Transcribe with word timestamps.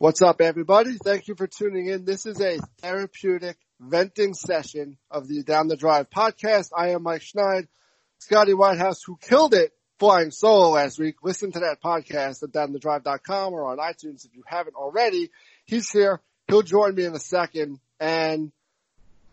What's 0.00 0.22
up, 0.22 0.40
everybody? 0.40 0.96
Thank 0.96 1.28
you 1.28 1.34
for 1.34 1.46
tuning 1.46 1.88
in. 1.88 2.06
This 2.06 2.24
is 2.24 2.40
a 2.40 2.58
therapeutic 2.80 3.58
venting 3.78 4.32
session 4.32 4.96
of 5.10 5.28
the 5.28 5.42
Down 5.42 5.68
the 5.68 5.76
Drive 5.76 6.08
podcast. 6.08 6.70
I 6.74 6.92
am 6.92 7.02
Mike 7.02 7.20
Schneid, 7.20 7.68
Scotty 8.16 8.54
Whitehouse, 8.54 9.02
who 9.02 9.18
killed 9.20 9.52
it 9.52 9.72
flying 9.98 10.30
solo 10.30 10.70
last 10.70 10.98
week. 10.98 11.16
Listen 11.22 11.52
to 11.52 11.58
that 11.58 11.82
podcast 11.84 12.42
at 12.42 12.48
downthedrive.com 12.50 13.52
or 13.52 13.66
on 13.66 13.76
iTunes 13.76 14.24
if 14.24 14.34
you 14.34 14.42
haven't 14.46 14.74
already. 14.74 15.28
He's 15.66 15.90
here. 15.90 16.22
He'll 16.48 16.62
join 16.62 16.94
me 16.94 17.04
in 17.04 17.14
a 17.14 17.18
second. 17.18 17.78
And 18.00 18.52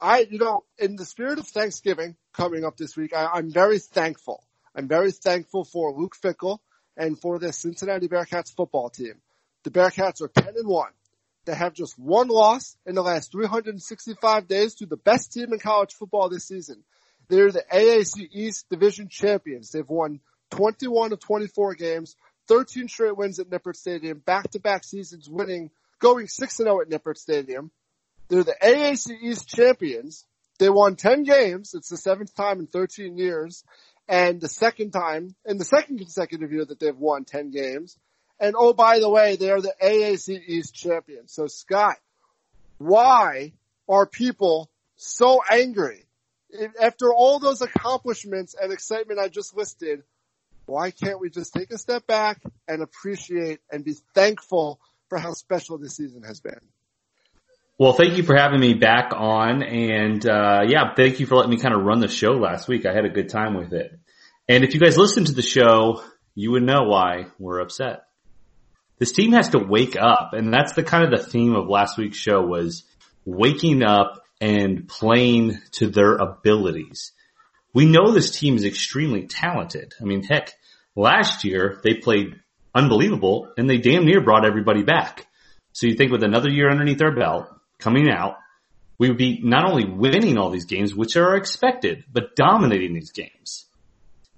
I, 0.02 0.28
you 0.30 0.38
know, 0.38 0.66
in 0.78 0.98
the 0.98 1.06
spirit 1.06 1.40
of 1.40 1.48
Thanksgiving 1.48 2.18
coming 2.34 2.66
up 2.66 2.76
this 2.76 2.98
week, 2.98 3.16
I, 3.16 3.26
I'm 3.36 3.52
very 3.54 3.80
thankful. 3.80 4.44
I'm 4.76 4.90
very 4.90 5.14
thankful 5.14 5.64
for 5.64 5.94
Luke 5.94 6.18
Fickell 6.22 6.60
and 6.98 7.18
for 7.18 7.40
the 7.40 7.54
Cincinnati 7.54 8.10
Bearcats 8.10 8.54
football 8.54 8.90
team. 8.90 9.22
The 9.64 9.72
Bearcats 9.72 10.22
are 10.22 10.28
10 10.28 10.56
and 10.58 10.68
1. 10.68 10.90
They 11.46 11.56
have 11.56 11.74
just 11.74 11.98
one 11.98 12.28
loss 12.28 12.76
in 12.86 12.96
the 12.96 13.02
last 13.02 13.32
365 13.32 14.48
days 14.48 14.76
to 14.76 14.86
the 14.86 14.98
best 14.98 15.32
team 15.32 15.54
in 15.54 15.60
college 15.60 15.94
football 15.94 16.30
this 16.30 16.48
season. 16.48 16.84
They're 17.30 17.52
the 17.52 17.64
AAC 17.72 18.30
East 18.32 18.66
Division 18.70 19.08
champions. 19.10 19.72
They've 19.72 19.88
won 19.88 20.20
21 20.52 21.14
of 21.14 21.20
24 21.20 21.76
games, 21.76 22.16
13 22.48 22.88
straight 22.88 23.18
wins 23.18 23.40
at 23.40 23.50
Nippert 23.50 23.76
Stadium, 23.76 24.22
back-to-back 24.26 24.84
seasons 24.84 25.30
winning, 25.30 25.72
going 26.00 26.28
6-0 26.28 26.82
at 26.82 26.90
Nippert 26.90 27.18
Stadium. 27.18 27.72
They're 28.30 28.44
the 28.44 28.56
AAC 28.62 29.12
East 29.22 29.48
champions. 29.48 30.26
They 30.60 30.70
won 30.70 30.96
10 30.96 31.24
games. 31.24 31.74
It's 31.74 31.90
the 31.90 31.98
seventh 31.98 32.36
time 32.36 32.60
in 32.60 32.68
13 32.68 33.18
years. 33.18 33.64
And 34.08 34.40
the 34.40 34.50
second 34.50 34.92
time, 34.92 35.36
in 35.46 35.58
the 35.58 35.66
second 35.66 36.00
consecutive 36.00 36.52
year 36.52 36.66
that 36.66 36.80
they've 36.80 36.98
won 36.98 37.26
10 37.26 37.52
games. 37.52 37.98
And 38.40 38.56
oh, 38.58 38.74
by 38.74 39.00
the 39.00 39.10
way, 39.10 39.36
they're 39.36 39.62
the 39.62 39.74
AAC 39.82 40.42
East 40.48 40.76
champions. 40.76 41.34
So 41.34 41.48
Scott, 41.48 41.98
why 42.78 43.54
are 43.90 44.06
people 44.06 44.70
so 44.96 45.42
angry? 45.50 46.06
After 46.80 47.14
all 47.14 47.40
those 47.40 47.62
accomplishments 47.62 48.56
and 48.60 48.72
excitement 48.72 49.20
I 49.20 49.28
just 49.28 49.56
listed, 49.56 50.04
why 50.66 50.92
can't 50.92 51.20
we 51.20 51.30
just 51.30 51.54
take 51.54 51.72
a 51.72 51.78
step 51.78 52.06
back 52.08 52.42
and 52.68 52.82
appreciate 52.82 53.60
and 53.72 53.84
be 53.84 53.96
thankful 54.14 54.80
for 55.10 55.18
how 55.18 55.34
special 55.34 55.78
this 55.78 55.96
season 55.96 56.24
has 56.24 56.40
been? 56.40 56.60
Well, 57.80 57.94
thank 57.94 58.18
you 58.18 58.24
for 58.24 58.36
having 58.36 58.60
me 58.60 58.74
back 58.74 59.12
on. 59.14 59.62
And, 59.62 60.28
uh, 60.28 60.62
yeah, 60.68 60.94
thank 60.96 61.20
you 61.20 61.26
for 61.26 61.36
letting 61.36 61.52
me 61.52 61.58
kind 61.58 61.76
of 61.76 61.84
run 61.84 62.00
the 62.00 62.08
show 62.08 62.32
last 62.32 62.68
week. 62.68 62.86
I 62.86 62.94
had 62.94 63.06
a 63.06 63.10
good 63.10 63.30
time 63.30 63.56
with 63.56 63.74
it. 63.74 63.92
And 64.50 64.64
if 64.64 64.74
you 64.74 64.80
guys 64.80 64.98
listened 64.98 65.28
to 65.28 65.34
the 65.34 65.42
show, 65.42 66.02
you 66.34 66.52
would 66.52 66.64
know 66.64 66.84
why 66.84 67.28
we're 67.38 67.60
upset. 67.60 68.07
This 69.00 69.12
team 69.12 69.34
has 69.34 69.50
to 69.50 69.60
wake 69.60 69.96
up. 69.96 70.34
And 70.34 70.54
that's 70.54 70.74
the 70.74 70.84
kind 70.84 71.04
of 71.04 71.12
the 71.12 71.26
theme 71.26 71.56
of 71.56 71.68
last 71.68 71.98
week's 71.98 72.18
show 72.18 72.42
was 72.42 72.84
waking 73.26 73.84
up 73.84 74.24
and 74.42 74.88
playing 74.88 75.60
to 75.74 75.88
their 75.88 76.16
abilities. 76.16 77.12
We 77.74 77.86
know 77.86 78.12
this 78.12 78.32
team 78.32 78.56
is 78.56 78.66
extremely 78.66 79.28
talented. 79.28 79.94
I 80.02 80.06
mean, 80.06 80.24
heck, 80.24 80.54
last 80.96 81.44
year 81.44 81.80
they 81.84 81.96
played 81.96 82.36
unbelievable 82.74 83.52
and 83.58 83.70
they 83.70 83.78
damn 83.78 84.06
near 84.06 84.22
brought 84.22 84.46
everybody 84.46 84.84
back. 84.84 85.28
So 85.74 85.88
you 85.88 85.96
think 85.96 86.12
with 86.12 86.24
another 86.24 86.50
year 86.50 86.70
underneath 86.70 86.98
their 86.98 87.16
belt 87.16 87.48
coming 87.78 88.10
out, 88.10 88.38
we 88.98 89.10
would 89.10 89.18
be 89.18 89.40
not 89.44 89.70
only 89.70 89.86
winning 89.86 90.38
all 90.38 90.50
these 90.50 90.66
games, 90.66 90.96
which 90.96 91.16
are 91.18 91.36
expected, 91.36 92.04
but 92.12 92.36
dominating 92.36 92.94
these 92.94 93.12
games. 93.12 93.66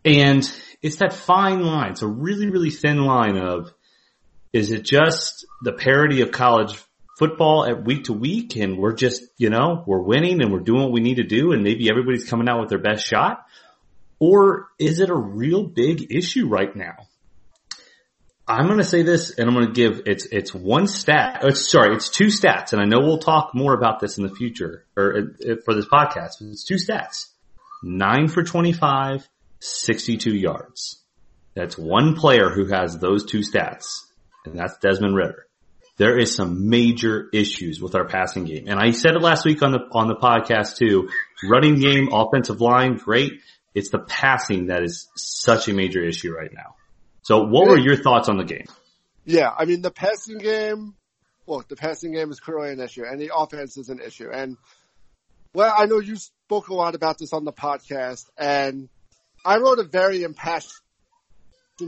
And 0.03 0.49
it's 0.81 0.97
that 0.97 1.13
fine 1.13 1.61
line. 1.61 1.91
It's 1.91 2.01
a 2.01 2.07
really, 2.07 2.49
really 2.49 2.71
thin 2.71 2.97
line 3.05 3.37
of, 3.37 3.71
is 4.53 4.71
it 4.71 4.83
just 4.83 5.45
the 5.61 5.73
parity 5.73 6.21
of 6.21 6.31
college 6.31 6.79
football 7.17 7.65
at 7.65 7.83
week 7.83 8.05
to 8.05 8.13
week 8.13 8.55
and 8.55 8.77
we're 8.77 8.93
just, 8.93 9.23
you 9.37 9.49
know, 9.49 9.83
we're 9.85 10.01
winning 10.01 10.41
and 10.41 10.51
we're 10.51 10.59
doing 10.59 10.83
what 10.83 10.91
we 10.91 11.01
need 11.01 11.17
to 11.17 11.23
do 11.23 11.51
and 11.51 11.63
maybe 11.63 11.89
everybody's 11.89 12.27
coming 12.27 12.47
out 12.47 12.61
with 12.61 12.69
their 12.69 12.79
best 12.79 13.05
shot? 13.05 13.45
Or 14.19 14.69
is 14.79 14.99
it 14.99 15.09
a 15.09 15.15
real 15.15 15.63
big 15.63 16.11
issue 16.13 16.47
right 16.47 16.73
now? 16.75 16.95
I'm 18.47 18.65
going 18.65 18.79
to 18.79 18.83
say 18.83 19.03
this 19.03 19.37
and 19.37 19.47
I'm 19.47 19.53
going 19.53 19.67
to 19.67 19.73
give 19.73 20.03
it's, 20.07 20.25
it's 20.31 20.53
one 20.53 20.87
stat. 20.87 21.43
Uh, 21.43 21.51
sorry, 21.51 21.95
it's 21.95 22.09
two 22.09 22.27
stats 22.27 22.73
and 22.73 22.81
I 22.81 22.85
know 22.85 22.99
we'll 22.99 23.19
talk 23.19 23.51
more 23.53 23.73
about 23.73 23.99
this 23.99 24.17
in 24.17 24.23
the 24.23 24.33
future 24.33 24.85
or 24.97 25.17
uh, 25.17 25.55
for 25.65 25.75
this 25.75 25.85
podcast, 25.85 26.39
but 26.39 26.47
it's 26.47 26.63
two 26.63 26.75
stats. 26.75 27.27
Nine 27.83 28.27
for 28.27 28.43
25, 28.43 29.27
62 29.59 30.35
yards. 30.35 31.03
That's 31.53 31.77
one 31.77 32.15
player 32.15 32.49
who 32.49 32.67
has 32.67 32.97
those 32.97 33.25
two 33.25 33.39
stats 33.39 34.05
and 34.45 34.57
that's 34.57 34.77
Desmond 34.77 35.15
Ridder. 35.15 35.45
there 35.97 36.17
is 36.17 36.33
some 36.33 36.69
major 36.69 37.27
issues 37.33 37.81
with 37.81 37.93
our 37.93 38.05
passing 38.05 38.45
game. 38.45 38.65
And 38.67 38.79
I 38.79 38.91
said 38.91 39.15
it 39.15 39.21
last 39.21 39.45
week 39.45 39.61
on 39.61 39.73
the, 39.73 39.79
on 39.91 40.07
the 40.07 40.15
podcast 40.15 40.77
too. 40.77 41.09
Running 41.43 41.79
game, 41.79 42.09
offensive 42.13 42.61
line, 42.61 42.95
great. 42.95 43.41
It's 43.75 43.89
the 43.89 43.99
passing 43.99 44.67
that 44.67 44.83
is 44.83 45.09
such 45.15 45.67
a 45.67 45.73
major 45.73 46.03
issue 46.03 46.33
right 46.33 46.51
now. 46.53 46.75
So 47.21 47.43
what 47.43 47.67
were 47.67 47.77
your 47.77 47.97
thoughts 47.97 48.29
on 48.29 48.37
the 48.37 48.45
game? 48.45 48.65
Yeah, 49.25 49.53
I 49.55 49.65
mean 49.65 49.81
the 49.81 49.91
passing 49.91 50.37
game, 50.39 50.95
look, 51.45 51.67
the 51.67 51.75
passing 51.75 52.13
game 52.13 52.31
is 52.31 52.39
clearly 52.39 52.71
an 52.71 52.79
issue 52.79 53.03
and 53.05 53.21
the 53.21 53.31
offense 53.35 53.77
is 53.77 53.89
an 53.89 53.99
issue. 53.99 54.29
And 54.31 54.57
well, 55.53 55.73
I 55.77 55.85
know 55.85 55.99
you 55.99 56.15
spoke 56.15 56.69
a 56.69 56.73
lot 56.73 56.95
about 56.95 57.17
this 57.17 57.33
on 57.33 57.43
the 57.43 57.53
podcast 57.53 58.25
and 58.37 58.89
I 59.45 59.57
wrote 59.57 59.79
a 59.79 59.83
very 59.83 60.23
impassioned 60.23 60.71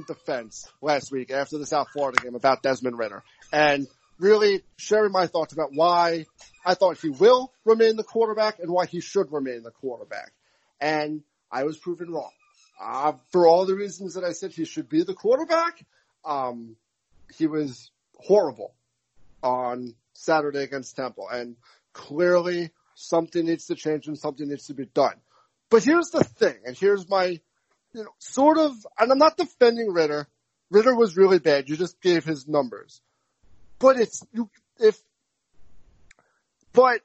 defense 0.08 0.68
last 0.82 1.12
week 1.12 1.32
after 1.32 1.58
the 1.58 1.66
South 1.66 1.88
Florida 1.94 2.22
game 2.22 2.36
about 2.36 2.64
Desmond 2.64 2.98
Ridder. 2.98 3.24
And 3.52 3.88
really 4.20 4.62
sharing 4.78 5.12
my 5.12 5.28
thoughts 5.28 5.54
about 5.54 5.72
why 5.74 6.26
I 6.66 6.76
thought 6.76 7.00
he 7.00 7.10
will 7.10 7.52
remain 7.66 7.96
the 7.96 8.04
quarterback 8.04 8.60
and 8.60 8.72
why 8.72 8.86
he 8.86 9.02
should 9.02 9.32
remain 9.32 9.64
the 9.64 9.72
quarterback. 9.72 10.32
And 10.80 11.24
I 11.52 11.64
was 11.64 11.78
proven 11.78 12.12
wrong. 12.12 12.32
Uh, 12.82 13.14
for 13.32 13.48
all 13.48 13.66
the 13.66 13.76
reasons 13.76 14.16
that 14.16 14.24
I 14.24 14.32
said 14.32 14.52
he 14.52 14.66
should 14.66 14.90
be 14.90 15.04
the 15.04 15.14
quarterback, 15.14 15.86
um, 16.26 16.76
he 17.38 17.48
was 17.48 17.92
horrible 18.18 18.74
on 19.44 19.96
Saturday 20.14 20.64
against 20.64 20.96
Temple. 20.96 21.28
And 21.30 21.56
clearly 21.94 22.72
something 22.96 23.46
needs 23.46 23.68
to 23.68 23.76
change 23.76 24.08
and 24.08 24.18
something 24.18 24.48
needs 24.48 24.68
to 24.68 24.74
be 24.74 24.86
done. 24.86 25.16
But 25.70 25.84
here's 25.84 26.10
the 26.10 26.24
thing, 26.24 26.58
and 26.66 26.76
here's 26.76 27.10
my, 27.10 27.40
you 27.94 28.04
know, 28.04 28.14
sort 28.20 28.58
of, 28.58 28.74
and 29.00 29.12
I'm 29.12 29.18
not 29.18 29.38
defending 29.38 29.92
Ridder. 29.92 30.28
Ridder 30.70 30.96
was 30.96 31.18
really 31.18 31.40
bad. 31.40 31.70
You 31.70 31.76
just 31.76 32.02
gave 32.02 32.24
his 32.24 32.48
numbers. 32.48 33.02
But 33.80 33.98
it's 33.98 34.24
you 34.32 34.50
if 34.80 34.98
but 36.74 37.02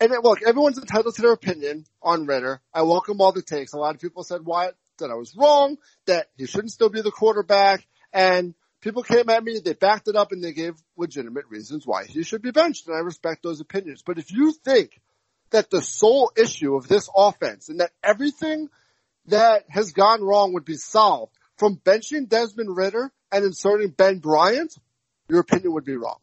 and 0.00 0.12
it, 0.12 0.22
look, 0.22 0.42
everyone's 0.42 0.78
entitled 0.78 1.14
to 1.14 1.22
their 1.22 1.32
opinion 1.32 1.86
on 2.02 2.26
Ridder. 2.26 2.60
I 2.74 2.82
welcome 2.82 3.20
all 3.20 3.32
the 3.32 3.42
takes. 3.42 3.72
A 3.72 3.78
lot 3.78 3.94
of 3.94 4.00
people 4.00 4.24
said 4.24 4.44
why 4.44 4.70
that 4.98 5.10
I 5.10 5.14
was 5.14 5.34
wrong, 5.36 5.78
that 6.06 6.28
he 6.36 6.46
shouldn't 6.46 6.72
still 6.72 6.88
be 6.88 7.00
the 7.00 7.10
quarterback, 7.10 7.86
and 8.12 8.54
people 8.80 9.02
came 9.02 9.28
at 9.28 9.44
me, 9.44 9.60
they 9.64 9.72
backed 9.72 10.08
it 10.08 10.16
up 10.16 10.32
and 10.32 10.42
they 10.42 10.52
gave 10.52 10.74
legitimate 10.96 11.46
reasons 11.48 11.86
why 11.86 12.04
he 12.04 12.22
should 12.22 12.42
be 12.42 12.50
benched, 12.50 12.86
and 12.86 12.96
I 12.96 13.00
respect 13.00 13.42
those 13.42 13.60
opinions. 13.60 14.02
But 14.04 14.18
if 14.18 14.30
you 14.30 14.52
think 14.52 15.00
that 15.50 15.70
the 15.70 15.82
sole 15.82 16.32
issue 16.36 16.74
of 16.74 16.88
this 16.88 17.08
offense 17.14 17.68
and 17.68 17.80
that 17.80 17.92
everything 18.02 18.68
that 19.28 19.64
has 19.68 19.92
gone 19.92 20.22
wrong 20.22 20.52
would 20.54 20.64
be 20.64 20.76
solved 20.76 21.32
from 21.56 21.76
benching 21.76 22.28
Desmond 22.28 22.76
Ridder 22.76 23.10
and 23.32 23.44
inserting 23.44 23.90
Ben 23.90 24.18
Bryant, 24.18 24.74
your 25.28 25.40
opinion 25.40 25.72
would 25.72 25.84
be 25.84 25.96
wrong. 25.96 26.18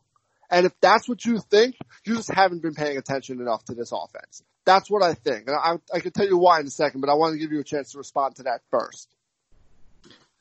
And 0.49 0.65
if 0.65 0.73
that's 0.81 1.09
what 1.09 1.25
you 1.25 1.39
think, 1.39 1.75
you 2.05 2.15
just 2.15 2.31
haven't 2.31 2.61
been 2.61 2.75
paying 2.75 2.97
attention 2.97 3.41
enough 3.41 3.63
to 3.65 3.73
this 3.73 3.91
offense. 3.91 4.43
That's 4.65 4.89
what 4.89 5.01
I 5.01 5.15
think. 5.15 5.47
And 5.47 5.55
I, 5.55 5.77
I 5.93 5.99
can 5.99 6.11
tell 6.11 6.27
you 6.27 6.37
why 6.37 6.59
in 6.59 6.67
a 6.67 6.69
second, 6.69 7.01
but 7.01 7.09
I 7.09 7.15
want 7.15 7.33
to 7.33 7.39
give 7.39 7.51
you 7.51 7.59
a 7.59 7.63
chance 7.63 7.91
to 7.91 7.97
respond 7.97 8.35
to 8.35 8.43
that 8.43 8.61
first. 8.69 9.09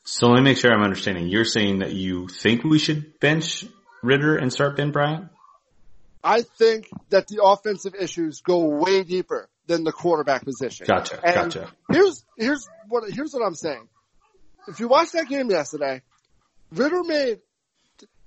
So 0.04 0.28
let 0.28 0.36
me 0.36 0.42
make 0.42 0.58
sure 0.58 0.72
I'm 0.72 0.82
understanding. 0.82 1.28
You're 1.28 1.44
saying 1.44 1.78
that 1.78 1.92
you 1.92 2.28
think 2.28 2.64
we 2.64 2.78
should 2.78 3.18
bench 3.20 3.64
Ridder 4.02 4.36
and 4.36 4.52
start 4.52 4.76
Ben 4.76 4.90
Bryant? 4.90 5.28
I 6.24 6.42
think 6.42 6.88
that 7.10 7.28
the 7.28 7.42
offensive 7.42 7.94
issues 7.94 8.41
go 8.41 8.66
way 8.66 9.04
deeper 9.04 9.48
than 9.66 9.84
the 9.84 9.92
quarterback 9.92 10.44
position. 10.44 10.86
Gotcha. 10.88 11.20
And 11.24 11.34
gotcha. 11.34 11.70
Here's 11.91 12.24
here's 12.36 12.68
what 12.88 13.04
here's 13.10 13.32
what 13.32 13.44
I'm 13.44 13.54
saying. 13.54 13.88
If 14.68 14.80
you 14.80 14.88
watched 14.88 15.12
that 15.12 15.28
game 15.28 15.50
yesterday, 15.50 16.03
Ridder 16.72 17.03
made 17.04 17.41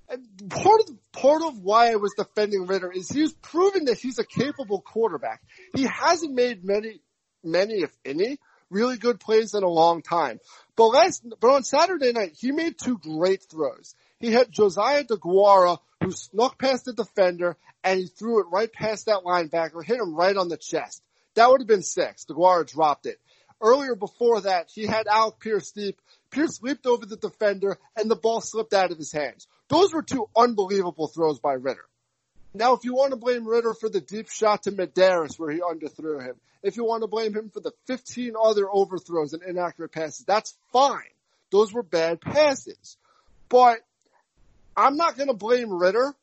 and 0.08 0.50
part 0.50 0.82
of 0.82 1.12
part 1.12 1.42
of 1.42 1.60
why 1.60 1.92
I 1.92 1.96
was 1.96 2.14
defending 2.18 2.68
Ridder 2.68 2.92
is 2.92 3.10
he's 3.10 3.34
proven 3.34 3.86
that 3.86 3.98
he's 3.98 4.20
a 4.20 4.26
capable 4.26 4.82
quarterback. 4.82 5.42
He 5.76 5.84
hasn't 5.84 6.34
made 6.34 6.64
many, 6.64 7.02
many 7.44 7.82
if 7.82 7.92
any, 8.06 8.38
really 8.70 8.98
good 8.98 9.20
plays 9.20 9.54
in 9.54 9.64
a 9.64 9.70
long 9.70 10.02
time. 10.02 10.40
But 10.76 10.88
last, 10.88 11.26
but 11.40 11.50
on 11.50 11.64
Saturday 11.64 12.12
night, 12.12 12.36
he 12.38 12.52
made 12.52 12.78
two 12.78 12.98
great 12.98 13.44
throws. 13.50 13.96
He 14.20 14.32
had 14.32 14.52
Josiah 14.52 15.04
DeGuara 15.04 15.80
who 16.04 16.12
snuck 16.12 16.60
past 16.60 16.86
the 16.86 16.94
defender 16.94 17.58
and 17.84 18.00
he 18.00 18.08
threw 18.08 18.42
it 18.42 18.48
right 18.52 18.72
past 18.72 19.06
that 19.06 19.24
linebacker, 19.26 19.84
hit 19.84 20.00
him 20.00 20.16
right 20.16 20.36
on 20.36 20.50
the 20.50 20.58
chest. 20.58 21.02
That 21.36 21.50
would 21.50 21.62
have 21.62 21.68
been 21.68 21.84
six. 21.84 22.26
DeGuara 22.26 22.70
dropped 22.70 23.06
it. 23.06 23.20
Earlier 23.62 23.96
before 23.96 24.42
that, 24.42 24.70
he 24.74 24.86
had 24.86 25.08
Alec 25.08 25.40
Pierce 25.40 25.72
deep 25.72 26.02
Pierce 26.30 26.62
leaped 26.62 26.86
over 26.86 27.06
the 27.06 27.16
defender 27.16 27.78
and 27.96 28.12
the 28.12 28.16
ball 28.16 28.42
slipped 28.42 28.74
out 28.74 28.92
of 28.92 28.98
his 28.98 29.12
hands. 29.14 29.48
those 29.70 29.94
were 29.94 30.02
two 30.02 30.28
unbelievable 30.36 31.08
throws 31.08 31.40
by 31.40 31.54
Ridder. 31.54 31.86
Now, 32.54 32.74
if 32.74 32.84
you 32.84 32.94
want 32.94 33.12
to 33.12 33.18
blame 33.18 33.48
Ridder 33.48 33.74
for 33.74 33.90
the 33.90 34.02
deep 34.02 34.30
shot 34.30 34.64
to 34.64 34.72
Medaris 34.72 35.40
where 35.40 35.52
he 35.52 35.60
underthrew 35.60 36.22
him, 36.22 36.36
if 36.64 36.78
you 36.78 36.86
want 36.86 37.04
to 37.04 37.08
blame 37.08 37.34
him 37.34 37.50
for 37.50 37.60
the 37.60 37.74
15 37.88 38.34
other 38.42 38.68
overthrows 38.70 39.34
and 39.34 39.44
inaccurate 39.44 39.92
passes, 39.92 40.26
that's 40.26 40.56
fine. 40.72 41.00
Those 41.52 41.74
were 41.74 41.84
bad 41.84 42.22
passes. 42.22 42.98
But 43.50 43.80
I'm 44.76 44.98
not 44.98 45.16
going 45.16 45.28
to 45.28 45.36
blame 45.36 45.72
Ridder 45.72 46.14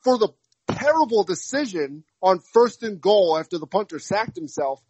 for 0.00 0.18
the 0.18 0.28
terrible 0.68 1.24
decision 1.24 2.04
on 2.22 2.40
first 2.40 2.82
and 2.82 3.00
goal 3.00 3.36
after 3.38 3.58
the 3.58 3.66
punter 3.66 3.98
sacked 3.98 4.36
himself 4.36 4.82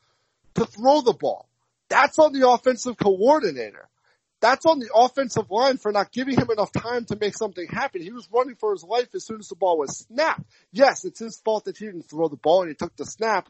to 0.54 0.64
throw 0.64 1.00
the 1.00 1.12
ball. 1.12 1.48
That's 1.88 2.18
on 2.18 2.32
the 2.32 2.48
offensive 2.48 2.96
coordinator. 2.96 3.88
That's 4.40 4.64
on 4.64 4.78
the 4.78 4.88
offensive 4.94 5.50
line 5.50 5.76
for 5.76 5.92
not 5.92 6.12
giving 6.12 6.36
him 6.36 6.50
enough 6.50 6.72
time 6.72 7.04
to 7.06 7.16
make 7.20 7.36
something 7.36 7.66
happen. 7.68 8.00
He 8.00 8.12
was 8.12 8.28
running 8.32 8.56
for 8.56 8.72
his 8.72 8.82
life 8.82 9.14
as 9.14 9.26
soon 9.26 9.40
as 9.40 9.48
the 9.48 9.56
ball 9.56 9.78
was 9.78 9.98
snapped. 9.98 10.44
Yes, 10.72 11.04
it's 11.04 11.18
his 11.18 11.38
fault 11.44 11.66
that 11.66 11.76
he 11.76 11.86
didn't 11.86 12.08
throw 12.08 12.28
the 12.28 12.36
ball 12.36 12.62
and 12.62 12.70
he 12.70 12.74
took 12.74 12.96
the 12.96 13.04
snap, 13.04 13.48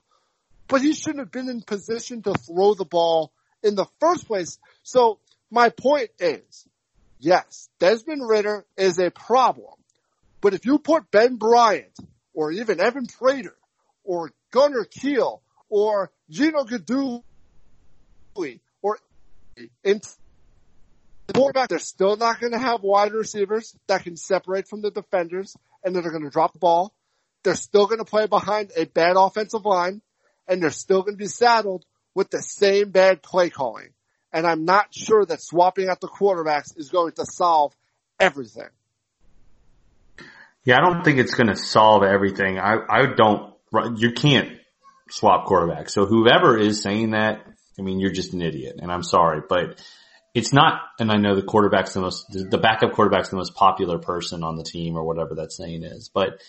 but 0.67 0.83
he 0.83 0.93
shouldn't 0.93 1.21
have 1.21 1.31
been 1.31 1.49
in 1.49 1.63
position 1.63 2.23
to 2.23 2.33
throw 2.33 2.75
the 2.75 2.85
ball 2.85 3.33
in 3.63 3.77
the 3.77 3.87
first 4.01 4.27
place. 4.27 4.59
So 4.83 5.21
my 5.51 5.69
point 5.69 6.11
is, 6.19 6.67
yes, 7.21 7.69
Desmond 7.79 8.29
Ridder 8.29 8.65
is 8.77 8.99
a 8.99 9.11
problem, 9.11 9.75
but 10.41 10.55
if 10.55 10.67
you 10.67 10.79
put 10.79 11.11
Ben 11.13 11.37
Bryant 11.37 11.97
or 12.35 12.51
even 12.51 12.81
Evan 12.81 13.07
Prater 13.07 13.55
or 14.11 14.33
Gunner 14.51 14.85
Keel 14.85 15.41
or 15.69 16.11
Gino 16.29 16.65
Guidugli 16.65 17.23
or 18.83 18.99
quarterback, 21.33 21.69
they're 21.69 21.79
still 21.79 22.17
not 22.17 22.41
going 22.41 22.53
to 22.53 22.59
have 22.59 22.83
wide 22.83 23.13
receivers 23.13 23.73
that 23.87 24.03
can 24.03 24.17
separate 24.17 24.67
from 24.67 24.83
the 24.83 24.91
defenders 24.91 25.57
and 25.85 25.95
that 25.95 26.05
are 26.05 26.11
going 26.11 26.25
to 26.25 26.31
drop 26.31 26.53
the 26.53 26.59
ball. 26.59 26.93
They're 27.45 27.55
still 27.55 27.87
going 27.87 27.99
to 27.99 28.05
play 28.05 28.27
behind 28.27 28.73
a 28.77 28.85
bad 28.85 29.15
offensive 29.17 29.65
line 29.65 30.03
and 30.49 30.61
they're 30.61 30.71
still 30.71 31.03
going 31.03 31.15
to 31.15 31.23
be 31.23 31.29
saddled 31.29 31.85
with 32.13 32.31
the 32.31 32.43
same 32.43 32.91
bad 32.91 33.23
play 33.23 33.49
calling. 33.49 33.91
And 34.33 34.45
I'm 34.45 34.65
not 34.65 34.93
sure 34.93 35.25
that 35.25 35.41
swapping 35.41 35.89
out 35.89 36.01
the 36.01 36.09
quarterbacks 36.09 36.77
is 36.77 36.91
going 36.91 37.13
to 37.13 37.27
solve 37.27 37.77
everything. 38.19 38.71
Yeah, 40.65 40.79
I 40.79 40.81
don't 40.81 41.05
think 41.05 41.21
it's 41.21 41.35
going 41.35 41.47
to 41.47 41.57
solve 41.57 42.03
everything. 42.03 42.59
I, 42.59 42.75
I 42.89 43.07
don't, 43.17 43.55
you 43.97 44.13
can't 44.13 44.59
swap 45.11 45.47
quarterbacks. 45.47 45.91
So 45.91 46.07
whoever 46.07 46.59
is 46.59 46.83
saying 46.83 47.11
that, 47.11 47.45
I 47.79 47.83
mean, 47.83 48.01
you're 48.01 48.13
just 48.13 48.33
an 48.33 48.43
idiot 48.43 48.77
and 48.81 48.91
I'm 48.91 49.03
sorry, 49.03 49.43
but 49.49 49.81
it's 50.35 50.53
not, 50.53 50.81
and 50.99 51.11
I 51.11 51.17
know 51.17 51.35
the 51.35 51.43
quarterback's 51.43 51.95
the 51.95 52.01
most, 52.01 52.27
the 52.31 52.59
backup 52.59 52.93
quarterback's 52.93 53.31
the 53.31 53.37
most 53.37 53.55
popular 53.55 53.99
person 53.99 54.45
on 54.45 54.57
the 54.57 54.63
team 54.63 54.97
or 54.97 55.05
whatever 55.05 55.37
that 55.37 55.53
saying 55.53 55.83
is, 55.83 56.09
but 56.09 56.41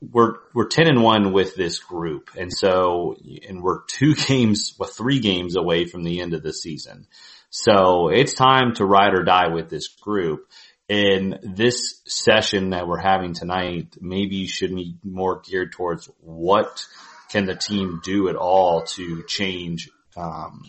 we're, 0.00 0.36
we're 0.54 0.68
10 0.68 0.88
and 0.88 1.02
1 1.02 1.32
with 1.32 1.54
this 1.54 1.78
group. 1.78 2.30
And 2.38 2.50
so, 2.50 3.16
and 3.46 3.62
we're 3.62 3.82
two 3.86 4.14
games, 4.26 4.74
well, 4.78 4.88
three 4.88 5.20
games 5.20 5.56
away 5.56 5.84
from 5.84 6.02
the 6.02 6.20
end 6.20 6.32
of 6.32 6.42
the 6.42 6.54
season. 6.54 7.06
So 7.50 8.08
it's 8.08 8.34
time 8.34 8.74
to 8.76 8.86
ride 8.86 9.12
or 9.12 9.24
die 9.24 9.48
with 9.48 9.68
this 9.68 9.88
group. 9.88 10.48
And 10.90 11.38
this 11.44 12.00
session 12.04 12.70
that 12.70 12.88
we're 12.88 12.98
having 12.98 13.32
tonight 13.32 13.96
maybe 14.00 14.46
should 14.46 14.74
be 14.74 14.96
more 15.04 15.40
geared 15.40 15.70
towards 15.70 16.10
what 16.18 16.84
can 17.30 17.46
the 17.46 17.54
team 17.54 18.00
do 18.02 18.28
at 18.28 18.34
all 18.34 18.82
to 18.82 19.22
change, 19.22 19.88
um, 20.16 20.64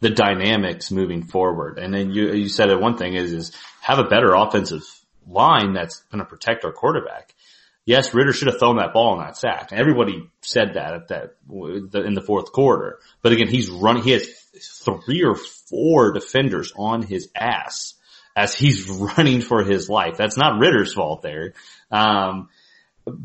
the 0.00 0.08
dynamics 0.08 0.90
moving 0.90 1.24
forward. 1.24 1.78
And 1.78 1.92
then 1.92 2.10
you, 2.10 2.32
you 2.32 2.48
said 2.48 2.70
it 2.70 2.80
one 2.80 2.96
thing 2.96 3.16
is, 3.16 3.34
is 3.34 3.52
have 3.82 3.98
a 3.98 4.08
better 4.08 4.32
offensive 4.32 4.82
line 5.26 5.74
that's 5.74 6.00
going 6.10 6.20
to 6.20 6.24
protect 6.24 6.64
our 6.64 6.72
quarterback. 6.72 7.34
Yes, 7.84 8.14
Ridder 8.14 8.32
should 8.32 8.48
have 8.48 8.58
thrown 8.58 8.78
that 8.78 8.94
ball 8.94 9.12
and 9.12 9.20
not 9.20 9.36
sacked. 9.36 9.74
Everybody 9.74 10.30
said 10.40 10.72
that 10.74 10.94
at 10.94 11.08
that 11.08 11.34
in 12.06 12.14
the 12.14 12.24
fourth 12.26 12.50
quarter. 12.50 12.98
But 13.20 13.32
again, 13.32 13.48
he's 13.48 13.68
running. 13.68 14.04
He 14.04 14.12
has 14.12 14.26
three 15.04 15.22
or 15.22 15.34
four 15.34 16.12
defenders 16.12 16.72
on 16.74 17.02
his 17.02 17.28
ass 17.36 17.93
as 18.36 18.54
he's 18.54 18.88
running 19.16 19.40
for 19.40 19.62
his 19.64 19.88
life. 19.88 20.16
That's 20.16 20.36
not 20.36 20.58
Ridder's 20.58 20.94
fault 20.94 21.22
there. 21.22 21.54
Um, 21.90 22.48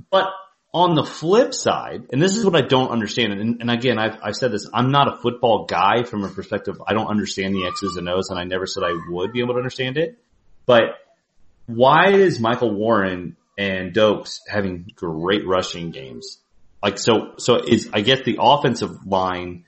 but 0.10 0.30
on 0.74 0.94
the 0.94 1.04
flip 1.04 1.54
side, 1.54 2.06
and 2.12 2.22
this 2.22 2.36
is 2.36 2.46
what 2.46 2.56
I 2.56 2.62
don't 2.62 2.90
understand, 2.90 3.34
and, 3.34 3.62
and 3.62 3.72
again, 3.72 3.98
I've, 3.98 4.20
I've, 4.22 4.36
said 4.36 4.52
this, 4.52 4.70
I'm 4.72 4.92
not 4.92 5.08
a 5.08 5.22
football 5.22 5.66
guy 5.66 6.04
from 6.04 6.24
a 6.24 6.30
perspective, 6.30 6.80
I 6.86 6.94
don't 6.94 7.08
understand 7.08 7.56
the 7.56 7.66
X's 7.66 7.96
and 7.96 8.08
O's, 8.08 8.30
and 8.30 8.40
I 8.40 8.44
never 8.44 8.68
said 8.68 8.84
I 8.84 8.94
would 9.10 9.32
be 9.32 9.40
able 9.40 9.54
to 9.54 9.58
understand 9.58 9.98
it, 9.98 10.20
but 10.66 10.84
why 11.66 12.12
is 12.12 12.40
Michael 12.40 12.74
Warren 12.74 13.36
and 13.58 13.94
Doaks 13.94 14.42
having 14.48 14.92
great 14.96 15.48
rushing 15.48 15.90
games? 15.92 16.38
Like, 16.84 17.00
so, 17.00 17.34
so 17.38 17.58
is, 17.58 17.90
I 17.92 18.02
guess 18.02 18.22
the 18.24 18.38
offensive 18.40 19.06
line 19.06 19.66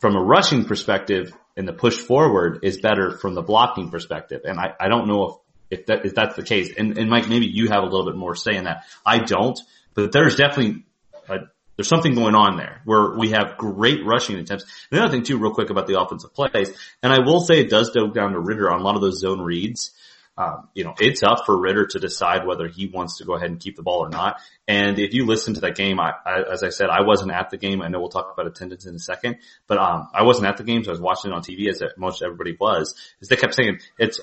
from 0.00 0.16
a 0.16 0.20
rushing 0.20 0.64
perspective 0.64 1.32
and 1.56 1.68
the 1.68 1.72
push 1.72 1.96
forward 1.96 2.60
is 2.62 2.80
better 2.80 3.16
from 3.18 3.34
the 3.34 3.42
blocking 3.42 3.90
perspective, 3.90 4.42
and 4.44 4.58
I, 4.58 4.74
I 4.80 4.88
don't 4.88 5.08
know 5.08 5.42
if, 5.70 5.80
if 5.80 5.86
that, 5.86 6.06
if 6.06 6.14
that's 6.14 6.36
the 6.36 6.42
case, 6.42 6.72
and, 6.76 6.98
and 6.98 7.08
Mike, 7.08 7.28
maybe 7.28 7.46
you 7.46 7.68
have 7.68 7.82
a 7.82 7.86
little 7.86 8.06
bit 8.06 8.16
more 8.16 8.34
say 8.34 8.56
in 8.56 8.64
that. 8.64 8.84
I 9.04 9.18
don't, 9.18 9.58
but 9.94 10.12
there's 10.12 10.36
definitely 10.36 10.84
a, 11.28 11.38
there's 11.76 11.88
something 11.88 12.14
going 12.14 12.34
on 12.34 12.56
there 12.56 12.80
where 12.84 13.16
we 13.18 13.30
have 13.30 13.56
great 13.56 14.04
rushing 14.06 14.36
attempts. 14.36 14.64
And 14.90 14.98
the 14.98 15.04
other 15.04 15.12
thing 15.12 15.24
too, 15.24 15.38
real 15.38 15.54
quick 15.54 15.70
about 15.70 15.86
the 15.86 16.00
offensive 16.00 16.32
plays, 16.32 16.70
and 17.02 17.12
I 17.12 17.20
will 17.24 17.40
say 17.40 17.60
it 17.60 17.70
does 17.70 17.90
go 17.90 18.08
down 18.08 18.32
to 18.32 18.40
Ridder 18.40 18.70
on 18.70 18.80
a 18.80 18.84
lot 18.84 18.94
of 18.94 19.00
those 19.00 19.18
zone 19.18 19.40
reads. 19.40 19.92
Um, 20.36 20.68
you 20.74 20.82
know, 20.82 20.94
it's 20.98 21.22
up 21.22 21.46
for 21.46 21.56
Ridder 21.56 21.86
to 21.86 22.00
decide 22.00 22.46
whether 22.46 22.66
he 22.66 22.86
wants 22.86 23.18
to 23.18 23.24
go 23.24 23.34
ahead 23.34 23.50
and 23.50 23.60
keep 23.60 23.76
the 23.76 23.82
ball 23.82 24.04
or 24.04 24.08
not. 24.08 24.40
And 24.66 24.98
if 24.98 25.14
you 25.14 25.26
listen 25.26 25.54
to 25.54 25.60
that 25.60 25.76
game, 25.76 26.00
I, 26.00 26.12
I, 26.26 26.42
as 26.52 26.64
I 26.64 26.70
said, 26.70 26.88
I 26.90 27.02
wasn't 27.02 27.30
at 27.30 27.50
the 27.50 27.56
game. 27.56 27.82
I 27.82 27.88
know 27.88 28.00
we'll 28.00 28.08
talk 28.08 28.32
about 28.32 28.46
attendance 28.46 28.84
in 28.86 28.94
a 28.94 28.98
second, 28.98 29.36
but 29.68 29.78
um, 29.78 30.08
I 30.12 30.24
wasn't 30.24 30.48
at 30.48 30.56
the 30.56 30.64
game, 30.64 30.82
so 30.82 30.90
I 30.90 30.92
was 30.92 31.00
watching 31.00 31.30
it 31.30 31.34
on 31.34 31.42
TV 31.42 31.68
as 31.68 31.82
most 31.96 32.22
everybody 32.22 32.56
was. 32.58 32.94
Is 33.20 33.28
they 33.28 33.36
kept 33.36 33.54
saying 33.54 33.78
it's 33.98 34.20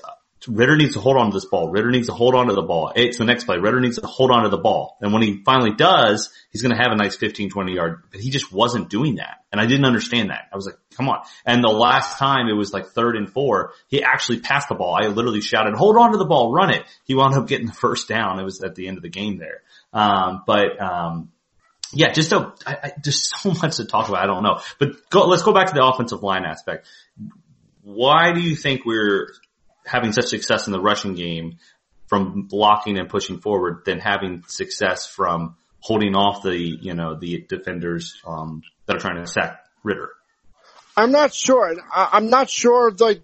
Ridder 0.48 0.76
needs 0.76 0.94
to 0.94 1.00
hold 1.00 1.16
on 1.16 1.30
to 1.30 1.34
this 1.34 1.44
ball. 1.44 1.68
Ridder 1.68 1.90
needs 1.90 2.08
to 2.08 2.14
hold 2.14 2.34
on 2.34 2.48
to 2.48 2.54
the 2.54 2.62
ball. 2.62 2.92
It's 2.96 3.18
the 3.18 3.24
next 3.24 3.44
play. 3.44 3.58
Ridder 3.58 3.80
needs 3.80 3.98
to 3.98 4.06
hold 4.06 4.30
on 4.30 4.42
to 4.42 4.48
the 4.48 4.58
ball. 4.58 4.96
And 5.00 5.12
when 5.12 5.22
he 5.22 5.42
finally 5.44 5.74
does, 5.74 6.32
he's 6.50 6.62
going 6.62 6.74
to 6.74 6.82
have 6.82 6.92
a 6.92 6.96
nice 6.96 7.16
15, 7.16 7.50
20 7.50 7.72
yard, 7.72 8.02
but 8.10 8.20
he 8.20 8.30
just 8.30 8.52
wasn't 8.52 8.90
doing 8.90 9.16
that. 9.16 9.44
And 9.52 9.60
I 9.60 9.66
didn't 9.66 9.84
understand 9.84 10.30
that. 10.30 10.48
I 10.52 10.56
was 10.56 10.66
like, 10.66 10.76
come 10.96 11.08
on. 11.08 11.20
And 11.46 11.62
the 11.62 11.68
last 11.68 12.18
time 12.18 12.48
it 12.48 12.54
was 12.54 12.72
like 12.72 12.88
third 12.88 13.16
and 13.16 13.30
four, 13.30 13.72
he 13.88 14.02
actually 14.02 14.40
passed 14.40 14.68
the 14.68 14.74
ball. 14.74 14.98
I 15.00 15.06
literally 15.06 15.42
shouted, 15.42 15.74
hold 15.74 15.96
on 15.96 16.12
to 16.12 16.18
the 16.18 16.24
ball, 16.24 16.52
run 16.52 16.70
it. 16.70 16.84
He 17.04 17.14
wound 17.14 17.34
up 17.34 17.46
getting 17.46 17.66
the 17.66 17.72
first 17.72 18.08
down. 18.08 18.40
It 18.40 18.44
was 18.44 18.62
at 18.62 18.74
the 18.74 18.88
end 18.88 18.96
of 18.96 19.02
the 19.02 19.10
game 19.10 19.38
there. 19.38 19.62
Um, 19.92 20.42
but, 20.46 20.80
um, 20.80 21.30
yeah, 21.92 22.10
just 22.12 22.32
a, 22.32 22.52
I, 22.66 22.76
I, 22.82 22.92
there's 23.02 23.30
so 23.42 23.52
much 23.52 23.76
to 23.76 23.84
talk 23.84 24.08
about. 24.08 24.22
I 24.22 24.26
don't 24.26 24.42
know, 24.42 24.60
but 24.78 25.08
go, 25.10 25.26
let's 25.26 25.42
go 25.42 25.52
back 25.52 25.68
to 25.68 25.74
the 25.74 25.84
offensive 25.84 26.22
line 26.22 26.44
aspect. 26.44 26.86
Why 27.82 28.32
do 28.32 28.40
you 28.40 28.56
think 28.56 28.84
we're 28.84 29.32
having 29.84 30.12
such 30.12 30.26
success 30.26 30.66
in 30.66 30.72
the 30.72 30.80
rushing 30.80 31.14
game 31.14 31.58
from 32.06 32.42
blocking 32.42 32.98
and 32.98 33.08
pushing 33.08 33.40
forward 33.40 33.82
than 33.84 33.98
having 33.98 34.44
success 34.46 35.06
from 35.06 35.56
holding 35.80 36.14
off 36.14 36.42
the, 36.42 36.56
you 36.56 36.94
know, 36.94 37.14
the 37.14 37.44
defenders, 37.48 38.20
um, 38.26 38.62
that 38.86 38.96
are 38.96 39.00
trying 39.00 39.16
to 39.16 39.26
sack 39.26 39.64
Ridder. 39.82 40.10
I'm 40.96 41.10
not 41.10 41.32
sure. 41.32 41.74
I'm 41.92 42.28
not 42.28 42.50
sure, 42.50 42.92
like, 42.92 43.22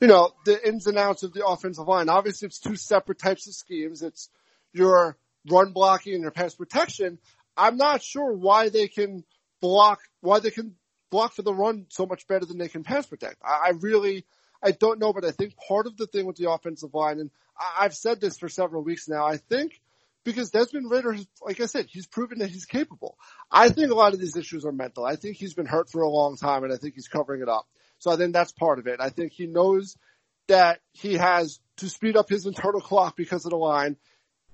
you 0.00 0.06
know, 0.06 0.32
the 0.44 0.68
ins 0.68 0.86
and 0.86 0.98
outs 0.98 1.22
of 1.22 1.32
the 1.32 1.46
offensive 1.46 1.88
line. 1.88 2.08
Obviously 2.08 2.46
it's 2.46 2.60
two 2.60 2.76
separate 2.76 3.18
types 3.18 3.46
of 3.48 3.54
schemes. 3.54 4.02
It's 4.02 4.28
your 4.72 5.16
run 5.50 5.72
blocking 5.72 6.12
and 6.14 6.22
your 6.22 6.30
pass 6.30 6.54
protection. 6.54 7.18
I'm 7.56 7.78
not 7.78 8.02
sure 8.02 8.32
why 8.34 8.68
they 8.68 8.88
can 8.88 9.24
block, 9.62 10.00
why 10.20 10.40
they 10.40 10.50
can 10.50 10.74
block 11.10 11.32
for 11.32 11.42
the 11.42 11.54
run 11.54 11.86
so 11.88 12.04
much 12.04 12.26
better 12.26 12.44
than 12.44 12.58
they 12.58 12.68
can 12.68 12.84
pass 12.84 13.06
protect. 13.06 13.36
I, 13.42 13.68
I 13.68 13.72
really, 13.80 14.26
I 14.62 14.72
don't 14.72 14.98
know, 14.98 15.12
but 15.12 15.24
I 15.24 15.30
think 15.30 15.54
part 15.68 15.86
of 15.86 15.96
the 15.96 16.06
thing 16.06 16.26
with 16.26 16.36
the 16.36 16.50
offensive 16.50 16.94
line, 16.94 17.20
and 17.20 17.30
I've 17.78 17.94
said 17.94 18.20
this 18.20 18.38
for 18.38 18.48
several 18.48 18.82
weeks 18.82 19.08
now, 19.08 19.26
I 19.26 19.36
think 19.36 19.80
because 20.26 20.50
Desmond 20.50 20.92
has, 20.92 21.26
like 21.40 21.60
I 21.60 21.66
said, 21.66 21.86
he's 21.88 22.08
proven 22.08 22.40
that 22.40 22.50
he's 22.50 22.64
capable. 22.64 23.16
I 23.50 23.68
think 23.68 23.92
a 23.92 23.94
lot 23.94 24.12
of 24.12 24.18
these 24.18 24.36
issues 24.36 24.64
are 24.64 24.72
mental. 24.72 25.06
I 25.06 25.14
think 25.14 25.36
he's 25.36 25.54
been 25.54 25.66
hurt 25.66 25.88
for 25.88 26.02
a 26.02 26.08
long 26.08 26.36
time 26.36 26.64
and 26.64 26.72
I 26.72 26.76
think 26.76 26.94
he's 26.94 27.06
covering 27.06 27.42
it 27.42 27.48
up. 27.48 27.66
So 28.00 28.10
I 28.10 28.16
think 28.16 28.32
that's 28.32 28.52
part 28.52 28.80
of 28.80 28.88
it. 28.88 29.00
I 29.00 29.10
think 29.10 29.32
he 29.32 29.46
knows 29.46 29.96
that 30.48 30.80
he 30.92 31.14
has 31.14 31.60
to 31.76 31.88
speed 31.88 32.16
up 32.16 32.28
his 32.28 32.44
internal 32.44 32.80
clock 32.80 33.16
because 33.16 33.44
of 33.44 33.50
the 33.50 33.56
line. 33.56 33.96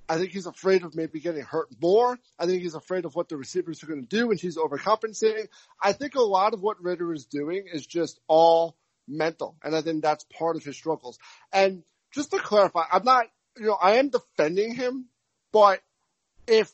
I 0.08 0.18
think 0.18 0.32
he's 0.32 0.46
afraid 0.46 0.84
of 0.84 0.94
maybe 0.94 1.20
getting 1.20 1.42
hurt 1.42 1.68
more. 1.80 2.18
I 2.38 2.44
think 2.44 2.60
he's 2.60 2.74
afraid 2.74 3.06
of 3.06 3.14
what 3.14 3.30
the 3.30 3.38
receivers 3.38 3.82
are 3.82 3.86
going 3.86 4.06
to 4.06 4.16
do 4.16 4.30
and 4.30 4.38
he's 4.38 4.58
overcompensating. 4.58 5.46
I 5.82 5.94
think 5.94 6.16
a 6.16 6.20
lot 6.20 6.52
of 6.52 6.60
what 6.60 6.82
Ridder 6.82 7.14
is 7.14 7.24
doing 7.24 7.64
is 7.72 7.86
just 7.86 8.20
all 8.28 8.76
mental. 9.08 9.56
And 9.62 9.74
I 9.74 9.82
think 9.82 10.02
that's 10.02 10.24
part 10.24 10.56
of 10.56 10.64
his 10.64 10.76
struggles. 10.76 11.18
And 11.52 11.82
just 12.12 12.30
to 12.30 12.38
clarify, 12.38 12.84
I'm 12.90 13.04
not, 13.04 13.26
you 13.58 13.66
know, 13.66 13.78
I 13.80 13.96
am 13.96 14.08
defending 14.08 14.74
him, 14.74 15.06
but 15.52 15.80
if 16.46 16.70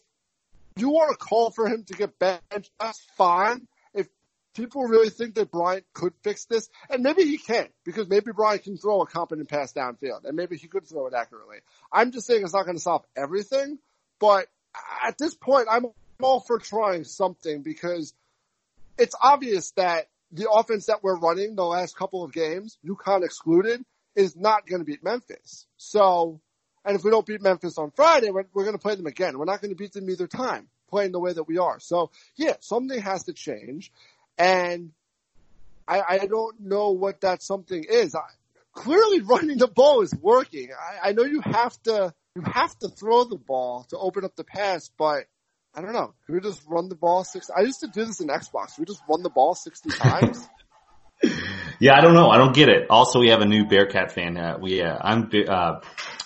you 0.76 0.90
want 0.90 1.10
to 1.10 1.24
call 1.24 1.50
for 1.50 1.68
him 1.68 1.84
to 1.84 1.94
get 1.94 2.18
benched, 2.18 2.70
that's 2.78 3.00
fine. 3.16 3.66
If 3.94 4.08
people 4.54 4.84
really 4.84 5.10
think 5.10 5.34
that 5.34 5.50
Bryant 5.50 5.84
could 5.92 6.12
fix 6.22 6.44
this, 6.44 6.68
and 6.88 7.02
maybe 7.02 7.24
he 7.24 7.38
can, 7.38 7.68
because 7.84 8.08
maybe 8.08 8.32
Bryant 8.32 8.64
can 8.64 8.76
throw 8.76 9.00
a 9.02 9.06
competent 9.06 9.48
pass 9.48 9.72
downfield, 9.72 10.24
and 10.24 10.36
maybe 10.36 10.56
he 10.56 10.68
could 10.68 10.86
throw 10.86 11.06
it 11.06 11.14
accurately. 11.14 11.58
I'm 11.92 12.12
just 12.12 12.26
saying 12.26 12.42
it's 12.42 12.54
not 12.54 12.64
going 12.64 12.76
to 12.76 12.82
solve 12.82 13.04
everything, 13.16 13.78
but 14.20 14.46
at 15.04 15.18
this 15.18 15.34
point, 15.34 15.68
I'm 15.70 15.86
all 16.20 16.40
for 16.40 16.58
trying 16.58 17.04
something 17.04 17.62
because 17.62 18.12
it's 18.98 19.14
obvious 19.20 19.70
that 19.72 20.08
the 20.32 20.50
offense 20.50 20.86
that 20.86 21.02
we're 21.02 21.18
running 21.18 21.54
the 21.54 21.64
last 21.64 21.96
couple 21.96 22.24
of 22.24 22.32
games, 22.32 22.78
UConn 22.86 23.24
excluded, 23.24 23.84
is 24.14 24.36
not 24.36 24.66
going 24.66 24.80
to 24.80 24.84
beat 24.84 25.02
Memphis. 25.02 25.66
So, 25.76 26.40
and 26.84 26.96
if 26.96 27.04
we 27.04 27.10
don't 27.10 27.26
beat 27.26 27.40
Memphis 27.40 27.78
on 27.78 27.90
Friday, 27.92 28.30
we're, 28.30 28.44
we're 28.52 28.64
going 28.64 28.76
to 28.76 28.82
play 28.82 28.94
them 28.94 29.06
again. 29.06 29.38
We're 29.38 29.44
not 29.44 29.60
going 29.60 29.70
to 29.70 29.76
beat 29.76 29.92
them 29.92 30.08
either 30.10 30.26
time 30.26 30.68
playing 30.88 31.12
the 31.12 31.20
way 31.20 31.32
that 31.32 31.44
we 31.44 31.58
are. 31.58 31.78
So 31.80 32.10
yeah, 32.36 32.54
something 32.60 33.00
has 33.00 33.24
to 33.24 33.32
change. 33.32 33.92
And 34.36 34.92
I, 35.86 36.02
I 36.08 36.26
don't 36.26 36.60
know 36.60 36.90
what 36.90 37.20
that 37.22 37.42
something 37.42 37.84
is. 37.88 38.14
I, 38.14 38.20
clearly 38.72 39.20
running 39.24 39.58
the 39.58 39.68
ball 39.68 40.02
is 40.02 40.14
working. 40.14 40.70
I, 40.72 41.10
I 41.10 41.12
know 41.12 41.24
you 41.24 41.40
have 41.40 41.80
to, 41.84 42.14
you 42.34 42.42
have 42.42 42.78
to 42.80 42.88
throw 42.88 43.24
the 43.24 43.36
ball 43.36 43.84
to 43.90 43.98
open 43.98 44.24
up 44.24 44.36
the 44.36 44.44
pass, 44.44 44.90
but 44.98 45.26
I 45.78 45.80
don't 45.80 45.92
know. 45.92 46.12
Can 46.26 46.34
we 46.34 46.40
just 46.40 46.60
run 46.66 46.88
the 46.88 46.96
ball 46.96 47.22
six? 47.22 47.50
I 47.56 47.60
used 47.60 47.78
to 47.80 47.86
do 47.86 48.04
this 48.04 48.20
in 48.20 48.26
Xbox. 48.26 48.74
Can 48.74 48.80
we 48.80 48.84
just 48.86 49.00
run 49.08 49.22
the 49.22 49.30
ball 49.30 49.54
60 49.54 49.90
times? 49.96 50.48
yeah, 51.78 51.94
I 51.96 52.00
don't 52.00 52.14
know. 52.14 52.30
I 52.30 52.36
don't 52.36 52.52
get 52.52 52.68
it. 52.68 52.90
Also, 52.90 53.20
we 53.20 53.28
have 53.28 53.42
a 53.42 53.46
new 53.46 53.64
Bearcat 53.64 54.10
fan. 54.10 54.36
Uh, 54.36 54.58
we, 54.60 54.82
uh, 54.82 54.98
I'm, 55.00 55.30
uh, 55.48 55.74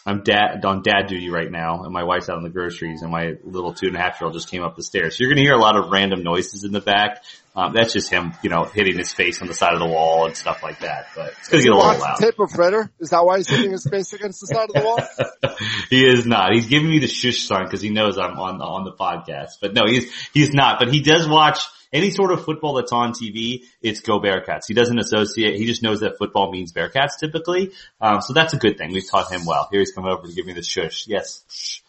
I'm 0.07 0.23
dad 0.23 0.65
on 0.65 0.81
dad 0.83 1.09
duty 1.09 1.29
right 1.29 1.51
now, 1.51 1.85
and 1.85 1.93
my 1.93 2.03
wife's 2.03 2.31
out 2.31 2.39
on 2.39 2.45
the 2.45 2.49
groceries, 2.49 3.03
and 3.03 3.13
my 3.13 3.35
little 3.45 3.75
two 3.75 3.89
and 3.89 3.97
a 3.97 3.99
half 3.99 4.19
year 4.19 4.27
old 4.27 4.33
just 4.33 4.51
came 4.51 4.63
up 4.63 4.75
the 4.75 4.83
stairs. 4.83 5.19
So 5.19 5.23
you're 5.23 5.31
gonna 5.31 5.43
hear 5.43 5.53
a 5.53 5.61
lot 5.61 5.77
of 5.77 5.91
random 5.91 6.23
noises 6.23 6.65
in 6.65 6.73
the 6.73 6.81
back. 6.81 7.23
Um, 7.55 7.75
that's 7.75 7.93
just 7.93 8.09
him, 8.09 8.33
you 8.43 8.49
know, 8.49 8.65
hitting 8.65 8.97
his 8.97 9.13
face 9.13 9.43
on 9.43 9.49
the 9.49 9.55
side 9.55 9.75
of 9.75 9.81
the 9.81 9.87
wall 9.87 10.27
and 10.27 10.35
stuff 10.35 10.63
like 10.63 10.81
that. 10.81 11.09
But 11.15 11.35
it's 11.39 11.49
gonna 11.49 11.63
get 11.63 11.73
a 11.73 11.77
little 11.77 12.01
loud. 12.01 12.17
Tape 12.19 12.39
of 12.39 12.51
Fredder? 12.51 12.89
Is 12.99 13.11
that 13.11 13.25
why 13.27 13.37
he's 13.37 13.49
hitting 13.49 13.73
his 13.73 13.87
face 13.91 14.13
against 14.15 14.41
the 14.41 14.47
side 14.47 14.71
of 14.71 14.75
the 14.75 14.83
wall? 14.83 15.57
he 15.91 16.07
is 16.07 16.27
not. 16.27 16.55
He's 16.55 16.67
giving 16.67 16.89
me 16.89 16.99
the 16.99 17.09
shush 17.09 17.43
sign 17.43 17.65
because 17.65 17.83
he 17.83 17.91
knows 17.91 18.17
I'm 18.17 18.39
on 18.39 18.63
on 18.63 18.85
the 18.85 18.93
podcast. 18.93 19.59
But 19.61 19.75
no, 19.75 19.83
he's 19.87 20.11
he's 20.33 20.55
not. 20.55 20.79
But 20.79 20.93
he 20.93 21.03
does 21.03 21.29
watch 21.29 21.61
any 21.93 22.11
sort 22.11 22.33
of 22.33 22.45
football 22.45 22.75
that's 22.75 22.93
on 22.93 23.13
TV, 23.13 23.65
it's 23.83 24.01
go 24.01 24.19
Bearcats. 24.19 24.63
He 24.67 24.75
doesn't 24.75 24.99
associate, 24.99 25.57
he 25.57 25.67
just 25.67 25.83
knows 25.83 26.01
that 26.01 26.17
football 26.19 26.51
means 26.51 26.73
Bearcats 26.73 27.19
typically. 27.21 27.73
Um, 28.01 28.23
so 28.23 28.33
that's 28.33 28.55
a 28.55 28.57
good 28.57 28.79
thing. 28.79 28.93
We've 28.93 29.09
taught 29.09 29.31
him 29.31 29.45
well. 29.45 29.69
Here 29.71 29.81
he's 29.81 29.93
coming 29.93 30.11
over 30.11 30.27
to 30.27 30.33
give 30.33 30.47
me 30.47 30.55
the 30.55 30.63
shush. 30.63 31.07
Yes. 31.07 31.83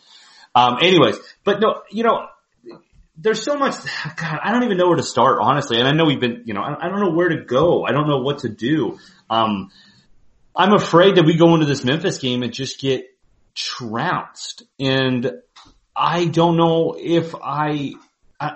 Um, 0.53 0.77
anyways, 0.81 1.17
but 1.43 1.59
no, 1.59 1.81
you 1.89 2.03
know, 2.03 2.27
there's 3.15 3.43
so 3.43 3.57
much, 3.57 3.75
God, 4.15 4.39
I 4.43 4.51
don't 4.51 4.63
even 4.63 4.77
know 4.77 4.87
where 4.87 4.97
to 4.97 5.03
start, 5.03 5.39
honestly. 5.41 5.79
And 5.79 5.87
I 5.87 5.91
know 5.91 6.05
we've 6.05 6.19
been, 6.19 6.43
you 6.45 6.53
know, 6.53 6.61
I, 6.61 6.89
don't 6.89 6.99
know 6.99 7.11
where 7.11 7.29
to 7.29 7.43
go. 7.45 7.85
I 7.85 7.91
don't 7.91 8.07
know 8.07 8.19
what 8.19 8.39
to 8.39 8.49
do. 8.49 8.97
Um, 9.29 9.71
I'm 10.55 10.73
afraid 10.73 11.15
that 11.15 11.25
we 11.25 11.37
go 11.37 11.53
into 11.53 11.65
this 11.65 11.83
Memphis 11.83 12.17
game 12.17 12.43
and 12.43 12.53
just 12.53 12.79
get 12.79 13.05
trounced. 13.55 14.63
And 14.79 15.31
I 15.95 16.25
don't 16.25 16.57
know 16.57 16.95
if 16.99 17.35
I, 17.35 17.93
I 18.39 18.55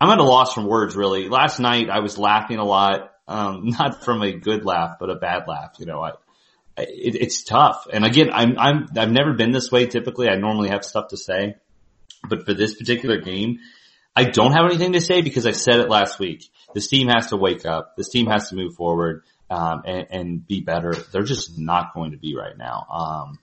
I'm 0.00 0.10
at 0.10 0.18
a 0.18 0.24
loss 0.24 0.54
from 0.54 0.66
words 0.66 0.94
really. 0.94 1.28
Last 1.28 1.58
night 1.58 1.90
I 1.90 2.00
was 2.00 2.16
laughing 2.16 2.58
a 2.58 2.64
lot, 2.64 3.12
um, 3.26 3.62
not 3.78 4.04
from 4.04 4.22
a 4.22 4.32
good 4.32 4.64
laugh, 4.64 4.96
but 5.00 5.10
a 5.10 5.16
bad 5.16 5.48
laugh. 5.48 5.74
You 5.78 5.86
know, 5.86 6.02
I, 6.02 6.12
it, 6.76 7.16
it's 7.16 7.42
tough. 7.42 7.88
And 7.92 8.04
again, 8.04 8.30
I'm, 8.32 8.56
I'm, 8.56 8.86
I've 8.96 9.10
never 9.10 9.34
been 9.34 9.50
this 9.50 9.72
way. 9.72 9.86
Typically 9.86 10.28
I 10.28 10.36
normally 10.36 10.68
have 10.70 10.84
stuff 10.84 11.08
to 11.08 11.16
say, 11.16 11.56
but 12.28 12.46
for 12.46 12.54
this 12.54 12.74
particular 12.74 13.20
game, 13.20 13.58
I 14.14 14.24
don't 14.24 14.52
have 14.52 14.64
anything 14.64 14.92
to 14.92 15.00
say 15.00 15.22
because 15.22 15.46
I 15.46 15.52
said 15.52 15.80
it 15.80 15.88
last 15.88 16.18
week. 16.18 16.44
This 16.74 16.88
team 16.88 17.08
has 17.08 17.28
to 17.28 17.36
wake 17.36 17.64
up. 17.64 17.96
This 17.96 18.08
team 18.08 18.26
has 18.26 18.50
to 18.50 18.56
move 18.56 18.74
forward, 18.74 19.22
um, 19.50 19.82
and, 19.84 20.06
and 20.10 20.46
be 20.46 20.60
better. 20.60 20.92
They're 21.12 21.22
just 21.22 21.58
not 21.58 21.94
going 21.94 22.12
to 22.12 22.18
be 22.18 22.36
right 22.36 22.56
now. 22.56 22.86
Um, 22.90 23.38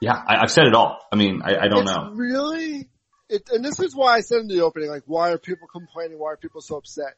yeah, 0.00 0.14
I, 0.14 0.38
have 0.40 0.50
said 0.50 0.66
it 0.66 0.74
all. 0.74 0.98
I 1.12 1.16
mean, 1.16 1.42
I, 1.44 1.56
I 1.56 1.68
don't 1.68 1.82
it's 1.82 1.90
know. 1.90 2.10
Really? 2.12 2.88
it, 3.28 3.48
and 3.50 3.64
this 3.64 3.80
is 3.80 3.94
why 3.94 4.14
I 4.14 4.20
said 4.20 4.40
in 4.40 4.48
the 4.48 4.62
opening, 4.62 4.88
like, 4.88 5.04
why 5.06 5.32
are 5.32 5.38
people 5.38 5.68
complaining? 5.68 6.18
Why 6.18 6.32
are 6.32 6.36
people 6.36 6.60
so 6.60 6.76
upset? 6.76 7.14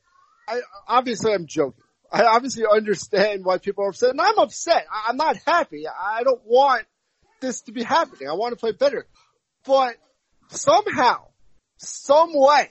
I, 0.47 0.61
obviously 0.87 1.33
I'm 1.33 1.47
joking. 1.47 1.85
I 2.11 2.25
obviously 2.25 2.65
understand 2.71 3.45
why 3.45 3.59
people 3.59 3.85
are 3.85 3.91
upset 3.91 4.11
and 4.11 4.21
I'm 4.21 4.39
upset. 4.39 4.87
I, 4.91 5.11
I'm 5.11 5.17
not 5.17 5.37
happy. 5.47 5.85
I 5.87 6.23
don't 6.23 6.41
want 6.45 6.87
this 7.41 7.63
to 7.63 7.73
be 7.73 7.83
happening. 7.83 8.29
I 8.29 8.33
want 8.33 8.53
to 8.53 8.57
play 8.57 8.73
better. 8.73 9.07
But 9.67 9.97
somehow, 10.49 11.27
some 11.79 12.31
way, 12.33 12.71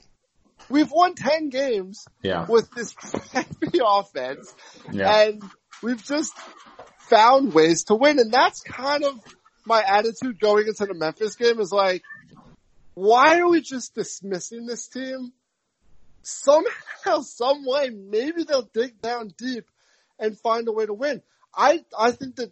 we've 0.69 0.91
won 0.91 1.15
10 1.15 1.50
games 1.50 2.05
yeah. 2.22 2.46
with 2.48 2.69
this 2.72 2.93
crappy 2.93 3.79
offense 3.86 4.53
yeah. 4.91 5.22
and 5.22 5.43
we've 5.81 6.03
just 6.03 6.34
found 7.10 7.53
ways 7.53 7.86
to 7.86 7.96
win. 7.96 8.19
And 8.19 8.31
that's 8.31 8.62
kind 8.62 9.03
of 9.03 9.19
my 9.65 9.84
attitude 9.86 10.39
going 10.39 10.67
into 10.67 10.86
the 10.86 10.93
Memphis 10.93 11.36
game 11.36 11.60
is 11.60 11.72
like, 11.72 12.03
why 12.93 13.39
are 13.39 13.50
we 13.50 13.62
just 13.62 13.93
dismissing 13.93 14.65
this 14.65 14.88
team? 14.88 15.31
Somehow, 16.24 17.19
some 17.22 17.65
way, 17.65 17.89
maybe 17.89 18.43
they'll 18.43 18.69
dig 18.74 19.01
down 19.01 19.34
deep 19.38 19.65
and 20.19 20.39
find 20.39 20.67
a 20.67 20.72
way 20.72 20.86
to 20.86 20.93
win. 20.93 21.22
I, 21.55 21.84
I 21.98 22.12
think 22.12 22.38
that 22.38 22.51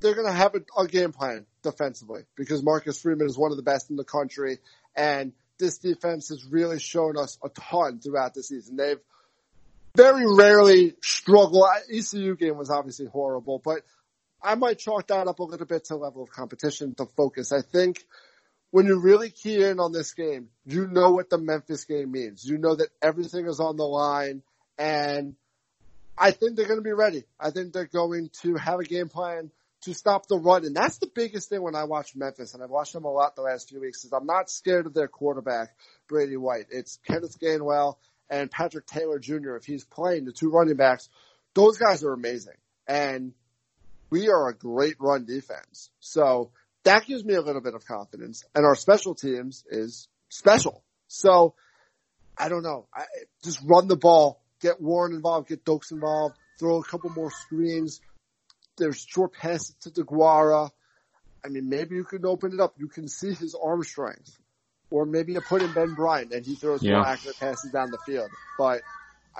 they're 0.00 0.14
going 0.14 0.26
to 0.26 0.32
have 0.32 0.54
a, 0.54 0.80
a, 0.80 0.86
game 0.86 1.12
plan 1.12 1.46
defensively 1.62 2.22
because 2.36 2.62
Marcus 2.62 3.00
Freeman 3.00 3.26
is 3.26 3.36
one 3.36 3.50
of 3.50 3.56
the 3.56 3.62
best 3.62 3.90
in 3.90 3.96
the 3.96 4.04
country 4.04 4.58
and 4.96 5.32
this 5.58 5.78
defense 5.78 6.28
has 6.28 6.44
really 6.44 6.78
shown 6.78 7.16
us 7.16 7.38
a 7.44 7.48
ton 7.48 8.00
throughout 8.00 8.34
the 8.34 8.42
season. 8.42 8.76
They've 8.76 9.00
very 9.96 10.24
rarely 10.26 10.94
struggled. 11.02 11.66
ECU 11.92 12.36
game 12.36 12.56
was 12.56 12.70
obviously 12.70 13.06
horrible, 13.06 13.60
but 13.62 13.82
I 14.40 14.54
might 14.54 14.78
chalk 14.78 15.08
that 15.08 15.26
up 15.26 15.40
a 15.40 15.42
little 15.42 15.66
bit 15.66 15.86
to 15.86 15.96
level 15.96 16.22
of 16.22 16.30
competition, 16.30 16.94
to 16.94 17.06
focus. 17.16 17.50
I 17.50 17.62
think 17.62 18.04
when 18.70 18.86
you 18.86 19.00
really 19.00 19.30
key 19.30 19.64
in 19.64 19.80
on 19.80 19.92
this 19.92 20.14
game, 20.14 20.48
you 20.64 20.86
know 20.86 21.10
what 21.10 21.30
the 21.30 21.38
Memphis 21.38 21.84
game 21.84 22.12
means. 22.12 22.44
You 22.44 22.58
know 22.58 22.76
that 22.76 22.90
everything 23.02 23.46
is 23.46 23.58
on 23.58 23.76
the 23.76 23.84
line 23.84 24.42
and 24.78 25.34
I 26.16 26.30
think 26.32 26.56
they're 26.56 26.66
going 26.66 26.78
to 26.78 26.84
be 26.84 26.92
ready. 26.92 27.24
I 27.38 27.50
think 27.50 27.72
they're 27.72 27.86
going 27.86 28.30
to 28.42 28.54
have 28.56 28.80
a 28.80 28.84
game 28.84 29.08
plan 29.08 29.50
to 29.82 29.94
stop 29.94 30.26
the 30.26 30.38
run. 30.38 30.64
And 30.64 30.74
that's 30.74 30.98
the 30.98 31.10
biggest 31.12 31.48
thing 31.48 31.62
when 31.62 31.74
I 31.74 31.84
watch 31.84 32.16
Memphis 32.16 32.54
and 32.54 32.62
I've 32.62 32.70
watched 32.70 32.92
them 32.92 33.04
a 33.04 33.10
lot 33.10 33.36
the 33.36 33.42
last 33.42 33.68
few 33.68 33.80
weeks 33.80 34.04
is 34.04 34.12
I'm 34.12 34.26
not 34.26 34.50
scared 34.50 34.86
of 34.86 34.94
their 34.94 35.08
quarterback, 35.08 35.74
Brady 36.08 36.36
White. 36.36 36.66
It's 36.70 36.98
Kenneth 37.06 37.38
Gainwell 37.38 37.96
and 38.28 38.50
Patrick 38.50 38.86
Taylor 38.86 39.18
Jr. 39.18 39.56
If 39.56 39.64
he's 39.64 39.84
playing 39.84 40.24
the 40.24 40.32
two 40.32 40.50
running 40.50 40.76
backs, 40.76 41.08
those 41.54 41.78
guys 41.78 42.02
are 42.04 42.12
amazing. 42.12 42.56
And 42.86 43.32
we 44.10 44.28
are 44.28 44.48
a 44.48 44.54
great 44.54 44.96
run 44.98 45.24
defense. 45.24 45.90
So 46.00 46.50
that 46.84 47.06
gives 47.06 47.24
me 47.24 47.34
a 47.34 47.40
little 47.40 47.60
bit 47.60 47.74
of 47.74 47.86
confidence. 47.86 48.44
And 48.54 48.64
our 48.64 48.74
special 48.74 49.14
teams 49.14 49.64
is 49.70 50.08
special. 50.28 50.82
So 51.06 51.54
I 52.36 52.48
don't 52.48 52.62
know. 52.62 52.86
I, 52.94 53.04
just 53.42 53.60
run 53.64 53.88
the 53.88 53.96
ball, 53.96 54.40
get 54.60 54.80
Warren 54.80 55.12
involved, 55.12 55.48
get 55.48 55.64
Doaks 55.64 55.90
involved, 55.90 56.36
throw 56.58 56.78
a 56.78 56.84
couple 56.84 57.10
more 57.10 57.30
screens. 57.30 58.00
There's 58.78 59.04
short 59.06 59.32
passes 59.34 59.74
to 59.82 59.90
DeGuara. 59.90 60.70
I 61.44 61.48
mean, 61.48 61.68
maybe 61.68 61.94
you 61.94 62.04
can 62.04 62.24
open 62.26 62.52
it 62.52 62.60
up. 62.60 62.74
You 62.78 62.88
can 62.88 63.08
see 63.08 63.32
his 63.34 63.54
arm 63.54 63.82
strength. 63.82 64.38
Or 64.90 65.04
maybe 65.04 65.34
you 65.34 65.40
put 65.40 65.62
in 65.62 65.72
Ben 65.72 65.94
Bryant 65.94 66.32
and 66.32 66.44
he 66.44 66.54
throws 66.54 66.82
yeah. 66.82 66.94
more 66.94 67.06
accurate 67.06 67.38
passes 67.38 67.70
down 67.70 67.90
the 67.90 67.98
field. 68.06 68.30
But, 68.56 68.80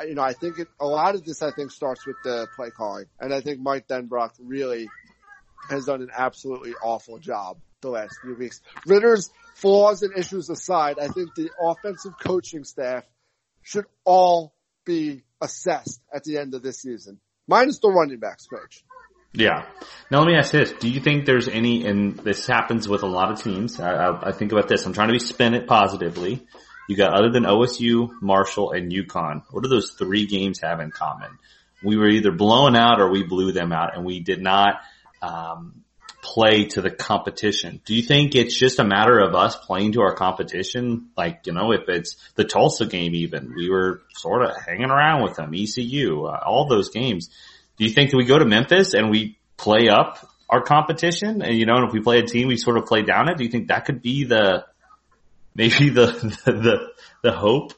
you 0.06 0.14
know, 0.14 0.22
I 0.22 0.34
think 0.34 0.58
it, 0.58 0.68
a 0.78 0.86
lot 0.86 1.14
of 1.14 1.24
this, 1.24 1.42
I 1.42 1.50
think, 1.52 1.70
starts 1.70 2.06
with 2.06 2.16
the 2.22 2.46
play 2.54 2.70
calling. 2.70 3.06
And 3.18 3.32
I 3.32 3.40
think 3.40 3.60
Mike 3.60 3.88
Denbrock 3.88 4.32
really 4.40 4.88
has 5.70 5.86
done 5.86 6.02
an 6.02 6.10
absolutely 6.16 6.74
awful 6.82 7.18
job 7.18 7.58
the 7.80 7.88
last 7.88 8.18
few 8.22 8.34
weeks. 8.34 8.60
Ridder's 8.86 9.30
flaws 9.54 10.02
and 10.02 10.16
issues 10.16 10.50
aside, 10.50 10.98
I 10.98 11.08
think 11.08 11.34
the 11.34 11.50
offensive 11.60 12.12
coaching 12.20 12.64
staff 12.64 13.04
should 13.62 13.86
all 14.04 14.54
be 14.84 15.22
assessed 15.40 16.00
at 16.12 16.24
the 16.24 16.38
end 16.38 16.54
of 16.54 16.62
this 16.62 16.80
season, 16.80 17.20
minus 17.46 17.78
the 17.78 17.88
running 17.88 18.18
backs 18.18 18.46
coach. 18.46 18.84
Yeah. 19.32 19.66
Now 20.10 20.20
let 20.20 20.26
me 20.26 20.36
ask 20.36 20.52
this: 20.52 20.72
Do 20.72 20.88
you 20.88 21.00
think 21.00 21.26
there's 21.26 21.48
any? 21.48 21.86
And 21.86 22.16
this 22.18 22.46
happens 22.46 22.88
with 22.88 23.02
a 23.02 23.06
lot 23.06 23.30
of 23.30 23.42
teams. 23.42 23.78
I, 23.78 23.92
I, 23.92 24.28
I 24.28 24.32
think 24.32 24.52
about 24.52 24.68
this. 24.68 24.86
I'm 24.86 24.92
trying 24.92 25.08
to 25.08 25.12
be 25.12 25.18
spin 25.18 25.54
it 25.54 25.66
positively. 25.66 26.46
You 26.88 26.96
got 26.96 27.12
other 27.12 27.30
than 27.30 27.44
OSU, 27.44 28.10
Marshall, 28.22 28.72
and 28.72 28.90
UConn. 28.90 29.42
What 29.50 29.62
do 29.62 29.68
those 29.68 29.90
three 29.90 30.26
games 30.26 30.60
have 30.62 30.80
in 30.80 30.90
common? 30.90 31.38
We 31.84 31.96
were 31.96 32.08
either 32.08 32.32
blown 32.32 32.74
out 32.74 33.00
or 33.00 33.10
we 33.10 33.24
blew 33.24 33.52
them 33.52 33.72
out, 33.72 33.94
and 33.94 34.06
we 34.06 34.20
did 34.20 34.40
not 34.40 34.80
um, 35.20 35.84
play 36.22 36.64
to 36.64 36.80
the 36.80 36.90
competition. 36.90 37.80
Do 37.84 37.94
you 37.94 38.02
think 38.02 38.34
it's 38.34 38.54
just 38.54 38.78
a 38.78 38.84
matter 38.84 39.18
of 39.18 39.34
us 39.34 39.56
playing 39.56 39.92
to 39.92 40.00
our 40.00 40.14
competition? 40.14 41.10
Like, 41.16 41.42
you 41.46 41.52
know, 41.52 41.72
if 41.72 41.88
it's 41.88 42.16
the 42.34 42.44
Tulsa 42.44 42.86
game 42.86 43.14
even, 43.14 43.52
we 43.54 43.68
were 43.68 44.00
sort 44.14 44.42
of 44.42 44.56
hanging 44.56 44.90
around 44.90 45.22
with 45.22 45.36
them, 45.36 45.52
ECU, 45.54 46.24
uh, 46.24 46.40
all 46.44 46.66
those 46.66 46.88
games. 46.88 47.30
Do 47.78 47.84
you 47.84 47.90
think 47.90 48.10
that 48.10 48.16
we 48.16 48.24
go 48.24 48.38
to 48.38 48.44
Memphis 48.44 48.94
and 48.94 49.10
we 49.10 49.38
play 49.56 49.88
up 49.88 50.26
our 50.50 50.62
competition 50.62 51.42
and, 51.42 51.56
you 51.56 51.66
know, 51.66 51.76
and 51.76 51.86
if 51.86 51.92
we 51.92 52.00
play 52.00 52.18
a 52.18 52.26
team, 52.26 52.48
we 52.48 52.56
sort 52.56 52.76
of 52.76 52.86
play 52.86 53.02
down 53.02 53.28
it? 53.28 53.38
Do 53.38 53.44
you 53.44 53.50
think 53.50 53.68
that 53.68 53.84
could 53.84 54.02
be 54.02 54.24
the, 54.24 54.64
maybe 55.54 55.90
the, 55.90 56.06
the, 56.44 56.52
the, 56.52 56.88
the 57.22 57.32
hope? 57.32 57.74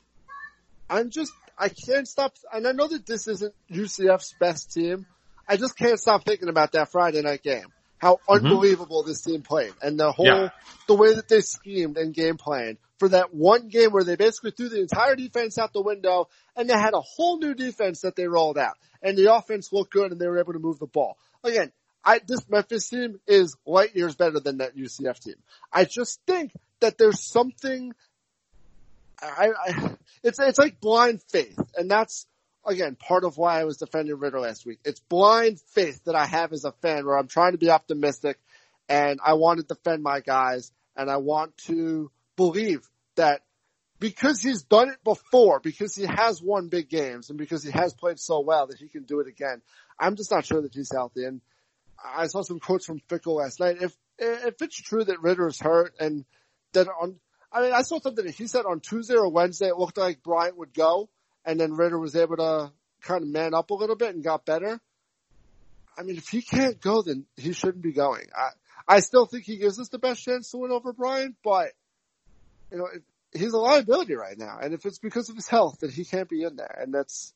I'm 0.89 1.11
just, 1.11 1.33
I 1.59 1.69
can't 1.69 2.09
stop, 2.09 2.35
and 2.53 2.67
I 2.67 2.73
know 2.73 2.89
that 2.89 3.07
this 3.07 3.29
isn't 3.29 3.55
UCF's 3.71 4.35
best 4.41 4.73
team. 4.73 5.07
I 5.47 5.57
just 5.57 5.77
can't 5.77 6.01
stop 6.01 6.25
thinking 6.25 6.49
about 6.49 6.73
that 6.73 6.91
Friday 6.91 7.21
night 7.23 7.43
game. 7.43 7.67
How 7.99 8.15
mm-hmm. 8.15 8.47
unbelievable 8.47 9.03
this 9.03 9.21
team 9.21 9.43
played 9.43 9.75
and 9.83 10.01
the 10.01 10.11
whole, 10.11 10.27
yeah. 10.27 10.49
the 10.89 10.95
way 10.95 11.15
that 11.15 11.29
they 11.29 11.43
schemed 11.43 11.99
and 11.99 12.15
game 12.15 12.39
planned 12.39 12.79
for 13.01 13.09
that 13.09 13.35
one 13.35 13.69
game 13.69 13.91
where 13.91 14.05
they 14.05 14.15
basically 14.15 14.53
threw 14.53 14.69
the 14.69 14.81
entire 14.81 15.17
defense 15.17 15.59
out 15.59 15.73
the 15.73 15.83
window 15.83 16.29
and 16.55 16.69
they 16.69 16.75
had 16.75 16.93
a 16.93 17.01
whole 17.01 17.39
new 17.39 17.55
defense 17.55 18.03
that 18.03 18.15
they 18.15 18.29
rolled 18.29 18.59
out 18.59 18.77
and 19.03 19.17
the 19.17 19.35
offense 19.35 19.73
looked 19.73 19.93
good 19.93 20.13
and 20.13 20.21
they 20.21 20.29
were 20.29 20.39
able 20.39 20.53
to 20.53 20.59
move 20.59 20.79
the 20.79 20.87
ball. 20.87 21.17
Again, 21.43 21.73
I, 22.05 22.21
this 22.25 22.49
Memphis 22.49 22.91
team 22.91 23.19
is 23.27 23.57
light 23.67 23.97
years 23.97 24.15
better 24.15 24.39
than 24.39 24.59
that 24.59 24.77
UCF 24.77 25.19
team. 25.19 25.37
I 25.73 25.87
just 25.87 26.21
think 26.27 26.53
that 26.81 26.99
there's 26.99 27.27
something 27.27 27.95
I, 29.23 29.49
I, 29.67 29.97
it's 30.23 30.39
it's 30.39 30.59
like 30.59 30.81
blind 30.81 31.23
faith, 31.31 31.59
and 31.77 31.91
that's 31.91 32.27
again 32.67 32.97
part 32.97 33.25
of 33.25 33.37
why 33.37 33.61
I 33.61 33.65
was 33.65 33.77
defending 33.77 34.19
Ridder 34.19 34.41
last 34.41 34.65
week. 34.65 34.79
It's 34.85 35.01
blind 35.01 35.61
faith 35.75 36.03
that 36.05 36.15
I 36.15 36.25
have 36.25 36.53
as 36.55 36.65
a 36.65 36.73
fan, 36.73 37.05
where 37.05 37.19
I'm 37.19 37.29
trying 37.29 37.53
to 37.53 37.59
be 37.59 37.71
optimistic, 37.71 38.39
and 38.89 39.21
I 39.23 39.35
want 39.35 39.61
to 39.61 39.67
defend 39.67 40.03
my 40.03 40.21
guys, 40.21 40.73
and 40.97 41.11
I 41.11 41.19
want 41.19 41.57
to 41.67 42.11
believe 42.41 42.89
that 43.17 43.43
because 43.99 44.41
he's 44.41 44.63
done 44.63 44.89
it 44.89 45.05
before, 45.05 45.61
because 45.61 45.95
he 45.95 46.07
has 46.07 46.41
won 46.43 46.69
big 46.69 46.89
games, 46.89 47.29
and 47.29 47.39
because 47.39 47.63
he 47.63 47.71
has 47.71 47.93
played 47.93 48.19
so 48.19 48.41
well 48.41 48.67
that 48.69 48.79
he 48.79 48.89
can 48.89 49.03
do 49.03 49.21
it 49.21 49.29
again. 49.29 49.61
I'm 49.99 50.17
just 50.17 50.31
not 50.31 50.47
sure 50.47 50.63
that 50.63 50.73
he's 50.73 50.91
healthy, 50.91 51.27
and 51.27 51.43
I 52.03 52.29
saw 52.29 52.41
some 52.41 52.59
quotes 52.59 52.87
from 52.87 53.03
Fickell 53.11 53.37
last 53.37 53.61
night. 53.61 53.77
If 53.83 53.95
if 54.19 54.63
it's 54.63 54.81
true 54.81 55.05
that 55.05 55.21
Ridder 55.21 55.49
is 55.49 55.61
hurt 55.61 55.95
and 56.01 56.25
that 56.73 56.89
on 56.89 57.17
I 57.53 57.61
mean, 57.61 57.73
I 57.75 57.83
saw 57.83 58.01
something 58.01 58.25
that 58.25 58.35
he 58.35 58.47
said 58.47 58.65
on 58.65 58.81
Tuesday 58.81 59.17
or 59.17 59.29
Wednesday. 59.29 59.67
It 59.67 59.77
looked 59.77 59.99
like 59.99 60.23
Bryant 60.23 60.57
would 60.57 60.73
go, 60.73 61.11
and 61.45 61.61
then 61.61 61.75
Ridder 61.75 61.99
was 61.99 62.17
able 62.17 62.37
to 62.37 62.73
kind 63.03 63.23
of 63.23 63.29
man 63.29 63.53
up 63.53 63.69
a 63.69 63.75
little 63.75 63.97
bit 63.97 64.15
and 64.15 64.25
got 64.25 64.47
better. 64.47 64.81
I 65.99 66.03
mean, 66.05 66.17
if 66.17 66.29
he 66.29 66.41
can't 66.41 66.81
go, 66.81 67.03
then 67.03 67.27
he 67.37 67.53
shouldn't 67.53 67.83
be 67.83 67.93
going. 67.93 68.29
I 68.35 68.49
I 68.89 69.01
still 69.01 69.27
think 69.27 69.45
he 69.45 69.59
gives 69.59 69.79
us 69.79 69.91
the 69.91 69.99
best 69.99 70.25
chance 70.25 70.51
to 70.51 70.57
win 70.57 70.73
over 70.73 70.95
Bryant, 70.95 71.37
but 71.45 71.73
you 72.71 72.79
know, 72.79 72.89
he's 73.33 73.53
a 73.53 73.59
liability 73.59 74.15
right 74.15 74.39
now, 74.39 74.59
and 74.61 74.75
if 74.75 74.85
it's 74.87 74.99
because 74.99 75.29
of 75.29 75.37
his 75.37 75.49
health, 75.49 75.79
then 75.81 75.91
he 75.91 76.05
can't 76.05 76.29
be 76.29 76.43
in 76.43 76.57
there, 76.57 76.79
and 76.81 76.93
that's. 76.93 77.33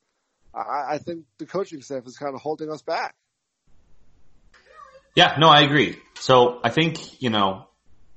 I, 0.54 0.94
I 0.94 0.98
think 0.98 1.24
the 1.38 1.46
coaching 1.46 1.82
staff 1.82 2.06
is 2.06 2.16
kind 2.16 2.32
of 2.32 2.40
holding 2.40 2.70
us 2.70 2.80
back. 2.80 3.16
Yeah, 5.16 5.34
no, 5.38 5.48
I 5.48 5.62
agree. 5.62 5.98
So 6.14 6.60
I 6.62 6.70
think, 6.70 7.20
you 7.20 7.30
know, 7.30 7.66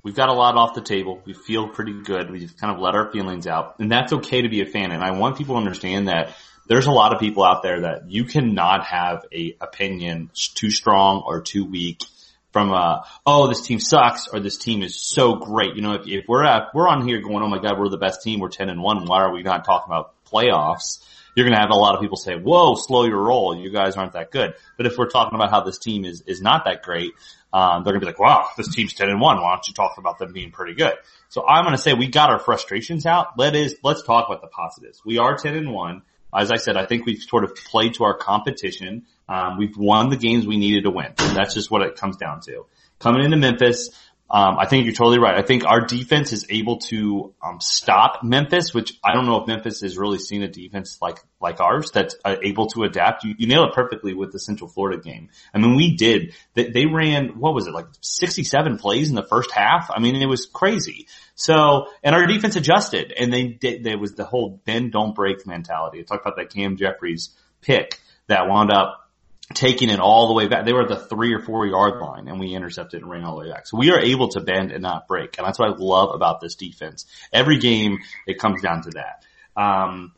We've 0.08 0.16
got 0.16 0.30
a 0.30 0.34
lot 0.34 0.56
off 0.56 0.74
the 0.74 0.80
table. 0.80 1.22
We 1.26 1.34
feel 1.34 1.68
pretty 1.68 2.02
good. 2.02 2.32
We 2.32 2.40
just 2.40 2.58
kind 2.58 2.74
of 2.74 2.82
let 2.82 2.96
our 2.96 3.12
feelings 3.12 3.46
out 3.46 3.76
and 3.80 3.92
that's 3.92 4.14
okay 4.14 4.42
to 4.42 4.48
be 4.48 4.62
a 4.62 4.66
fan. 4.66 4.94
And 4.94 5.04
I 5.04 5.12
want 5.12 5.38
people 5.38 5.56
to 5.56 5.60
understand 5.60 6.08
that 6.08 6.34
there's 6.66 6.86
a 6.86 6.92
lot 6.92 7.14
of 7.14 7.20
people 7.20 7.44
out 7.44 7.62
there 7.62 7.82
that 7.82 8.10
you 8.10 8.24
cannot 8.24 8.86
have 8.86 9.26
a 9.34 9.58
opinion 9.60 10.32
too 10.34 10.70
strong 10.70 11.24
or 11.26 11.42
too 11.42 11.66
weak 11.66 12.06
from 12.52 12.72
a, 12.72 13.06
oh, 13.26 13.48
this 13.48 13.62
team 13.62 13.80
sucks 13.80 14.28
or 14.28 14.40
this 14.40 14.58
team 14.58 14.82
is 14.82 15.00
so 15.02 15.36
great. 15.36 15.76
You 15.76 15.82
know, 15.82 15.94
if, 15.94 16.08
if 16.08 16.26
we're 16.28 16.44
at, 16.44 16.74
we're 16.74 16.88
on 16.88 17.08
here 17.08 17.22
going, 17.22 17.44
oh 17.44 17.48
my 17.48 17.60
God, 17.60 17.78
we're 17.78 17.90
the 17.90 17.98
best 17.98 18.24
team. 18.24 18.40
We're 18.40 18.50
10 18.50 18.70
and 18.70 18.82
1. 18.82 19.06
Why 19.06 19.22
are 19.22 19.34
we 19.34 19.44
not 19.44 19.66
talking 19.66 19.92
about 19.92 20.14
playoffs? 20.26 21.04
You're 21.36 21.46
going 21.46 21.56
to 21.56 21.60
have 21.60 21.70
a 21.70 21.78
lot 21.78 21.94
of 21.94 22.02
people 22.02 22.18
say, 22.18 22.36
whoa, 22.36 22.74
slow 22.76 23.06
your 23.06 23.22
roll. 23.22 23.56
You 23.56 23.70
guys 23.70 23.96
aren't 23.96 24.14
that 24.14 24.32
good. 24.32 24.56
But 24.76 24.88
if 24.88 24.98
we're 24.98 25.10
talking 25.10 25.36
about 25.36 25.52
how 25.52 25.62
this 25.62 25.78
team 25.78 26.04
is, 26.04 26.22
is 26.22 26.42
not 26.42 26.66
that 26.66 26.82
great, 26.82 27.12
um, 27.54 27.84
they're 27.84 27.94
gonna 27.94 28.02
be 28.02 28.08
like, 28.08 28.20
wow, 28.20 28.50
this 28.58 28.74
team's 28.74 28.94
10 28.94 29.10
and 29.10 29.22
1. 29.22 29.42
Why 29.42 29.54
don't 29.54 29.68
you 29.68 29.74
talk 29.74 29.98
about 29.98 30.20
them 30.20 30.34
being 30.34 30.52
pretty 30.52 30.74
good? 30.74 30.94
So 31.30 31.48
I'm 31.48 31.64
gonna 31.64 31.78
say 31.78 31.94
we 31.94 32.08
got 32.08 32.30
our 32.30 32.40
frustrations 32.40 33.06
out. 33.06 33.38
Let 33.38 33.56
is, 33.56 33.76
let's 33.84 34.04
talk 34.04 34.28
about 34.28 34.42
the 34.42 34.48
positives. 34.48 35.02
We 35.06 35.18
are 35.18 35.38
10 35.38 35.56
and 35.56 35.74
1. 35.74 36.02
As 36.38 36.52
I 36.52 36.58
said, 36.58 36.78
I 36.78 36.86
think 36.86 37.06
we've 37.06 37.22
sort 37.22 37.44
of 37.44 37.56
played 37.56 37.96
to 37.96 38.04
our 38.04 38.16
competition. 38.16 39.08
Um, 39.28 39.58
we've 39.58 39.76
won 39.76 40.10
the 40.10 40.18
games 40.18 40.46
we 40.46 40.58
needed 40.58 40.84
to 40.84 40.92
win. 40.92 41.14
That's 41.18 41.54
just 41.54 41.72
what 41.72 41.82
it 41.82 41.96
comes 41.96 42.18
down 42.18 42.42
to. 42.42 42.66
Coming 43.00 43.26
into 43.26 43.38
Memphis, 43.38 43.90
um, 44.30 44.58
I 44.60 44.66
think 44.66 44.84
you're 44.84 44.94
totally 44.94 45.20
right. 45.20 45.36
I 45.38 45.42
think 45.42 45.66
our 45.66 45.80
defense 45.80 46.34
is 46.34 46.46
able 46.50 46.80
to 46.90 47.34
um, 47.42 47.62
stop 47.62 48.24
Memphis, 48.24 48.74
which 48.74 49.00
I 49.02 49.14
don't 49.14 49.26
know 49.26 49.40
if 49.42 49.48
Memphis 49.48 49.80
has 49.82 49.98
really 49.98 50.20
seen 50.20 50.44
a 50.44 50.50
defense 50.50 50.98
like 51.02 51.20
like 51.40 51.62
ours 51.62 51.92
that's 51.94 52.16
uh, 52.26 52.36
able 52.44 52.68
to 52.68 52.84
adapt. 52.84 53.24
You, 53.24 53.36
you 53.38 53.48
nailed 53.48 53.70
it 53.70 53.74
perfectly 53.74 54.14
with 54.14 54.34
the 54.34 54.40
Central 54.40 54.70
Florida 54.70 55.02
game. 55.02 55.30
I 55.54 55.60
mean, 55.60 55.78
we 55.78 55.96
did. 55.96 56.34
They, 56.56 56.70
they 56.70 56.86
ran 56.86 57.40
what 57.40 57.54
was 57.54 57.68
it 57.68 57.74
like 57.74 57.88
67 58.02 58.78
plays 58.80 59.10
in 59.10 59.16
the 59.16 59.24
first 59.24 59.52
half? 59.52 59.90
I 59.96 60.02
mean, 60.02 60.18
it 60.18 60.28
was 60.28 60.46
crazy. 60.46 61.08
So, 61.36 61.88
and 62.04 62.14
our 62.14 62.26
defense 62.26 62.58
adjusted, 62.58 63.14
and 63.18 63.32
they 63.32 63.48
did. 63.48 63.86
There 63.86 63.98
was 63.98 64.16
the 64.16 64.26
whole 64.26 64.62
bend 64.66 64.92
don't 64.92 65.16
break 65.16 65.48
mentality. 65.48 66.00
I 66.00 66.04
talked 66.04 66.26
about 66.26 66.36
that 66.36 66.54
Cam 66.54 66.76
Jeffries 66.76 67.30
pick 67.62 68.02
that 68.28 68.50
wound 68.50 68.72
up 68.72 69.07
taking 69.54 69.90
it 69.90 70.00
all 70.00 70.28
the 70.28 70.34
way 70.34 70.48
back. 70.48 70.66
They 70.66 70.74
were 70.74 70.84
at 70.84 70.90
the 70.90 70.98
three 70.98 71.34
or 71.34 71.40
four 71.40 71.66
yard 71.66 72.02
line 72.02 72.28
and 72.28 72.40
we 72.40 72.54
intercepted 72.54 73.02
and 73.02 73.10
ran 73.10 73.24
all 73.24 73.36
the 73.40 73.46
way 73.46 73.52
back. 73.52 73.68
So 73.68 73.78
we 73.78 73.92
are 73.92 74.00
able 74.00 74.30
to 74.30 74.42
bend 74.42 74.72
and 74.72 74.82
not 74.82 75.08
break. 75.08 75.38
And 75.38 75.48
that's 75.48 75.58
what 75.58 75.70
I 75.70 75.76
love 75.78 76.14
about 76.14 76.42
this 76.42 76.56
defense. 76.56 77.06
Every 77.32 77.58
game, 77.58 78.00
it 78.26 78.40
comes 78.40 78.62
down 78.62 78.84
to 78.84 78.92
that. 78.92 79.26
Um, 79.56 80.14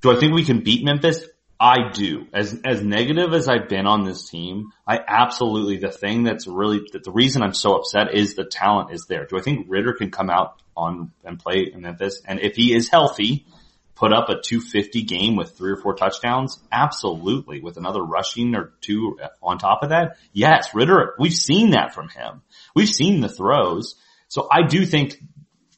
do 0.00 0.10
I 0.10 0.18
think 0.18 0.34
we 0.34 0.44
can 0.44 0.60
beat 0.60 0.84
Memphis? 0.84 1.26
I 1.60 1.90
do. 1.92 2.26
As, 2.32 2.60
as 2.64 2.82
negative 2.82 3.32
as 3.32 3.48
I've 3.48 3.68
been 3.68 3.86
on 3.86 4.04
this 4.04 4.28
team, 4.28 4.72
I 4.86 4.98
absolutely, 5.06 5.78
the 5.78 5.92
thing 5.92 6.24
that's 6.24 6.46
really, 6.46 6.80
that 6.92 7.04
the 7.04 7.12
reason 7.12 7.42
I'm 7.42 7.54
so 7.54 7.76
upset 7.76 8.14
is 8.14 8.34
the 8.34 8.44
talent 8.44 8.92
is 8.92 9.06
there. 9.08 9.26
Do 9.26 9.38
I 9.38 9.40
think 9.40 9.66
Ridder 9.68 9.92
can 9.92 10.10
come 10.10 10.30
out 10.30 10.60
on 10.76 11.12
and 11.24 11.38
play 11.38 11.70
in 11.72 11.82
Memphis? 11.82 12.20
And 12.26 12.40
if 12.40 12.56
he 12.56 12.74
is 12.74 12.88
healthy, 12.88 13.46
put 13.94 14.12
up 14.12 14.28
a 14.28 14.40
250 14.40 15.02
game 15.02 15.36
with 15.36 15.56
three 15.56 15.72
or 15.72 15.76
four 15.76 15.94
touchdowns? 15.94 16.60
Absolutely. 16.70 17.60
With 17.60 17.76
another 17.76 18.02
rushing 18.02 18.54
or 18.54 18.72
two 18.80 19.18
on 19.42 19.58
top 19.58 19.82
of 19.82 19.90
that? 19.90 20.16
Yes, 20.32 20.74
Ridder, 20.74 21.14
we've 21.18 21.34
seen 21.34 21.70
that 21.70 21.94
from 21.94 22.08
him. 22.08 22.42
We've 22.74 22.88
seen 22.88 23.20
the 23.20 23.28
throws. 23.28 23.96
So 24.28 24.48
I 24.50 24.62
do 24.66 24.84
think 24.84 25.16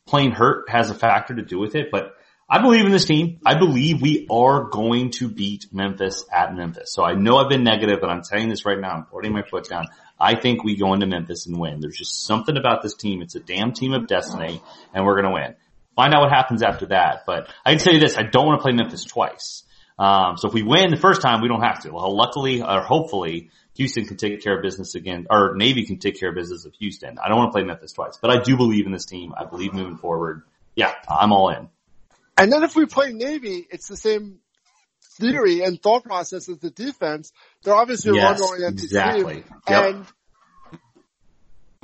playing 0.07 0.33
hurt 0.33 0.71
has 0.71 0.91
a 0.91 0.95
factor 0.95 1.35
to 1.35 1.43
do 1.43 1.59
with 1.59 1.75
it, 1.75 1.91
but 1.91 2.15
I 2.49 2.63
believe 2.63 2.87
in 2.87 2.93
this 2.93 3.07
team. 3.07 3.41
I 3.45 3.59
believe 3.59 4.01
we 4.01 4.29
are 4.31 4.71
going 4.71 5.11
to 5.13 5.29
beat 5.29 5.67
Memphis 5.73 6.25
at 6.33 6.55
Memphis. 6.55 6.93
So 6.93 7.05
I 7.05 7.15
know 7.15 7.39
I've 7.39 7.49
been 7.49 7.65
negative, 7.65 7.99
but 8.01 8.09
I'm 8.09 8.23
saying 8.23 8.49
this 8.49 8.65
right 8.65 8.79
now. 8.79 8.91
I'm 8.91 9.05
putting 9.05 9.33
my 9.33 9.43
foot 9.43 9.69
down. 9.69 9.87
I 10.19 10.39
think 10.39 10.63
we 10.63 10.77
go 10.77 10.95
into 10.95 11.07
Memphis 11.07 11.47
and 11.47 11.59
win. 11.59 11.81
There's 11.81 11.99
just 11.99 12.25
something 12.25 12.57
about 12.57 12.83
this 12.83 12.95
team. 12.95 13.21
It's 13.21 13.35
a 13.35 13.41
damn 13.41 13.73
team 13.73 13.93
of 13.93 14.07
destiny 14.07 14.63
and 14.95 15.05
we're 15.05 15.21
going 15.21 15.25
to 15.25 15.33
win. 15.33 15.55
Find 15.97 16.15
out 16.15 16.21
what 16.21 16.31
happens 16.31 16.63
after 16.63 16.87
that. 16.87 17.25
But 17.27 17.49
I 17.65 17.71
can 17.71 17.79
tell 17.79 17.95
you 17.95 18.01
this, 18.01 18.17
I 18.17 18.23
don't 18.23 18.47
want 18.47 18.61
to 18.61 18.63
play 18.63 18.73
Memphis 18.73 19.05
twice. 19.05 19.65
Um, 19.99 20.37
so 20.37 20.49
if 20.49 20.55
we 20.55 20.63
win 20.63 20.91
the 20.91 20.99
first 20.99 21.23
time, 21.23 21.41
we 21.41 21.49
don't 21.49 21.63
have 21.63 21.81
to. 21.83 21.91
Well, 21.91 22.15
luckily 22.15 22.63
or 22.63 22.83
hopefully, 22.83 23.51
Houston 23.77 24.05
can 24.07 24.17
take 24.17 24.43
care 24.43 24.57
of 24.57 24.63
business 24.63 24.95
again, 24.95 25.27
or 25.31 25.55
Navy 25.57 25.87
can 25.87 25.99
take 25.99 26.21
care 26.21 26.29
of 26.29 26.35
business 26.35 26.67
of 26.67 26.75
Houston. 26.75 27.19
I 27.19 27.29
don't 27.29 27.39
want 27.39 27.53
to 27.53 27.53
play 27.53 27.65
Memphis 27.65 27.93
twice, 27.93 28.19
but 28.21 28.31
I 28.31 28.43
do 28.43 28.57
believe 28.57 28.87
in 28.87 28.93
this 28.93 29.07
team. 29.07 29.33
I 29.37 29.45
believe 29.47 29.73
moving 29.73 29.97
forward. 29.97 30.43
Yeah, 30.75 30.93
I'm 31.09 31.33
all 31.33 31.49
in. 31.49 31.69
And 32.37 32.53
then 32.53 32.63
if 32.63 32.77
we 32.77 32.85
play 32.85 33.13
Navy, 33.13 33.67
it's 33.71 33.89
the 33.89 33.97
same 33.97 34.41
theory 35.19 35.63
and 35.63 35.81
thought 35.83 36.05
process 36.05 36.49
as 36.49 36.59
the 36.59 36.71
defense. 36.71 37.33
They're 37.63 37.75
obviously 37.75 38.13
a 38.13 38.21
yes, 38.21 38.41
run-oriented 38.41 38.85
exactly. 38.85 39.35
team. 39.37 39.45
Yep. 39.69 39.95
And 39.95 40.07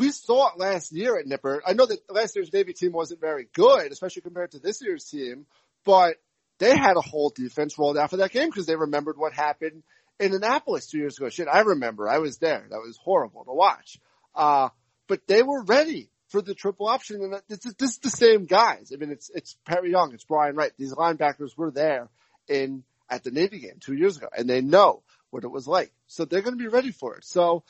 we 0.03 0.11
saw 0.11 0.49
it 0.49 0.59
last 0.59 0.91
year 0.91 1.17
at 1.17 1.27
Nippert. 1.27 1.61
I 1.65 1.75
know 1.75 1.87
that 1.87 2.01
last 2.11 2.35
year's 2.35 2.53
Navy 2.53 2.73
team 2.73 2.91
wasn't 2.91 3.21
very 3.21 3.47
good, 3.55 3.93
especially 3.93 4.23
compared 4.23 4.51
to 4.51 4.59
this 4.59 4.83
year's 4.83 5.05
team, 5.05 5.47
but 5.85 6.17
they 6.59 6.77
had 6.77 6.97
a 6.97 7.01
whole 7.01 7.31
defense 7.31 7.79
rolled 7.79 7.97
out 7.97 8.11
for 8.11 8.17
that 8.17 8.33
game 8.33 8.49
because 8.49 8.67
they 8.67 8.75
remembered 8.75 9.17
what 9.17 9.33
happened 9.33 9.85
in 10.19 10.35
Annapolis 10.35 10.89
two 10.89 10.99
years 10.99 11.17
ago. 11.17 11.29
Shit, 11.29 11.47
I 11.47 11.61
remember. 11.61 12.09
I 12.09 12.19
was 12.19 12.39
there. 12.39 12.67
That 12.69 12.81
was 12.85 12.99
horrible 13.01 13.45
to 13.45 13.53
watch. 13.53 14.01
Uh, 14.35 14.71
but 15.07 15.21
they 15.29 15.45
were 15.45 15.63
ready 15.63 16.11
for 16.31 16.43
the 16.43 16.55
triple 16.55 16.89
option, 16.89 17.23
and 17.23 17.41
this 17.49 17.65
is, 17.65 17.75
this 17.75 17.91
is 17.93 17.99
the 17.99 18.11
same 18.11 18.47
guys. 18.47 18.91
I 18.93 18.97
mean, 18.97 19.13
it's 19.13 19.31
it's 19.33 19.57
Perry 19.65 19.93
Young, 19.93 20.15
it's 20.15 20.25
Brian 20.25 20.57
Wright. 20.57 20.73
These 20.77 20.95
linebackers 20.95 21.57
were 21.57 21.71
there 21.71 22.09
in 22.49 22.83
at 23.09 23.23
the 23.23 23.31
Navy 23.31 23.61
game 23.61 23.79
two 23.79 23.95
years 23.95 24.17
ago, 24.17 24.27
and 24.37 24.51
they 24.51 24.63
know 24.63 25.05
what 25.31 25.45
it 25.45 25.51
was 25.51 25.69
like, 25.69 25.93
so 26.09 26.25
they're 26.25 26.43
going 26.43 26.59
to 26.59 26.63
be 26.63 26.69
ready 26.69 26.91
for 26.91 27.17
it. 27.17 27.25
So, 27.25 27.63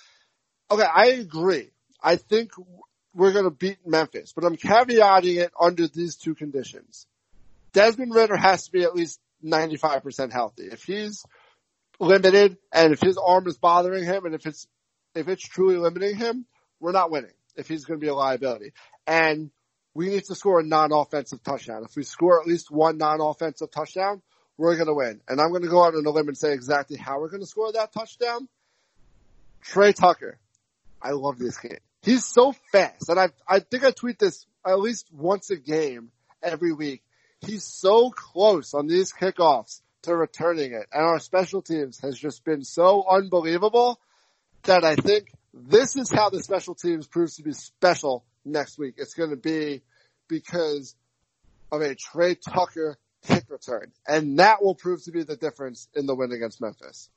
okay, 0.70 0.86
I 0.86 1.08
agree. 1.08 1.70
I 2.02 2.16
think 2.16 2.52
we're 3.14 3.32
going 3.32 3.44
to 3.44 3.50
beat 3.50 3.78
Memphis, 3.86 4.32
but 4.34 4.44
I'm 4.44 4.56
caveating 4.56 5.36
it 5.38 5.52
under 5.58 5.86
these 5.86 6.16
two 6.16 6.34
conditions. 6.34 7.06
Desmond 7.72 8.14
Ridder 8.14 8.36
has 8.36 8.64
to 8.66 8.72
be 8.72 8.82
at 8.82 8.94
least 8.94 9.20
95% 9.44 10.32
healthy. 10.32 10.64
If 10.64 10.84
he's 10.84 11.24
limited 11.98 12.56
and 12.72 12.92
if 12.92 13.00
his 13.00 13.18
arm 13.18 13.46
is 13.46 13.56
bothering 13.56 14.04
him 14.04 14.24
and 14.24 14.34
if 14.34 14.46
it's, 14.46 14.66
if 15.14 15.28
it's 15.28 15.46
truly 15.46 15.76
limiting 15.76 16.16
him, 16.16 16.46
we're 16.80 16.92
not 16.92 17.10
winning 17.10 17.32
if 17.56 17.68
he's 17.68 17.84
going 17.84 18.00
to 18.00 18.04
be 18.04 18.08
a 18.08 18.14
liability. 18.14 18.72
And 19.06 19.50
we 19.94 20.08
need 20.08 20.24
to 20.24 20.34
score 20.34 20.60
a 20.60 20.64
non-offensive 20.64 21.42
touchdown. 21.42 21.84
If 21.84 21.96
we 21.96 22.02
score 22.02 22.40
at 22.40 22.46
least 22.46 22.70
one 22.70 22.98
non-offensive 22.98 23.70
touchdown, 23.70 24.22
we're 24.56 24.76
going 24.76 24.86
to 24.86 24.94
win. 24.94 25.20
And 25.28 25.40
I'm 25.40 25.50
going 25.50 25.62
to 25.62 25.68
go 25.68 25.84
out 25.84 25.94
on 25.94 26.04
a 26.04 26.10
limb 26.10 26.28
and 26.28 26.36
say 26.36 26.52
exactly 26.52 26.96
how 26.96 27.20
we're 27.20 27.30
going 27.30 27.42
to 27.42 27.46
score 27.46 27.72
that 27.72 27.92
touchdown. 27.92 28.48
Tre 29.62 29.92
Tucker. 29.92 30.38
I 31.00 31.10
love 31.10 31.38
this 31.38 31.58
kid. 31.58 31.80
He's 32.02 32.24
so 32.24 32.54
fast. 32.72 33.08
And 33.08 33.18
I, 33.18 33.28
I 33.48 33.60
think 33.60 33.84
I 33.84 33.92
tweet 33.92 34.18
this 34.18 34.46
at 34.66 34.78
least 34.80 35.06
once 35.12 35.50
a 35.50 35.56
game 35.56 36.10
every 36.42 36.72
week. 36.72 37.02
He's 37.40 37.64
so 37.64 38.10
close 38.10 38.74
on 38.74 38.86
these 38.86 39.12
kickoffs 39.12 39.80
to 40.02 40.14
returning 40.14 40.72
it. 40.72 40.86
And 40.92 41.04
our 41.04 41.20
special 41.20 41.62
teams 41.62 42.00
has 42.00 42.18
just 42.18 42.44
been 42.44 42.64
so 42.64 43.04
unbelievable 43.08 44.00
that 44.64 44.84
I 44.84 44.96
think 44.96 45.32
this 45.54 45.96
is 45.96 46.10
how 46.10 46.30
the 46.30 46.42
special 46.42 46.74
teams 46.74 47.06
proves 47.06 47.36
to 47.36 47.42
be 47.42 47.52
special 47.52 48.24
next 48.44 48.78
week. 48.78 48.94
It's 48.96 49.14
going 49.14 49.30
to 49.30 49.36
be 49.36 49.82
because 50.28 50.94
of 51.70 51.80
a 51.82 51.94
Tre 51.94 52.34
Tucker 52.34 52.98
kick 53.24 53.44
return. 53.48 53.92
And 54.06 54.38
that 54.38 54.62
will 54.62 54.74
prove 54.74 55.04
to 55.04 55.12
be 55.12 55.22
the 55.22 55.36
difference 55.36 55.88
in 55.94 56.06
the 56.06 56.14
win 56.14 56.32
against 56.32 56.60
Memphis. 56.60 57.10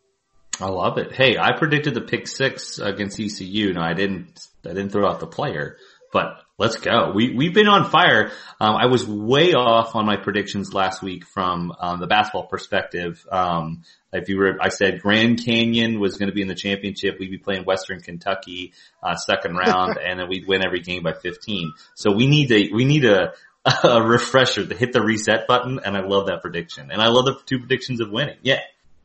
I 0.60 0.68
love 0.68 0.98
it. 0.98 1.12
Hey, 1.12 1.38
I 1.38 1.58
predicted 1.58 1.94
the 1.94 2.02
pick 2.02 2.28
six 2.28 2.80
against 2.80 3.20
ECU. 3.20 3.74
No, 3.74 3.82
I 3.82 3.94
didn't, 3.94 4.48
I 4.65 4.70
didn't 4.70 4.89
throw 4.89 5.08
out 5.08 5.20
the 5.20 5.28
player, 5.28 5.78
but 6.13 6.41
let's 6.58 6.78
go. 6.78 7.12
We, 7.13 7.34
we've 7.36 7.54
been 7.54 7.68
on 7.68 7.89
fire. 7.89 8.32
Um, 8.60 8.76
I 8.76 8.86
was 8.86 9.06
way 9.06 9.54
off 9.54 9.96
on 9.96 10.06
my 10.06 10.15
predictions 10.15 10.74
last 10.74 11.02
week 11.02 11.26
from, 11.26 11.74
um, 11.80 12.00
the 12.00 12.08
basketball 12.08 12.48
perspective. 12.48 13.26
Um, 13.30 13.84
if 14.13 14.30
you 14.30 14.38
were, 14.38 14.58
I 14.62 14.70
said 14.70 15.02
Grand 15.02 15.44
Canyon 15.44 16.00
was 16.00 16.18
going 16.18 16.30
to 16.30 16.36
be 16.36 16.41
in 16.41 16.48
the 16.48 16.56
championship. 16.56 17.18
We'd 17.20 17.32
be 17.32 17.38
playing 17.38 17.65
Western 17.65 18.00
Kentucky, 18.00 18.72
uh, 19.04 19.15
second 19.15 19.58
round 19.58 19.98
and 20.04 20.20
then 20.20 20.30
we'd 20.30 20.48
win 20.48 20.65
every 20.65 20.80
game 20.80 21.04
by 21.04 21.13
15. 21.13 21.74
So 21.96 22.13
we 22.13 22.28
need 22.28 22.48
to, 22.48 22.74
we 22.74 22.86
need 22.86 23.04
a, 23.04 23.34
a 23.84 24.02
refresher 24.02 24.65
to 24.65 24.76
hit 24.76 24.94
the 24.94 25.02
reset 25.02 25.48
button. 25.48 25.82
And 25.84 25.98
I 25.98 26.02
love 26.02 26.28
that 26.28 26.41
prediction. 26.41 26.91
And 26.91 27.02
I 27.02 27.08
love 27.10 27.26
the 27.26 27.38
two 27.46 27.60
predictions 27.60 28.00
of 28.00 28.10
winning. 28.10 28.38
Yeah. 28.41 28.62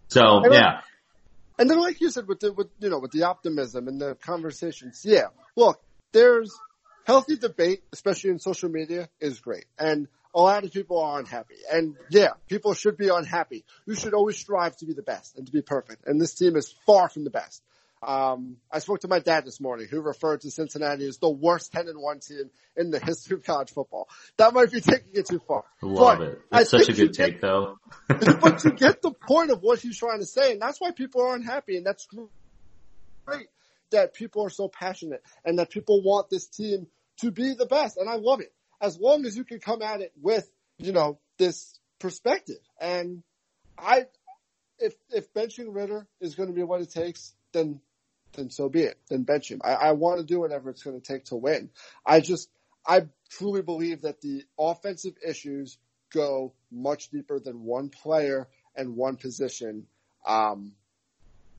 So 0.06 0.42
yeah. 0.48 0.82
And 1.60 1.68
then, 1.68 1.78
like 1.78 2.00
you 2.00 2.10
said, 2.10 2.26
with 2.26 2.40
the, 2.40 2.54
with, 2.54 2.68
you 2.78 2.88
know, 2.88 2.98
with 2.98 3.10
the 3.10 3.24
optimism 3.24 3.86
and 3.86 4.00
the 4.00 4.14
conversations, 4.14 5.02
yeah, 5.04 5.26
look, 5.56 5.78
there's 6.10 6.58
healthy 7.04 7.36
debate, 7.36 7.82
especially 7.92 8.30
in 8.30 8.38
social 8.38 8.70
media 8.70 9.10
is 9.20 9.40
great. 9.40 9.66
And 9.78 10.08
a 10.34 10.40
lot 10.40 10.64
of 10.64 10.72
people 10.72 10.98
are 11.00 11.18
unhappy. 11.18 11.56
And 11.70 11.96
yeah, 12.08 12.30
people 12.48 12.72
should 12.72 12.96
be 12.96 13.08
unhappy. 13.08 13.66
You 13.84 13.94
should 13.94 14.14
always 14.14 14.38
strive 14.38 14.74
to 14.78 14.86
be 14.86 14.94
the 14.94 15.02
best 15.02 15.36
and 15.36 15.44
to 15.44 15.52
be 15.52 15.60
perfect. 15.60 16.06
And 16.06 16.18
this 16.18 16.32
team 16.34 16.56
is 16.56 16.74
far 16.86 17.10
from 17.10 17.24
the 17.24 17.30
best. 17.30 17.62
Um, 18.02 18.56
I 18.72 18.78
spoke 18.78 19.00
to 19.00 19.08
my 19.08 19.18
dad 19.18 19.44
this 19.44 19.60
morning 19.60 19.86
who 19.90 20.00
referred 20.00 20.40
to 20.42 20.50
Cincinnati 20.50 21.06
as 21.06 21.18
the 21.18 21.28
worst 21.28 21.72
10 21.72 21.86
and 21.88 22.00
1 22.00 22.20
team 22.20 22.50
in 22.76 22.90
the 22.90 22.98
history 22.98 23.36
of 23.36 23.44
college 23.44 23.70
football. 23.70 24.08
That 24.38 24.54
might 24.54 24.72
be 24.72 24.80
taking 24.80 25.12
it 25.12 25.26
too 25.26 25.40
far. 25.46 25.64
Love 25.82 26.18
but 26.18 26.28
it. 26.28 26.40
It's 26.52 26.70
such 26.70 26.88
a 26.88 26.92
good 26.94 27.12
take 27.12 27.34
get, 27.34 27.40
though. 27.42 27.78
but 28.08 28.64
you 28.64 28.72
get 28.72 29.02
the 29.02 29.10
point 29.28 29.50
of 29.50 29.60
what 29.60 29.80
he's 29.80 29.98
trying 29.98 30.20
to 30.20 30.26
say 30.26 30.52
and 30.52 30.62
that's 30.62 30.80
why 30.80 30.92
people 30.92 31.20
are 31.20 31.34
unhappy 31.34 31.76
and 31.76 31.84
that's 31.84 32.06
great 33.26 33.48
that 33.90 34.14
people 34.14 34.46
are 34.46 34.50
so 34.50 34.68
passionate 34.68 35.22
and 35.44 35.58
that 35.58 35.68
people 35.70 36.02
want 36.02 36.30
this 36.30 36.46
team 36.46 36.86
to 37.18 37.30
be 37.30 37.52
the 37.52 37.66
best 37.66 37.98
and 37.98 38.08
I 38.08 38.14
love 38.14 38.40
it. 38.40 38.52
As 38.80 38.98
long 38.98 39.26
as 39.26 39.36
you 39.36 39.44
can 39.44 39.60
come 39.60 39.82
at 39.82 40.00
it 40.00 40.12
with, 40.18 40.50
you 40.78 40.92
know, 40.92 41.18
this 41.36 41.78
perspective 41.98 42.60
and 42.80 43.22
I, 43.76 44.06
if, 44.78 44.94
if 45.10 45.34
benching 45.34 45.74
Ridder 45.74 46.06
is 46.18 46.34
going 46.34 46.48
to 46.48 46.54
be 46.54 46.62
what 46.62 46.80
it 46.80 46.90
takes, 46.90 47.34
then 47.52 47.80
then 48.34 48.50
so 48.50 48.68
be 48.68 48.82
it. 48.82 48.98
Then 49.08 49.22
bench 49.22 49.50
him. 49.50 49.60
I, 49.64 49.72
I 49.72 49.92
want 49.92 50.18
to 50.18 50.26
do 50.26 50.40
whatever 50.40 50.70
it's 50.70 50.82
going 50.82 51.00
to 51.00 51.06
take 51.06 51.26
to 51.26 51.36
win. 51.36 51.70
I 52.04 52.20
just, 52.20 52.48
I 52.86 53.06
truly 53.30 53.62
believe 53.62 54.02
that 54.02 54.20
the 54.20 54.44
offensive 54.58 55.14
issues 55.26 55.78
go 56.12 56.52
much 56.70 57.10
deeper 57.10 57.38
than 57.38 57.64
one 57.64 57.88
player 57.88 58.48
and 58.76 58.96
one 58.96 59.16
position. 59.16 59.86
Um, 60.26 60.72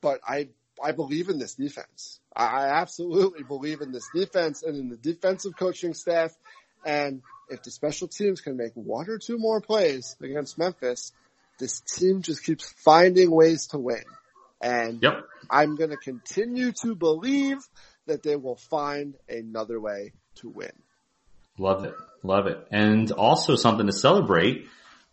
but 0.01 0.19
I, 0.27 0.49
I 0.83 0.91
believe 0.91 1.29
in 1.29 1.39
this 1.39 1.55
defense. 1.55 2.19
I 2.35 2.67
absolutely 2.67 3.43
believe 3.43 3.81
in 3.81 3.91
this 3.91 4.07
defense 4.13 4.63
and 4.63 4.77
in 4.77 4.89
the 4.89 4.97
defensive 4.97 5.55
coaching 5.57 5.93
staff. 5.93 6.35
And 6.85 7.21
if 7.49 7.61
the 7.63 7.71
special 7.71 8.07
teams 8.07 8.41
can 8.41 8.57
make 8.57 8.71
one 8.73 9.09
or 9.09 9.17
two 9.17 9.37
more 9.37 9.61
plays 9.61 10.15
against 10.21 10.57
Memphis, 10.57 11.11
this 11.59 11.81
team 11.81 12.21
just 12.21 12.43
keeps 12.43 12.73
finding 12.83 13.29
ways 13.29 13.67
to 13.67 13.77
win. 13.77 14.03
And 14.61 15.01
yep. 15.01 15.23
I'm 15.49 15.75
going 15.75 15.89
to 15.89 15.97
continue 15.97 16.71
to 16.83 16.95
believe 16.95 17.57
that 18.05 18.23
they 18.23 18.35
will 18.35 18.55
find 18.55 19.15
another 19.27 19.79
way 19.79 20.13
to 20.35 20.49
win. 20.49 20.71
Love 21.57 21.85
it. 21.85 21.95
Love 22.23 22.47
it. 22.47 22.67
And 22.71 23.11
also 23.11 23.55
something 23.55 23.87
to 23.87 23.93
celebrate. 23.93 24.67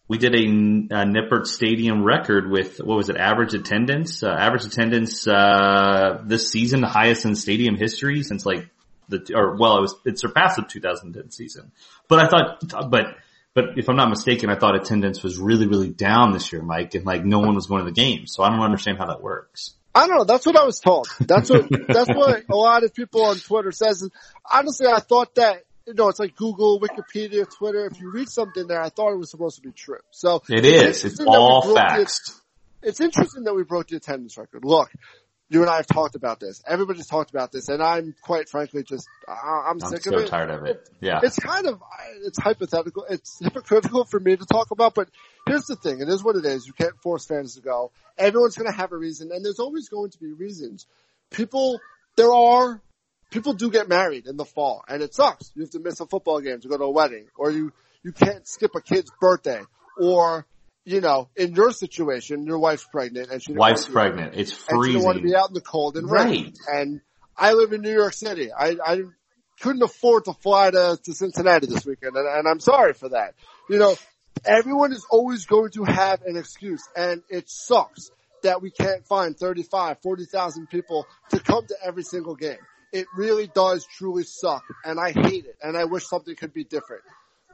We 0.07 0.19
did 0.19 0.35
a, 0.35 0.39
a 0.39 1.05
Nippert 1.05 1.47
Stadium 1.47 2.03
record 2.03 2.51
with, 2.51 2.79
what 2.79 2.97
was 2.97 3.11
it, 3.11 3.17
average 3.17 3.55
attendance? 3.55 4.23
Uh, 4.23 4.31
average 4.31 4.65
attendance, 4.65 5.27
uh, 5.27 6.23
this 6.25 6.51
season, 6.51 6.81
the 6.81 6.89
highest 6.89 7.25
in 7.25 7.35
stadium 7.35 7.77
history 7.77 8.23
since 8.23 8.47
like 8.47 8.69
the, 9.09 9.33
or 9.35 9.57
well, 9.57 9.79
it 9.79 9.81
was, 9.83 9.95
it 10.07 10.19
surpassed 10.19 10.57
the 10.57 10.63
2010 10.63 11.31
season. 11.31 11.73
But 12.09 12.21
I 12.21 12.29
thought, 12.29 12.91
but 12.91 13.17
but 13.59 13.77
if 13.77 13.89
I'm 13.89 13.97
not 13.97 14.09
mistaken, 14.09 14.51
I 14.51 14.57
thought 14.57 14.77
attendance 14.77 15.21
was 15.25 15.37
really, 15.37 15.67
really 15.67 15.89
down 15.89 16.33
this 16.33 16.53
year, 16.53 16.63
Mike, 16.63 16.95
and 16.95 17.05
like 17.05 17.25
no 17.25 17.41
one 17.41 17.57
was 17.57 17.67
going 17.67 17.85
to 17.85 17.91
the 17.91 17.95
games. 17.95 18.33
So 18.33 18.45
I 18.45 18.51
don't 18.51 18.61
understand 18.61 18.99
how 18.99 19.07
that 19.07 19.21
works. 19.21 19.75
I 19.93 20.07
don't 20.07 20.17
know. 20.17 20.25
That's 20.25 20.47
what 20.47 20.55
I 20.55 20.65
was 20.65 20.79
told. 20.79 21.09
That's 21.19 21.51
what 21.51 21.69
that's 21.89 22.09
what 22.09 22.45
a 22.49 22.55
lot 22.55 22.85
of 22.85 22.95
people 22.95 23.25
on 23.25 23.37
Twitter 23.37 23.73
says. 23.73 24.09
honestly, 24.49 24.87
I 24.87 25.01
thought 25.01 25.35
that 25.35 25.65
you 25.89 25.95
know 25.95 26.09
it's 26.09 26.21
like 26.21 26.37
Google, 26.37 26.79
Wikipedia, 26.79 27.53
Twitter. 27.53 27.87
If 27.87 28.01
you 28.01 28.13
read 28.13 28.29
something 28.29 28.69
there, 28.69 28.81
I 28.81 28.91
thought 28.91 29.13
it 29.13 29.19
was 29.19 29.33
supposed 29.33 29.57
to 29.57 29.63
be 29.63 29.73
true. 29.73 29.99
So 30.13 30.41
it 30.49 30.65
is. 30.65 31.05
It's 31.05 31.19
all 31.19 31.75
facts. 31.75 32.41
The, 32.81 32.91
it's 32.91 33.01
interesting 33.01 33.43
that 33.43 33.55
we 33.55 33.65
broke 33.65 33.89
the 33.89 33.97
attendance 33.97 34.39
record. 34.39 34.65
Look, 34.65 34.93
you 35.51 35.63
and 35.63 35.71
I 35.71 35.77
have 35.77 35.87
talked 35.87 36.15
about 36.15 36.41
this. 36.41 36.63
Everybody's 36.67 37.07
talked 37.07 37.31
about 37.31 37.53
this, 37.53 37.69
and 37.69 37.83
I'm 37.83 38.15
quite 38.23 38.49
frankly 38.49 38.83
just 38.83 39.09
I'm, 39.27 39.81
I'm 39.81 39.81
sick 39.81 40.03
so 40.03 40.15
of 40.15 40.23
it. 40.23 40.29
Tired 40.29 40.51
of 40.51 40.65
it. 40.65 40.89
Yeah, 41.01 41.21
it's 41.23 41.39
kind 41.39 41.67
of 41.67 41.81
it's 42.25 42.39
hypothetical. 42.39 43.07
It's 43.09 43.39
hypocritical 43.41 44.05
for 44.05 44.21
me 44.21 44.37
to 44.37 44.45
talk 44.45 44.71
about, 44.71 44.95
but 44.95 45.09
here's 45.47 45.65
the 45.65 45.77
thing: 45.77 46.01
it 46.01 46.09
is 46.09 46.23
what 46.23 46.37
it 46.37 46.45
is. 46.45 46.67
You 46.67 46.75
can't 46.75 46.97
force 47.03 47.25
fans 47.25 47.55
to 47.55 47.63
go. 47.63 47.93
Everyone's 48.19 48.57
going 48.57 48.71
to 48.71 48.77
have 48.77 48.93
a 48.93 48.97
reason, 48.97 49.31
and 49.33 49.45
there's 49.45 49.59
always 49.59 49.89
going 49.89 50.11
to 50.11 50.19
be 50.19 50.33
reasons. 50.33 50.87
People, 51.31 51.81
there 52.17 52.33
are 52.33 52.81
people 53.31 53.55
do 53.55 53.71
get 53.71 53.89
married 53.89 54.27
in 54.27 54.37
the 54.37 54.45
fall, 54.45 54.85
and 54.89 55.03
it 55.03 55.15
sucks. 55.15 55.51
You 55.55 55.63
have 55.63 55.71
to 55.71 55.81
miss 55.81 56.01
a 56.01 56.07
football 56.07 56.41
game 56.41 56.61
to 56.61 56.69
go 56.69 56.77
to 56.77 56.85
a 56.85 56.91
wedding, 56.91 57.27
or 57.37 57.51
you 57.51 57.73
you 58.03 58.13
can't 58.13 58.47
skip 58.47 58.73
a 58.77 58.83
kid's 58.83 59.11
birthday, 59.19 59.63
or 59.99 60.47
you 60.89 61.03
know, 61.03 61.29
in 61.37 61.55
your 61.55 61.71
situation, 61.71 62.47
your 62.47 62.59
wife's 62.59 62.85
pregnant 62.85 63.31
and 63.31 63.43
she 63.43 63.53
wife's 63.53 63.87
pregnant. 63.87 64.33
Out, 64.33 64.39
it's 64.39 64.53
freezing. 64.53 64.95
And 64.95 65.03
she 65.03 65.07
want 65.07 65.19
to 65.19 65.23
be 65.23 65.37
out 65.37 65.49
in 65.49 65.55
the 65.55 65.61
cold 65.61 65.97
and 65.97 66.11
right. 66.11 66.31
rain. 66.31 66.55
And 66.67 67.01
I 67.37 67.53
live 67.53 67.73
in 67.73 67.83
New 67.83 67.93
York 67.93 68.15
City. 68.15 68.51
I, 68.51 68.77
I 68.85 69.03
couldn't 69.61 69.83
afford 69.83 70.25
to 70.25 70.33
fly 70.33 70.71
to, 70.71 70.99
to 71.05 71.13
Cincinnati 71.13 71.67
this 71.67 71.85
weekend, 71.85 72.17
and, 72.17 72.27
and 72.27 72.49
I'm 72.49 72.61
sorry 72.61 72.95
for 72.95 73.11
that. 73.11 73.35
You 73.69 73.79
know, 73.79 73.97
everyone 74.45 74.93
is 74.93 75.05
always 75.11 75.45
going 75.47 75.73
to 75.73 75.85
have 75.85 76.23
an 76.23 76.37
excuse, 76.37 76.83
and 76.97 77.23
it 77.29 77.51
sucks 77.51 78.11
that 78.43 78.63
we 78.63 78.71
can't 78.71 79.05
find 79.07 79.37
35, 79.37 79.99
40,000 80.01 80.69
people 80.69 81.07
to 81.31 81.41
come 81.41 81.67
to 81.67 81.77
every 81.85 82.05
single 82.05 82.35
game. 82.35 82.59
It 82.93 83.07
really 83.15 83.47
does 83.47 83.85
truly 83.85 84.23
suck, 84.23 84.63
and 84.85 84.99
I 84.99 85.11
hate 85.11 85.45
it, 85.45 85.57
and 85.63 85.77
I 85.77 85.85
wish 85.85 86.07
something 86.07 86.35
could 86.35 86.55
be 86.55 86.65
different 86.65 87.03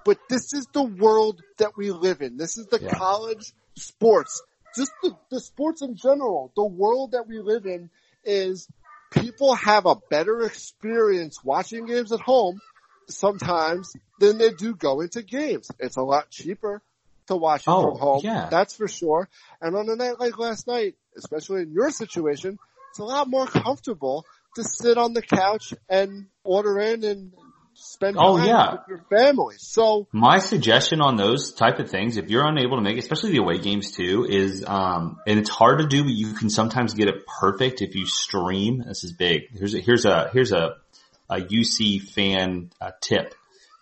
but 0.05 0.19
this 0.29 0.53
is 0.53 0.67
the 0.73 0.83
world 0.83 1.43
that 1.59 1.77
we 1.77 1.91
live 1.91 2.21
in. 2.21 2.37
This 2.37 2.59
is 2.59 2.67
the 2.67 2.81
yeah. 2.81 2.91
college 2.91 3.53
sports, 3.77 4.43
just 4.77 4.93
the, 5.03 5.17
the 5.31 5.41
sports 5.41 5.83
in 5.83 5.97
general. 5.97 6.53
The 6.57 6.65
world 6.65 7.13
that 7.13 7.27
we 7.27 7.41
live 7.41 7.67
in 7.67 7.91
is 8.25 8.69
people 9.11 9.55
have 9.55 9.87
a 9.87 9.97
better 10.11 10.43
experience 10.43 11.43
watching 11.43 11.87
games 11.87 12.13
at 12.13 12.21
home 12.21 12.61
sometimes 13.09 13.93
than 14.19 14.39
they 14.39 14.51
do 14.51 14.75
going 14.75 15.09
to 15.11 15.23
games. 15.23 15.71
It's 15.79 15.97
a 15.97 16.03
lot 16.03 16.31
cheaper 16.31 16.83
to 17.27 17.37
watch 17.37 17.63
it 17.63 17.71
oh, 17.71 17.91
from 17.91 17.99
home. 17.99 18.21
Yeah. 18.23 18.49
That's 18.51 18.77
for 18.77 18.89
sure. 18.89 19.29
And 19.61 19.77
on 19.77 19.89
a 19.89 19.97
night 19.97 20.21
like 20.21 20.39
last 20.39 20.67
night, 20.67 20.95
especially 21.17 21.63
in 21.63 21.73
your 21.73 21.91
situation, 21.91 22.59
it's 22.91 22.99
a 22.99 23.05
lot 23.05 23.29
more 23.29 23.47
comfortable 23.47 24.25
to 24.57 24.65
sit 24.65 24.99
on 24.99 25.15
the 25.15 25.23
couch 25.23 25.75
and 25.89 26.27
order 26.45 26.79
in 26.79 27.05
and 27.05 27.33
spend 27.75 28.17
oh, 28.19 28.37
yeah. 28.45 28.73
with 28.73 28.81
your 28.89 29.05
family. 29.11 29.57
So 29.59 30.07
my 30.13 30.39
suggestion 30.39 31.01
on 31.01 31.17
those 31.17 31.53
type 31.53 31.79
of 31.79 31.91
things, 31.91 32.17
if 32.17 32.31
you're 32.31 32.47
unable 32.47 32.77
to 32.77 32.83
make, 32.83 32.99
especially 32.99 33.33
the 33.33 33.39
away 33.39 33.59
games 33.59 33.93
too, 33.93 34.27
is 34.29 34.65
um, 34.67 35.19
and 35.27 35.39
it's 35.39 35.51
hard 35.51 35.79
to 35.81 35.87
do, 35.87 36.05
but 36.05 36.13
you 36.13 36.35
can 36.35 36.51
sometimes 36.51 36.95
get 36.95 37.09
it 37.09 37.27
perfect 37.27 37.83
if 37.83 37.95
you 37.95 38.07
stream. 38.07 38.83
This 38.87 39.05
is 39.05 39.13
big. 39.13 39.43
Here's 39.53 39.75
a 39.75 39.81
here's 39.81 40.05
a 40.05 40.31
here's 40.33 40.53
a 40.53 40.77
a 41.29 41.37
UC 41.37 42.03
fan 42.03 42.71
uh, 42.81 42.93
tip. 43.01 43.35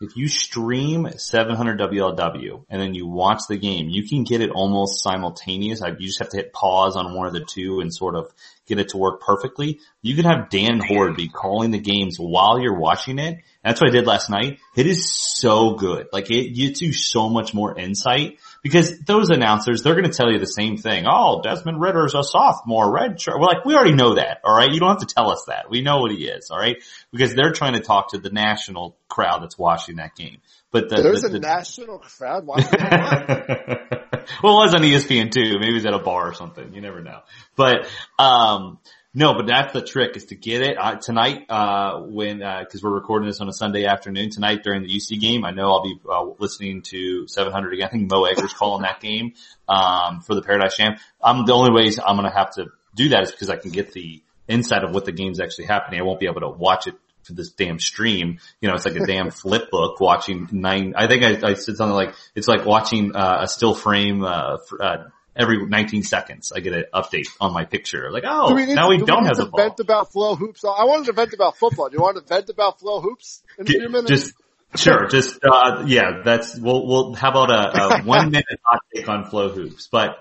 If 0.02 0.16
you 0.16 0.26
stream 0.26 1.08
700 1.16 1.78
WLW 1.78 2.64
and 2.68 2.82
then 2.82 2.92
you 2.92 3.06
watch 3.06 3.42
the 3.48 3.56
game, 3.56 3.88
you 3.88 4.08
can 4.08 4.24
get 4.24 4.40
it 4.40 4.50
almost 4.50 5.00
simultaneous. 5.00 5.80
You 5.80 6.06
just 6.06 6.18
have 6.18 6.30
to 6.30 6.38
hit 6.38 6.52
pause 6.52 6.96
on 6.96 7.14
one 7.14 7.28
of 7.28 7.32
the 7.32 7.44
two 7.44 7.78
and 7.78 7.94
sort 7.94 8.16
of 8.16 8.32
get 8.66 8.80
it 8.80 8.88
to 8.88 8.96
work 8.96 9.20
perfectly. 9.20 9.78
You 10.02 10.16
can 10.16 10.24
have 10.24 10.50
Dan 10.50 10.80
Hoard 10.80 11.14
be 11.14 11.28
calling 11.28 11.70
the 11.70 11.78
games 11.78 12.16
while 12.18 12.58
you're 12.58 12.78
watching 12.78 13.20
it. 13.20 13.38
That's 13.62 13.80
what 13.80 13.90
I 13.90 13.92
did 13.92 14.06
last 14.06 14.28
night. 14.28 14.58
It 14.76 14.88
is 14.88 15.08
so 15.08 15.74
good. 15.74 16.08
Like 16.12 16.32
it 16.32 16.50
gives 16.50 16.82
you 16.82 16.92
so 16.92 17.28
much 17.28 17.54
more 17.54 17.78
insight 17.78 18.38
because 18.62 19.00
those 19.00 19.30
announcers, 19.30 19.82
they're 19.82 19.94
going 19.94 20.10
to 20.10 20.16
tell 20.16 20.30
you 20.30 20.38
the 20.38 20.46
same 20.46 20.76
thing. 20.76 21.04
Oh, 21.06 21.42
Desmond 21.42 21.80
Ridder's 21.80 22.14
a 22.14 22.22
sophomore 22.22 22.92
red 22.92 23.20
shirt. 23.20 23.34
We're 23.38 23.46
like, 23.46 23.64
we 23.64 23.74
already 23.74 23.94
know 23.94 24.14
that. 24.14 24.40
All 24.44 24.56
right. 24.56 24.70
You 24.72 24.78
don't 24.78 24.90
have 24.90 25.06
to 25.06 25.12
tell 25.12 25.30
us 25.30 25.44
that. 25.48 25.68
We 25.68 25.82
know 25.82 25.98
what 25.98 26.12
he 26.12 26.26
is. 26.26 26.50
All 26.50 26.58
right. 26.58 26.76
Because 27.10 27.34
they're 27.34 27.52
trying 27.52 27.74
to 27.74 27.80
talk 27.80 28.10
to 28.10 28.18
the 28.18 28.30
national 28.30 28.96
crowd 29.08 29.42
that's 29.42 29.58
watching 29.58 29.96
that 29.96 30.14
game. 30.14 30.38
But 30.70 30.88
the, 30.88 31.02
there's 31.02 31.22
the, 31.22 31.36
a 31.36 31.40
national 31.40 31.98
crowd 31.98 32.46
watching 32.46 32.70
that 32.70 34.28
well, 34.42 34.60
it 34.60 34.66
was 34.66 34.74
on 34.74 34.82
ESPN 34.82 35.32
too. 35.32 35.58
Maybe 35.58 35.76
it's 35.76 35.86
at 35.86 35.94
a 35.94 35.98
bar 35.98 36.28
or 36.28 36.34
something. 36.34 36.72
You 36.72 36.80
never 36.80 37.02
know. 37.02 37.20
But, 37.56 37.88
um, 38.18 38.78
no, 39.14 39.34
but 39.34 39.46
that's 39.46 39.72
the 39.72 39.82
trick 39.82 40.16
is 40.16 40.26
to 40.26 40.34
get 40.34 40.62
it 40.62 40.78
uh, 40.78 40.96
tonight, 40.96 41.46
uh, 41.50 42.00
when, 42.00 42.42
uh, 42.42 42.64
cause 42.70 42.82
we're 42.82 42.90
recording 42.90 43.28
this 43.28 43.40
on 43.40 43.48
a 43.48 43.52
Sunday 43.52 43.84
afternoon 43.84 44.30
tonight 44.30 44.62
during 44.62 44.82
the 44.82 44.88
UC 44.88 45.20
game. 45.20 45.44
I 45.44 45.50
know 45.50 45.70
I'll 45.70 45.82
be, 45.82 45.96
uh, 46.08 46.24
listening 46.38 46.82
to 46.90 47.28
700 47.28 47.74
again. 47.74 47.86
I 47.86 47.90
think 47.90 48.10
Mo 48.10 48.24
Egger's 48.24 48.54
calling 48.54 48.82
that 48.82 49.00
game, 49.00 49.34
um, 49.68 50.20
for 50.20 50.34
the 50.34 50.42
Paradise 50.42 50.76
Jam. 50.76 50.96
I'm 51.22 51.44
the 51.44 51.52
only 51.52 51.72
ways 51.72 51.98
I'm 51.98 52.16
going 52.16 52.30
to 52.30 52.36
have 52.36 52.52
to 52.52 52.68
do 52.94 53.10
that 53.10 53.24
is 53.24 53.30
because 53.30 53.50
I 53.50 53.56
can 53.56 53.70
get 53.70 53.92
the 53.92 54.22
insight 54.48 54.84
of 54.84 54.92
what 54.92 55.04
the 55.04 55.12
game's 55.12 55.40
actually 55.40 55.66
happening. 55.66 56.00
I 56.00 56.04
won't 56.04 56.20
be 56.20 56.26
able 56.26 56.40
to 56.40 56.48
watch 56.48 56.86
it 56.86 56.94
for 57.22 57.34
this 57.34 57.50
damn 57.50 57.78
stream. 57.78 58.38
You 58.60 58.68
know, 58.68 58.74
it's 58.74 58.84
like 58.84 58.96
a 58.96 59.06
damn 59.06 59.30
flip 59.42 59.70
book 59.70 60.00
watching 60.00 60.48
nine. 60.52 60.94
I 60.96 61.06
think 61.06 61.22
I, 61.22 61.50
I 61.50 61.54
said 61.54 61.76
something 61.76 61.94
like 61.94 62.14
it's 62.34 62.48
like 62.48 62.64
watching 62.64 63.14
uh, 63.14 63.40
a 63.42 63.48
still 63.48 63.74
frame 63.74 64.24
uh, 64.24 64.58
for, 64.58 64.82
uh, 64.82 64.96
every 65.36 65.64
19 65.66 66.02
seconds. 66.02 66.52
I 66.54 66.60
get 66.60 66.72
an 66.72 66.84
update 66.94 67.28
on 67.40 67.52
my 67.52 67.64
picture. 67.64 68.10
Like, 68.10 68.24
oh, 68.26 68.50
Do 68.50 68.54
we 68.54 68.66
need 68.66 68.74
now 68.74 68.88
we 68.88 68.98
do 68.98 69.06
don't 69.06 69.22
need 69.22 69.28
have 69.28 69.36
to 69.36 69.44
the 69.44 69.50
ball. 69.50 69.60
vent 69.60 69.80
about 69.80 70.12
flow 70.12 70.34
hoops. 70.34 70.64
I 70.64 70.84
wanted 70.84 71.06
to 71.06 71.12
vent 71.12 71.32
about 71.32 71.56
football. 71.56 71.88
Do 71.88 71.96
you 71.96 72.02
want 72.02 72.16
to 72.16 72.22
vent 72.22 72.48
about 72.50 72.80
flow 72.80 73.00
hoops 73.00 73.42
in 73.58 73.66
a 73.66 73.70
few 73.70 73.88
minutes? 73.88 74.08
Just 74.08 74.34
sure, 74.76 75.06
just 75.08 75.38
uh, 75.44 75.84
yeah. 75.86 76.22
That's 76.24 76.56
we'll 76.58 76.86
we'll 76.86 77.14
how 77.14 77.30
about 77.30 77.50
a, 77.50 77.82
a 77.82 78.02
one 78.04 78.30
minute 78.30 78.60
hot 78.62 78.80
take 78.94 79.08
on 79.08 79.24
flow 79.24 79.48
hoops, 79.48 79.88
but. 79.90 80.18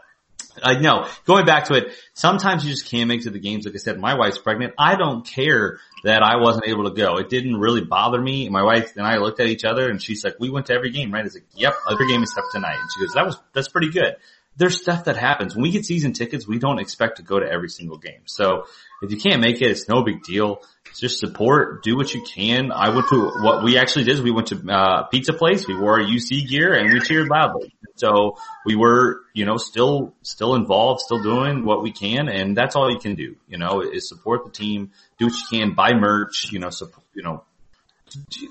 Uh, 0.61 0.73
know. 0.73 1.07
going 1.25 1.45
back 1.45 1.65
to 1.65 1.75
it, 1.75 1.93
sometimes 2.13 2.65
you 2.65 2.71
just 2.71 2.85
can't 2.85 3.07
make 3.07 3.21
it 3.21 3.23
to 3.23 3.29
the 3.29 3.39
games. 3.39 3.65
Like 3.65 3.73
I 3.73 3.77
said, 3.77 3.97
my 3.97 4.17
wife's 4.17 4.37
pregnant. 4.37 4.73
I 4.77 4.97
don't 4.97 5.25
care 5.25 5.79
that 6.03 6.23
I 6.23 6.41
wasn't 6.41 6.67
able 6.67 6.89
to 6.89 6.91
go. 6.91 7.17
It 7.17 7.29
didn't 7.29 7.55
really 7.57 7.81
bother 7.81 8.19
me. 8.19 8.49
My 8.49 8.61
wife 8.61 8.97
and 8.97 9.07
I 9.07 9.17
looked 9.17 9.39
at 9.39 9.47
each 9.47 9.63
other 9.63 9.89
and 9.89 10.01
she's 10.01 10.25
like, 10.25 10.35
we 10.41 10.49
went 10.49 10.65
to 10.65 10.73
every 10.73 10.89
game, 10.89 11.13
right? 11.13 11.21
I 11.21 11.23
was 11.23 11.35
like, 11.35 11.45
yep, 11.55 11.73
every 11.89 12.09
game 12.09 12.21
except 12.21 12.47
tonight. 12.51 12.77
And 12.79 12.89
she 12.93 12.99
goes, 12.99 13.13
that 13.13 13.25
was, 13.25 13.37
that's 13.53 13.69
pretty 13.69 13.91
good. 13.91 14.17
There's 14.57 14.79
stuff 14.81 15.05
that 15.05 15.17
happens. 15.17 15.55
When 15.55 15.63
we 15.63 15.71
get 15.71 15.85
season 15.85 16.13
tickets, 16.13 16.47
we 16.47 16.59
don't 16.59 16.79
expect 16.79 17.17
to 17.17 17.23
go 17.23 17.39
to 17.39 17.49
every 17.49 17.69
single 17.69 17.97
game. 17.97 18.23
So 18.25 18.65
if 19.01 19.09
you 19.09 19.17
can't 19.17 19.41
make 19.41 19.61
it, 19.61 19.71
it's 19.71 19.87
no 19.87 20.03
big 20.03 20.23
deal. 20.23 20.61
Just 20.97 21.19
support, 21.19 21.83
do 21.83 21.95
what 21.95 22.13
you 22.13 22.23
can. 22.23 22.71
I 22.71 22.89
went 22.89 23.07
to 23.09 23.31
what 23.41 23.63
we 23.63 23.77
actually 23.77 24.03
did 24.03 24.15
is 24.15 24.21
we 24.21 24.31
went 24.31 24.47
to 24.47 24.61
uh 24.69 25.03
pizza 25.03 25.33
place, 25.33 25.67
we 25.67 25.77
wore 25.77 25.99
our 25.99 26.05
UC 26.05 26.47
gear 26.49 26.73
and 26.73 26.91
we 26.91 26.99
cheered 26.99 27.29
loudly. 27.29 27.73
So 27.95 28.37
we 28.65 28.75
were, 28.75 29.21
you 29.33 29.45
know, 29.45 29.57
still 29.57 30.13
still 30.21 30.55
involved, 30.55 31.01
still 31.01 31.23
doing 31.23 31.65
what 31.65 31.81
we 31.81 31.91
can 31.91 32.27
and 32.27 32.55
that's 32.55 32.75
all 32.75 32.91
you 32.91 32.99
can 32.99 33.15
do, 33.15 33.37
you 33.47 33.57
know, 33.57 33.81
is 33.81 34.09
support 34.09 34.43
the 34.43 34.51
team, 34.51 34.91
do 35.17 35.27
what 35.27 35.33
you 35.33 35.59
can, 35.59 35.73
buy 35.75 35.93
merch, 35.93 36.51
you 36.51 36.59
know, 36.59 36.69
support, 36.69 37.05
you 37.13 37.23
know, 37.23 37.43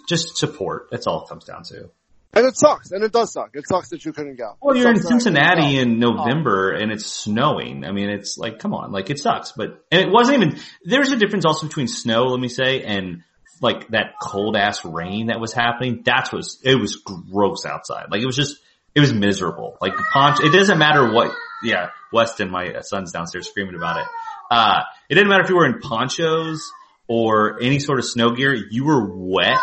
just 0.09 0.37
support. 0.37 0.89
That's 0.91 1.07
all 1.07 1.25
it 1.25 1.29
comes 1.29 1.45
down 1.45 1.65
to. 1.65 1.91
And 2.33 2.47
it 2.47 2.57
sucks, 2.57 2.93
and 2.93 3.03
it 3.03 3.13
does 3.13 3.33
suck. 3.33 3.51
It 3.55 3.67
sucks 3.67 3.91
that 3.91 4.05
you 4.05 4.13
couldn't 4.13 4.37
go. 4.37 4.57
Well, 4.61 4.77
It 4.77 4.81
you're 4.81 4.91
in 4.91 4.97
sucks 4.97 5.25
that 5.25 5.37
I 5.37 5.55
couldn't 5.55 5.65
Cincinnati 5.65 5.79
in 5.79 5.99
November 5.99 6.71
and 6.71 6.93
it's 6.93 7.07
snowing. 7.07 7.85
I 7.85 7.93
mean, 7.93 8.09
it's 8.09 8.39
like, 8.39 8.61
come 8.61 8.73
on, 8.73 8.93
like 8.93 9.11
it 9.11 9.19
sucks, 9.19 9.53
but, 9.53 9.85
and 9.91 10.03
it 10.03 10.11
wasn't 10.11 10.43
even, 10.43 10.61
there's 10.85 11.11
a 11.11 11.17
difference 11.17 11.45
also 11.45 11.67
between 11.67 11.89
snow, 11.89 12.27
let 12.27 12.41
me 12.41 12.49
say, 12.49 12.83
and 12.83 13.25
like 13.61 13.89
that 13.89 14.15
cold 14.23 14.57
ass 14.57 14.85
rain 14.85 15.27
that 15.27 15.41
was 15.41 15.53
happening. 15.53 16.03
That's 16.05 16.33
was, 16.33 16.61
it 16.63 16.77
was 16.77 16.97
gross 16.97 17.67
outside. 17.67 18.07
Like 18.11 18.23
it 18.23 18.27
was 18.27 18.37
just, 18.37 18.59
it 18.95 19.01
was 19.01 19.13
miserable. 19.13 19.77
Like 19.81 19.95
poncho, 20.13 20.45
it 20.45 20.53
doesn't 20.53 20.79
matter 20.79 21.13
what, 21.13 21.35
yeah, 21.65 21.91
Weston, 22.13 22.51
my 22.51 22.81
son's 22.83 23.13
downstairs 23.13 23.49
screaming 23.49 23.75
about 23.75 24.03
it. 24.03 24.07
Uh, 24.51 24.83
it 25.09 25.15
didn't 25.15 25.29
matter 25.29 25.43
if 25.45 25.51
you 25.51 25.57
were 25.57 25.67
in 25.67 25.81
ponchos 25.81 26.73
or 27.07 27.61
any 27.61 27.81
sort 27.81 27.99
of 27.99 28.05
snow 28.05 28.31
gear, 28.31 28.55
you 28.55 28.85
were 28.85 29.05
wet 29.05 29.59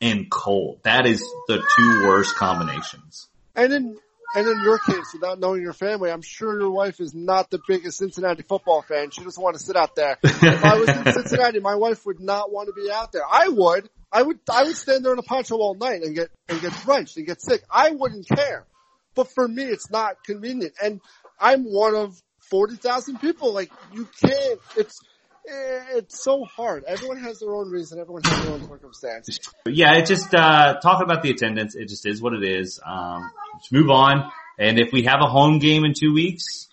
and 0.00 0.30
cold. 0.30 0.80
That 0.84 1.06
is 1.06 1.20
the 1.48 1.62
two 1.76 2.02
worst 2.06 2.34
combinations. 2.36 3.28
And 3.54 3.72
in 3.72 3.98
and 4.34 4.46
in 4.46 4.62
your 4.62 4.78
case, 4.78 5.12
without 5.14 5.38
knowing 5.38 5.62
your 5.62 5.72
family, 5.72 6.10
I'm 6.10 6.20
sure 6.20 6.60
your 6.60 6.70
wife 6.70 7.00
is 7.00 7.14
not 7.14 7.48
the 7.48 7.60
biggest 7.66 7.98
Cincinnati 7.98 8.42
football 8.42 8.82
fan. 8.82 9.10
She 9.10 9.22
doesn't 9.22 9.42
want 9.42 9.56
to 9.56 9.62
sit 9.62 9.76
out 9.76 9.94
there. 9.94 10.18
If 10.22 10.64
I 10.64 10.76
was 10.76 10.88
in 10.88 11.04
Cincinnati, 11.12 11.60
my 11.60 11.76
wife 11.76 12.04
would 12.04 12.20
not 12.20 12.52
want 12.52 12.68
to 12.68 12.74
be 12.74 12.90
out 12.90 13.12
there. 13.12 13.22
I 13.30 13.48
would. 13.48 13.88
I 14.12 14.22
would. 14.22 14.38
I 14.50 14.64
would 14.64 14.76
stand 14.76 15.04
there 15.04 15.12
in 15.12 15.18
a 15.18 15.22
poncho 15.22 15.56
all 15.56 15.74
night 15.74 16.02
and 16.02 16.14
get 16.14 16.30
and 16.48 16.60
get 16.60 16.72
drenched 16.84 17.16
and 17.16 17.26
get 17.26 17.40
sick. 17.40 17.62
I 17.70 17.90
wouldn't 17.90 18.28
care. 18.28 18.66
But 19.14 19.32
for 19.32 19.48
me, 19.48 19.64
it's 19.64 19.90
not 19.90 20.22
convenient. 20.24 20.74
And 20.82 21.00
I'm 21.40 21.64
one 21.64 21.94
of 21.94 22.20
forty 22.50 22.76
thousand 22.76 23.20
people. 23.20 23.54
Like 23.54 23.70
you 23.94 24.08
can't. 24.20 24.60
It's 24.76 25.00
it's 25.46 26.22
so 26.22 26.44
hard. 26.44 26.84
Everyone 26.84 27.18
has 27.18 27.40
their 27.40 27.54
own 27.54 27.70
reason. 27.70 27.98
Everyone 27.98 28.22
has 28.24 28.44
their 28.44 28.52
own 28.52 28.68
circumstance. 28.68 29.38
Yeah, 29.66 29.94
it 29.94 30.06
just 30.06 30.34
uh 30.34 30.78
talking 30.80 31.04
about 31.04 31.22
the 31.22 31.30
attendance, 31.30 31.74
it 31.74 31.88
just 31.88 32.06
is 32.06 32.20
what 32.20 32.32
it 32.32 32.42
is. 32.42 32.80
Um 32.84 33.30
just 33.58 33.72
move 33.72 33.90
on. 33.90 34.30
And 34.58 34.78
if 34.78 34.92
we 34.92 35.02
have 35.04 35.20
a 35.20 35.26
home 35.26 35.58
game 35.58 35.84
in 35.84 35.92
two 35.94 36.12
weeks, 36.12 36.68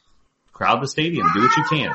crowd 0.51 0.81
the 0.81 0.87
stadium. 0.87 1.27
Do 1.33 1.41
what 1.41 1.57
you 1.57 1.63
can. 1.69 1.91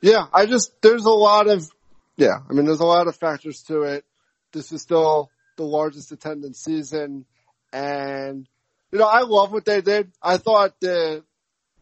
Yeah, 0.00 0.26
I 0.32 0.46
just 0.46 0.80
there's 0.82 1.04
a 1.04 1.10
lot 1.10 1.48
of 1.48 1.68
yeah, 2.16 2.38
I 2.48 2.52
mean 2.52 2.66
there's 2.66 2.80
a 2.80 2.86
lot 2.86 3.06
of 3.06 3.16
factors 3.16 3.62
to 3.64 3.82
it. 3.82 4.04
This 4.52 4.72
is 4.72 4.82
still 4.82 5.30
the 5.56 5.64
largest 5.64 6.12
attendance 6.12 6.60
season 6.60 7.24
and 7.72 8.48
you 8.90 8.98
know, 8.98 9.06
I 9.06 9.20
love 9.20 9.52
what 9.52 9.64
they 9.64 9.80
did. 9.80 10.10
I 10.22 10.38
thought 10.38 10.80
the 10.80 11.22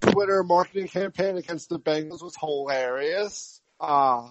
Twitter 0.00 0.42
marketing 0.42 0.88
campaign 0.88 1.36
against 1.36 1.68
the 1.68 1.78
Bengals 1.78 2.22
was 2.22 2.36
hilarious. 2.38 3.60
Uh 3.80 4.28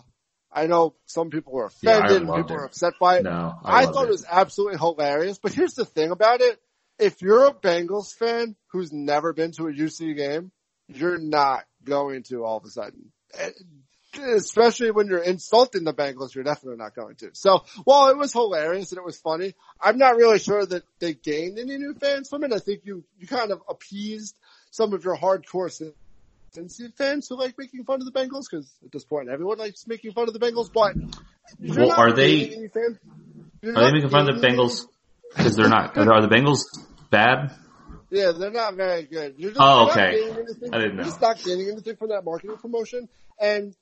I 0.51 0.67
know 0.67 0.95
some 1.05 1.31
people 1.31 1.51
were 1.53 1.69
Yeah, 1.81 1.97
offended 1.97 2.21
and 2.23 2.33
people 2.33 2.55
it. 2.55 2.59
were 2.59 2.65
upset 2.65 2.93
by 2.99 3.17
it. 3.17 3.23
No, 3.23 3.55
I, 3.63 3.81
I, 3.81 3.85
thought 3.87 4.05
it. 4.05 4.11
was 4.11 4.25
absolutely 4.29 4.77
hilarious. 4.77 5.37
But 5.37 5.51
here's 5.53 5.73
the 5.73 5.83
thing 5.83 6.11
about 6.11 6.39
it. 6.39 6.57
If 6.97 7.21
you're 7.21 7.47
a 7.47 7.53
Bengals 7.53 8.13
fan 8.13 8.55
who's 8.67 8.93
never 8.93 9.33
been 9.33 9.51
to 9.53 9.67
a 9.67 9.73
UC 9.73 10.15
game, 10.15 10.51
you're 10.87 11.17
not 11.17 11.65
going 11.83 12.23
to 12.29 12.45
all 12.45 12.55
of 12.57 12.63
a 12.63 12.69
sudden. 12.69 13.11
Eh, 13.37 13.49
Especially 14.17 14.91
when 14.91 15.07
you're 15.07 15.19
insulting 15.23 15.83
the 15.83 15.93
Bengals, 15.93 16.33
you're 16.33 16.45
definitely 16.45 16.77
not 16.77 16.95
going 16.95 17.15
to. 17.17 17.31
So 17.33 17.65
while 17.83 18.07
it 18.07 18.17
was 18.17 18.31
hilarious 18.31 18.93
and 18.93 18.97
it 18.97 19.03
was 19.03 19.17
funny, 19.17 19.55
I'm 19.81 19.97
not 19.97 20.15
really 20.15 20.39
sure 20.39 20.65
that 20.65 20.83
they 20.99 21.15
gained 21.15 21.59
any 21.59 21.77
new 21.77 21.95
fans 21.95 22.29
from 22.29 22.45
it. 22.45 22.53
I 22.53 22.59
think 22.59 22.83
you, 22.85 23.03
you 23.17 23.27
kind 23.27 23.51
of 23.51 23.61
appeased 23.67 24.37
some 24.75 24.93
of 24.93 25.05
your 25.05 25.15
hardcore 25.15 25.71
Cincy 26.53 26.93
fans 26.97 27.27
who 27.29 27.37
like 27.37 27.55
making 27.57 27.83
fun 27.85 28.01
of 28.01 28.05
the 28.05 28.11
Bengals 28.11 28.43
because 28.49 28.69
at 28.83 28.91
this 28.91 29.05
point 29.05 29.29
everyone 29.29 29.57
likes 29.57 29.87
making 29.87 30.11
fun 30.11 30.27
of 30.27 30.33
the 30.33 30.39
Bengals, 30.39 30.69
but 30.73 30.95
you're 31.59 31.87
Well, 31.87 31.91
are 31.93 32.11
they- 32.11 32.67
fan- 32.67 32.99
you're 33.61 33.77
Are 33.77 33.85
they 33.85 33.91
making 33.93 34.09
fun 34.09 34.29
of 34.29 34.39
the 34.41 34.45
Bengals 34.45 34.85
because 35.35 35.55
they're 35.55 35.69
not? 35.69 35.97
Are 35.97 36.21
the 36.21 36.27
Bengals 36.27 36.59
bad? 37.09 37.55
Yeah, 38.09 38.33
they're 38.33 38.51
not 38.51 38.75
very 38.75 39.03
good. 39.03 39.35
You're 39.37 39.51
just, 39.51 39.61
Oh, 39.61 39.83
you're 39.83 39.91
okay. 39.91 40.31
I 40.31 40.33
didn't 40.33 40.71
You're 40.73 40.93
know. 40.93 41.03
just 41.03 41.21
not 41.21 41.37
getting 41.43 41.69
anything 41.69 41.95
from 41.95 42.09
that 42.09 42.23
marketing 42.23 42.57
promotion. 42.57 43.09
And 43.39 43.73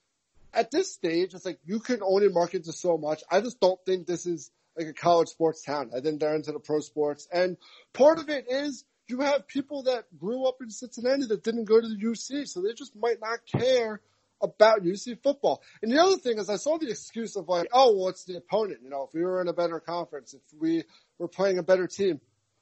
at 0.53 0.71
this 0.71 0.93
stage, 0.93 1.33
it's 1.33 1.45
like 1.45 1.59
you 1.65 1.79
can 1.79 2.01
only 2.03 2.29
market 2.29 2.63
to 2.65 2.71
so 2.73 2.97
much. 2.97 3.23
I 3.29 3.41
just 3.41 3.59
don't 3.59 3.79
think 3.85 4.07
this 4.07 4.25
is 4.25 4.49
like 4.77 4.87
a 4.87 4.93
college 4.93 5.27
sports 5.29 5.63
town. 5.63 5.91
I 5.95 5.99
think 6.01 6.19
they're 6.19 6.35
into 6.35 6.51
the 6.51 6.59
pro 6.59 6.79
sports. 6.79 7.27
And 7.31 7.57
part 7.93 8.19
of 8.19 8.29
it 8.29 8.45
is 8.49 8.85
you 9.13 9.19
have 9.21 9.47
people 9.47 9.83
that 9.83 10.05
grew 10.17 10.47
up 10.47 10.55
in 10.59 10.71
Cincinnati 10.71 11.27
that 11.27 11.43
didn't 11.43 11.65
go 11.65 11.79
to 11.79 11.87
the 11.87 12.03
UC, 12.03 12.47
so 12.47 12.61
they 12.61 12.73
just 12.73 12.95
might 12.95 13.21
not 13.21 13.45
care 13.45 14.01
about 14.41 14.81
UC 14.81 15.21
football. 15.21 15.61
And 15.83 15.91
the 15.91 16.01
other 16.01 16.17
thing 16.17 16.39
is 16.39 16.49
I 16.49 16.55
saw 16.55 16.79
the 16.79 16.89
excuse 16.89 17.35
of 17.35 17.47
like, 17.47 17.67
oh, 17.71 17.95
well, 17.95 18.11
the 18.25 18.37
opponent. 18.37 18.79
You 18.83 18.89
know, 18.89 19.03
if 19.03 19.13
we 19.13 19.21
were 19.23 19.39
in 19.39 19.47
a 19.47 19.53
better 19.53 19.79
conference, 19.79 20.33
if 20.33 20.41
we 20.59 20.83
were 21.19 21.27
playing 21.27 21.59
a 21.59 21.63
better 21.63 21.85
team, 21.85 22.21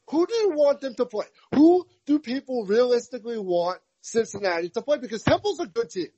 who 0.09 0.27
do 0.27 0.35
you 0.35 0.49
want 0.49 0.81
them 0.81 0.93
to 0.95 1.05
play? 1.05 1.25
Who 1.55 1.87
do 2.05 2.19
people 2.19 2.65
realistically 2.65 3.37
want 3.37 3.79
Cincinnati 4.01 4.67
to 4.71 4.81
play? 4.81 4.97
Because 4.97 5.23
Temple's 5.23 5.61
a 5.61 5.67
good 5.67 5.89
team. 5.89 6.09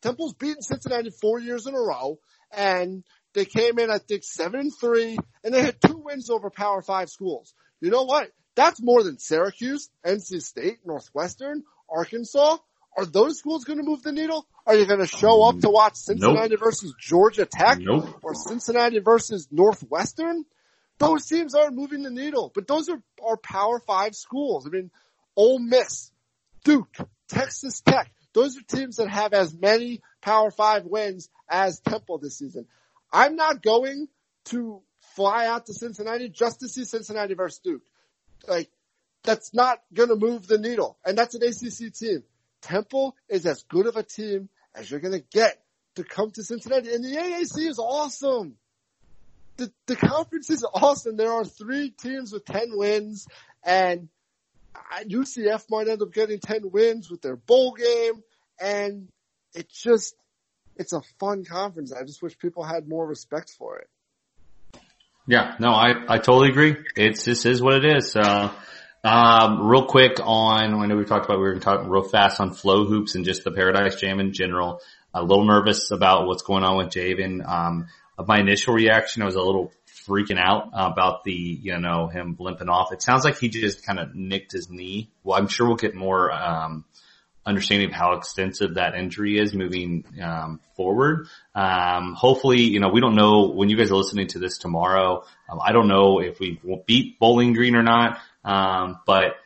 Temple's 0.00 0.32
beaten 0.32 0.62
Cincinnati 0.62 1.10
four 1.10 1.38
years 1.38 1.66
in 1.66 1.74
a 1.74 1.78
row 1.78 2.18
and 2.50 3.04
they 3.34 3.44
came 3.44 3.78
in, 3.78 3.90
I 3.90 3.98
think, 3.98 4.24
seven 4.24 4.58
and 4.58 4.72
three 4.74 5.18
and 5.44 5.52
they 5.52 5.62
had 5.62 5.80
two 5.80 5.98
wins 5.98 6.30
over 6.30 6.48
power 6.48 6.80
five 6.80 7.10
schools. 7.10 7.52
You 7.82 7.90
know 7.90 8.04
what? 8.04 8.30
That's 8.54 8.82
more 8.82 9.02
than 9.02 9.18
Syracuse, 9.18 9.88
NC 10.04 10.42
State, 10.42 10.78
Northwestern, 10.84 11.64
Arkansas. 11.88 12.58
Are 12.96 13.06
those 13.06 13.38
schools 13.38 13.64
going 13.64 13.78
to 13.78 13.84
move 13.84 14.02
the 14.02 14.12
needle? 14.12 14.46
Are 14.66 14.74
you 14.74 14.86
going 14.86 15.00
to 15.00 15.06
show 15.06 15.42
up 15.48 15.58
to 15.60 15.70
watch 15.70 15.94
Cincinnati 15.96 16.56
versus 16.56 16.94
Georgia 17.00 17.46
Tech 17.46 17.78
Nope. 17.80 18.18
or 18.22 18.34
Cincinnati 18.34 18.98
versus 18.98 19.48
Northwestern? 19.50 20.44
Those 20.98 21.26
teams 21.26 21.54
aren't 21.54 21.74
moving 21.74 22.02
the 22.02 22.10
needle, 22.10 22.52
but 22.54 22.68
those 22.68 22.88
are, 22.88 23.02
our 23.26 23.36
power 23.38 23.80
five 23.80 24.14
schools. 24.14 24.66
I 24.66 24.70
mean, 24.70 24.90
Ole 25.36 25.58
Miss, 25.58 26.12
Duke, 26.64 26.94
Texas 27.28 27.80
Tech. 27.80 28.12
Those 28.34 28.56
are 28.58 28.62
teams 28.62 28.96
that 28.96 29.08
have 29.08 29.32
as 29.32 29.54
many 29.54 30.00
power 30.20 30.50
five 30.50 30.84
wins 30.84 31.28
as 31.48 31.80
Temple 31.80 32.18
this 32.18 32.38
season. 32.38 32.66
I'm 33.12 33.36
not 33.36 33.62
going 33.62 34.08
to 34.46 34.82
fly 35.16 35.46
out 35.46 35.66
to 35.66 35.74
Cincinnati 35.74 36.28
just 36.28 36.60
to 36.60 36.68
see 36.68 36.84
Cincinnati 36.84 37.34
versus 37.34 37.60
Duke. 37.62 37.82
Like, 38.46 38.70
that's 39.24 39.54
not 39.54 39.78
to 40.08 40.16
move 40.16 40.46
the 40.46 40.58
needle. 40.58 40.98
And 41.04 41.16
that's 41.16 41.34
an 41.34 41.42
ACC 41.42 41.94
team. 41.94 42.22
Temple 42.60 43.16
is 43.28 43.46
as 43.46 43.62
good 43.64 43.86
of 43.86 43.96
a 43.96 44.02
team 44.02 44.48
as 44.74 44.90
you're 44.90 45.00
to 45.12 45.24
get 45.32 45.62
to 45.96 46.04
come 46.04 46.30
to 46.32 46.42
Cincinnati. 46.42 46.92
And 46.92 47.04
the 47.04 47.16
AAC 47.16 47.68
is 47.68 47.78
awesome. 47.78 48.56
The, 49.56 49.70
the 49.86 49.96
conference 49.96 50.50
is 50.50 50.64
awesome. 50.64 51.16
There 51.16 51.32
are 51.32 51.44
three 51.44 51.90
teams 51.90 52.32
with 52.32 52.44
10 52.44 52.76
wins 52.76 53.26
and 53.62 54.08
UCF 55.06 55.64
might 55.70 55.88
end 55.88 56.02
up 56.02 56.12
getting 56.12 56.38
10 56.38 56.70
wins 56.70 57.10
with 57.10 57.20
their 57.20 57.36
bowl 57.36 57.72
game 57.72 58.22
and 58.60 59.08
it's 59.54 59.82
just, 59.82 60.14
it's 60.76 60.92
a 60.92 61.02
fun 61.20 61.44
conference. 61.44 61.92
I 61.92 62.04
just 62.04 62.22
wish 62.22 62.38
people 62.38 62.64
had 62.64 62.88
more 62.88 63.06
respect 63.06 63.50
for 63.50 63.78
it. 63.78 63.88
Yeah, 65.26 65.54
no, 65.60 65.70
I, 65.70 65.92
I 66.08 66.18
totally 66.18 66.50
agree. 66.50 66.76
It's 66.96 67.24
just 67.24 67.46
is 67.46 67.62
what 67.62 67.74
it 67.74 67.96
is. 67.96 68.12
So, 68.12 68.50
um, 69.04 69.66
real 69.66 69.86
quick 69.86 70.18
on, 70.22 70.74
I 70.74 70.86
know 70.86 70.96
we 70.96 71.04
talked 71.04 71.26
about, 71.26 71.38
we 71.38 71.44
were 71.44 71.58
talking 71.58 71.88
real 71.88 72.02
fast 72.02 72.40
on 72.40 72.52
flow 72.52 72.86
hoops 72.86 73.14
and 73.14 73.24
just 73.24 73.44
the 73.44 73.52
Paradise 73.52 73.96
Jam 73.96 74.20
in 74.20 74.32
general. 74.32 74.80
A 75.14 75.22
little 75.22 75.44
nervous 75.44 75.90
about 75.90 76.26
what's 76.26 76.42
going 76.42 76.64
on 76.64 76.78
with 76.78 76.88
Javen. 76.88 77.46
Um, 77.46 77.86
my 78.26 78.40
initial 78.40 78.74
reaction, 78.74 79.22
I 79.22 79.26
was 79.26 79.34
a 79.34 79.42
little 79.42 79.72
freaking 80.08 80.38
out 80.38 80.70
about 80.72 81.22
the, 81.24 81.32
you 81.32 81.78
know, 81.78 82.08
him 82.08 82.36
limping 82.38 82.68
off. 82.68 82.92
It 82.92 83.02
sounds 83.02 83.24
like 83.24 83.38
he 83.38 83.48
just 83.48 83.84
kind 83.86 84.00
of 84.00 84.14
nicked 84.14 84.52
his 84.52 84.68
knee. 84.70 85.10
Well, 85.22 85.38
I'm 85.38 85.48
sure 85.48 85.66
we'll 85.66 85.76
get 85.76 85.94
more, 85.94 86.32
um, 86.32 86.84
understanding 87.44 87.88
of 87.88 87.94
how 87.94 88.12
extensive 88.12 88.74
that 88.74 88.94
injury 88.94 89.38
is 89.38 89.54
moving 89.54 90.04
um, 90.22 90.60
forward. 90.76 91.26
Um, 91.54 92.14
hopefully, 92.14 92.62
you 92.62 92.80
know, 92.80 92.88
we 92.88 93.00
don't 93.00 93.16
know 93.16 93.48
when 93.48 93.68
you 93.68 93.76
guys 93.76 93.90
are 93.90 93.96
listening 93.96 94.28
to 94.28 94.38
this 94.38 94.58
tomorrow. 94.58 95.24
Um, 95.48 95.60
I 95.64 95.72
don't 95.72 95.88
know 95.88 96.20
if 96.20 96.38
we 96.38 96.60
will 96.62 96.84
beat 96.86 97.18
Bowling 97.18 97.52
Green 97.52 97.74
or 97.74 97.82
not, 97.82 98.18
um, 98.44 99.00
but 99.06 99.36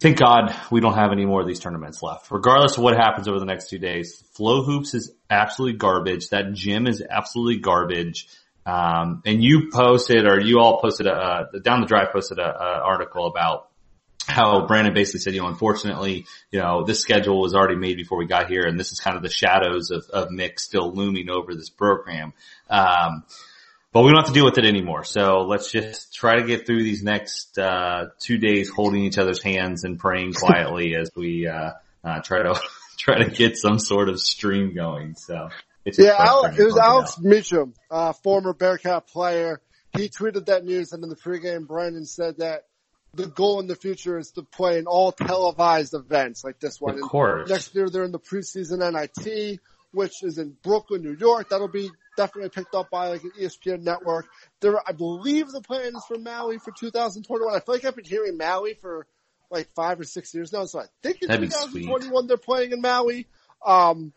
thank 0.00 0.18
God 0.18 0.54
we 0.70 0.80
don't 0.80 0.94
have 0.94 1.12
any 1.12 1.26
more 1.26 1.40
of 1.40 1.46
these 1.46 1.60
tournaments 1.60 2.02
left. 2.02 2.30
Regardless 2.30 2.76
of 2.76 2.82
what 2.82 2.96
happens 2.96 3.28
over 3.28 3.38
the 3.38 3.46
next 3.46 3.70
two 3.70 3.78
days, 3.78 4.22
FloHoops 4.36 4.94
is 4.94 5.12
absolutely 5.30 5.78
garbage. 5.78 6.30
That 6.30 6.52
gym 6.52 6.86
is 6.86 7.02
absolutely 7.08 7.58
garbage. 7.58 8.28
Um, 8.66 9.22
and 9.24 9.42
you 9.42 9.70
posted, 9.72 10.26
or 10.26 10.40
you 10.40 10.58
all 10.58 10.80
posted 10.80 11.06
a, 11.06 11.48
a 11.54 11.60
down 11.60 11.80
the 11.80 11.86
drive 11.86 12.12
posted 12.12 12.38
a, 12.38 12.42
a 12.42 12.82
article 12.82 13.26
about 13.26 13.67
how 14.28 14.66
Brannen 14.66 14.92
basically 14.92 15.20
said, 15.20 15.34
you 15.34 15.40
know, 15.40 15.48
unfortunately, 15.48 16.26
you 16.50 16.60
know, 16.60 16.84
this 16.84 17.00
schedule 17.00 17.40
was 17.40 17.54
already 17.54 17.76
made 17.76 17.96
before 17.96 18.18
we 18.18 18.26
got 18.26 18.48
here, 18.48 18.66
and 18.66 18.78
this 18.78 18.92
is 18.92 19.00
kind 19.00 19.16
of 19.16 19.22
the 19.22 19.30
shadows 19.30 19.90
of, 19.90 20.04
of 20.10 20.28
Mick 20.28 20.60
still 20.60 20.92
looming 20.92 21.30
over 21.30 21.54
this 21.54 21.70
program. 21.70 22.34
Um, 22.68 23.24
but 23.90 24.02
we 24.02 24.10
don't 24.10 24.20
have 24.20 24.26
to 24.26 24.34
deal 24.34 24.44
with 24.44 24.58
it 24.58 24.66
anymore. 24.66 25.04
So 25.04 25.46
let's 25.48 25.72
just 25.72 26.14
try 26.14 26.36
to 26.36 26.44
get 26.44 26.66
through 26.66 26.82
these 26.82 27.02
next 27.02 27.58
uh, 27.58 28.08
two 28.20 28.36
days, 28.36 28.68
holding 28.68 29.02
each 29.02 29.16
other's 29.16 29.42
hands 29.42 29.84
and 29.84 29.98
praying 29.98 30.32
quietly 30.34 30.94
as 30.94 31.10
we 31.16 31.48
uh, 31.48 31.70
uh, 32.04 32.20
try 32.20 32.42
to 32.42 32.60
try 32.98 33.24
to 33.24 33.30
get 33.30 33.56
some 33.56 33.78
sort 33.78 34.10
of 34.10 34.20
stream 34.20 34.74
going. 34.74 35.14
So 35.14 35.48
yeah, 35.84 36.16
Alex, 36.18 36.58
it 36.58 36.64
was 36.64 36.76
Alex 36.76 37.14
out. 37.16 37.24
Meacham, 37.24 37.74
uh, 37.90 38.12
former 38.12 38.52
Bearcat 38.52 39.06
player. 39.06 39.62
He 39.96 40.10
tweeted 40.10 40.46
that 40.46 40.66
news, 40.66 40.92
and 40.92 41.02
in 41.02 41.08
the 41.08 41.16
pregame, 41.16 41.66
Brannen 41.66 42.04
said 42.04 42.38
that 42.38 42.64
the 43.14 43.26
goal 43.26 43.60
in 43.60 43.66
the 43.66 43.74
future 43.74 44.18
is 44.18 44.30
to 44.32 44.42
play 44.42 44.78
in 44.78 44.86
all 44.86 45.12
televised 45.12 45.94
events 45.94 46.44
like 46.44 46.60
this 46.60 46.80
one. 46.80 46.96
Of 46.96 47.02
course. 47.02 47.42
And 47.42 47.50
next 47.50 47.74
year 47.74 47.88
they're 47.88 48.04
in 48.04 48.12
the 48.12 48.18
preseason 48.18 48.78
NIT, 48.92 49.60
which 49.92 50.22
is 50.22 50.38
in 50.38 50.56
Brooklyn, 50.62 51.02
New 51.02 51.16
York. 51.16 51.48
That'll 51.48 51.68
be 51.68 51.90
definitely 52.16 52.50
picked 52.50 52.74
up 52.74 52.90
by 52.90 53.08
like 53.08 53.24
an 53.24 53.32
ESPN 53.40 53.82
network. 53.82 54.26
There, 54.60 54.78
I 54.86 54.92
believe 54.92 55.50
the 55.50 55.60
plan 55.60 55.96
is 55.96 56.04
for 56.06 56.18
Maui 56.18 56.58
for 56.58 56.72
2021. 56.72 57.54
I 57.54 57.60
feel 57.60 57.74
like 57.74 57.84
I've 57.84 57.96
been 57.96 58.04
hearing 58.04 58.36
Maui 58.36 58.74
for 58.74 59.06
like 59.50 59.68
five 59.74 59.98
or 59.98 60.04
six 60.04 60.34
years 60.34 60.52
now, 60.52 60.66
so 60.66 60.80
I 60.80 60.84
think 61.02 61.22
in 61.22 61.28
2021 61.28 62.26
they're 62.26 62.36
playing 62.36 62.72
in 62.72 62.82
Maui. 62.82 63.26
Um, 63.64 64.12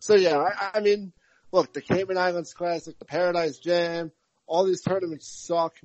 so 0.00 0.16
yeah, 0.16 0.38
I, 0.38 0.78
I 0.78 0.80
mean, 0.80 1.12
look, 1.52 1.72
the 1.72 1.80
Cayman 1.80 2.18
Islands 2.18 2.52
Classic, 2.52 2.98
the 2.98 3.04
Paradise 3.04 3.58
Jam, 3.58 4.10
all 4.46 4.64
these 4.64 4.80
tournaments 4.80 5.28
suck. 5.28 5.76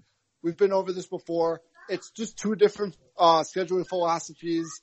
We've 0.41 0.57
been 0.57 0.73
over 0.73 0.91
this 0.91 1.05
before 1.05 1.61
it's 1.89 2.11
just 2.11 2.37
two 2.37 2.55
different 2.55 2.95
uh, 3.17 3.43
scheduling 3.43 3.87
philosophies. 3.87 4.81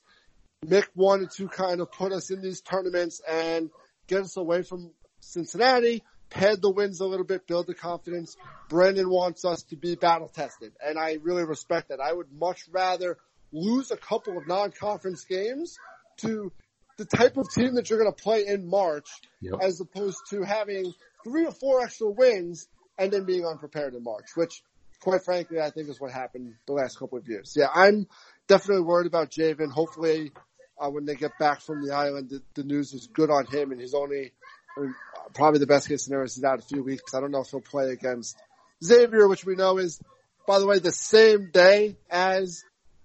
Mick 0.65 0.87
wanted 0.95 1.31
to 1.31 1.47
kind 1.47 1.81
of 1.81 1.91
put 1.91 2.11
us 2.11 2.31
in 2.31 2.41
these 2.41 2.61
tournaments 2.61 3.21
and 3.29 3.69
get 4.07 4.21
us 4.21 4.37
away 4.37 4.63
from 4.63 4.91
Cincinnati, 5.19 6.03
pad 6.29 6.61
the 6.61 6.71
wins 6.71 6.99
a 6.99 7.05
little 7.05 7.25
bit, 7.25 7.47
build 7.47 7.67
the 7.67 7.73
confidence. 7.73 8.35
Brannen 8.69 9.09
wants 9.09 9.45
us 9.45 9.63
to 9.63 9.75
be 9.75 9.95
battle 9.95 10.27
tested, 10.27 10.73
and 10.83 10.97
I 10.97 11.17
really 11.21 11.43
respect 11.43 11.89
that. 11.89 11.99
I 11.99 12.13
would 12.13 12.31
much 12.31 12.61
rather 12.71 13.17
lose 13.51 13.91
a 13.91 13.97
couple 13.97 14.37
of 14.37 14.47
non-conference 14.47 15.25
games 15.25 15.77
to 16.17 16.51
the 16.97 17.05
type 17.05 17.37
of 17.37 17.49
team 17.51 17.75
that 17.75 17.89
you're 17.89 17.99
going 17.99 18.13
to 18.13 18.23
play 18.23 18.45
in 18.47 18.67
March, 18.69 19.07
yep. 19.41 19.55
as 19.61 19.81
opposed 19.81 20.17
to 20.29 20.43
having 20.43 20.93
three 21.23 21.45
or 21.45 21.51
four 21.51 21.81
extra 21.81 22.09
wins 22.09 22.67
and 22.97 23.11
then 23.11 23.25
being 23.25 23.45
unprepared 23.45 23.93
in 23.93 24.03
March, 24.03 24.27
which 24.35 24.63
quite 25.05 25.23
frankly, 25.23 25.61
I 25.61 25.69
think 25.69 25.87
is 25.87 26.01
what 26.01 26.11
happened 26.11 26.55
the 26.65 26.73
last 26.73 26.97
couple 26.97 27.19
of 27.19 27.27
years. 27.27 27.53
Yeah, 27.55 27.67
I'm 27.73 28.07
definitely 28.47 28.83
worried 28.83 29.05
about 29.05 29.29
Jaevin. 29.29 29.71
Hopefully, 29.71 30.31
uh, 30.79 30.89
when 30.89 31.05
they 31.05 31.13
get 31.13 31.37
back 31.37 31.61
from 31.61 31.85
the 31.85 31.93
island, 31.93 32.29
the, 32.31 32.41
the, 32.55 32.63
news 32.63 32.91
is 32.91 33.05
good 33.05 33.29
on 33.29 33.45
him, 33.45 33.71
and 33.71 33.79
he's 33.79 33.93
only 33.93 34.33
I 34.75 34.81
mean, 34.81 34.95
probably 35.35 35.59
the 35.59 35.67
best 35.67 35.87
case 35.87 36.05
scenario 36.05 36.25
is 36.25 36.35
he's 36.35 36.43
out 36.43 36.57
a 36.57 36.63
few 36.63 36.83
weeks. 36.83 37.13
I 37.13 37.19
don't 37.19 37.29
know 37.29 37.41
if 37.41 37.51
he'll 37.51 37.61
play 37.61 37.91
against 37.91 38.35
Xavier, 38.83 39.27
which 39.27 39.45
we 39.45 39.55
know 39.55 39.77
is, 39.77 40.01
by 40.47 40.57
the 40.57 40.65
way, 40.65 40.79
the 40.79 40.91
same 40.91 41.51
day 41.53 41.97
as 42.09 42.63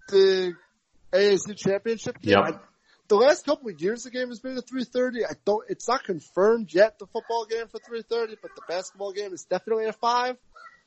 the 0.09 0.55
AAC 1.13 1.55
championship 1.59 2.19
game. 2.23 2.39
Yep. 2.39 2.55
I, 2.55 2.59
the 3.09 3.17
last 3.17 3.45
couple 3.45 3.69
of 3.69 3.79
years, 3.79 4.05
the 4.05 4.11
game 4.11 4.29
has 4.29 4.41
been 4.41 4.57
at 4.57 4.65
3:30. 4.67 5.27
I 5.29 5.35
don't. 5.45 5.65
It's 5.69 5.87
not 5.87 6.03
confirmed 6.05 6.73
yet 6.73 6.99
the 6.99 7.07
football 7.07 7.45
game 7.45 7.67
for 7.67 7.79
3:30, 7.79 8.37
but 8.41 8.53
the 8.57 8.63
basketball 8.67 9.13
game 9.13 9.35
is 9.35 9.45
definitely 9.45 9.85
at 9.85 9.97
five. 9.97 10.39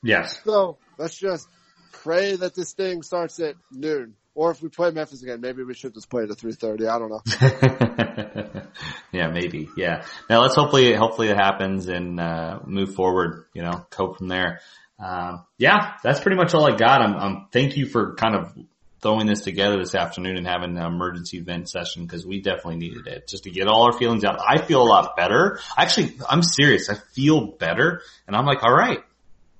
Yes. 0.03 0.39
So 0.43 0.77
let's 0.97 1.17
just 1.17 1.47
pray 1.91 2.35
that 2.35 2.53
this 2.53 2.73
thing 2.73 3.01
starts 3.01 3.39
at 3.39 3.55
noon. 3.71 4.15
Or 4.35 4.49
if 4.49 4.63
we 4.63 4.69
play 4.69 4.89
Memphis 4.89 5.21
again, 5.21 5.41
maybe 5.41 5.63
we 5.63 5.75
should 5.75 5.93
just 5.93 6.09
play 6.09 6.23
it 6.23 6.31
at 6.31 6.37
3.30. 6.37 6.89
I 6.89 6.99
don't 6.99 7.09
know. 7.09 8.61
yeah, 9.11 9.27
maybe. 9.27 9.69
Yeah. 9.77 10.05
Now 10.27 10.41
let's 10.41 10.55
hopefully, 10.55 10.93
hopefully 10.95 11.27
it 11.29 11.37
happens 11.37 11.87
and, 11.87 12.19
uh, 12.19 12.59
move 12.65 12.95
forward, 12.95 13.45
you 13.53 13.61
know, 13.61 13.85
cope 13.91 14.17
from 14.17 14.29
there. 14.29 14.61
Um, 14.97 15.45
yeah, 15.57 15.93
that's 16.03 16.19
pretty 16.19 16.37
much 16.37 16.55
all 16.55 16.65
I 16.65 16.75
got. 16.75 17.01
I'm, 17.01 17.15
I'm, 17.15 17.47
thank 17.51 17.77
you 17.77 17.85
for 17.85 18.15
kind 18.15 18.35
of 18.35 18.57
throwing 19.03 19.27
this 19.27 19.41
together 19.41 19.77
this 19.77 19.93
afternoon 19.93 20.37
and 20.37 20.47
having 20.47 20.77
an 20.77 20.83
emergency 20.83 21.39
vent 21.39 21.69
session 21.69 22.03
because 22.03 22.25
we 22.25 22.41
definitely 22.41 22.77
needed 22.77 23.05
it 23.05 23.27
just 23.27 23.43
to 23.43 23.51
get 23.51 23.67
all 23.67 23.83
our 23.83 23.93
feelings 23.93 24.23
out. 24.23 24.39
I 24.39 24.59
feel 24.59 24.81
a 24.81 24.87
lot 24.87 25.15
better. 25.15 25.59
Actually, 25.77 26.15
I'm 26.27 26.41
serious. 26.41 26.89
I 26.89 26.95
feel 26.95 27.45
better 27.45 28.01
and 28.27 28.35
I'm 28.35 28.45
like, 28.45 28.63
all 28.63 28.73
right, 28.73 29.03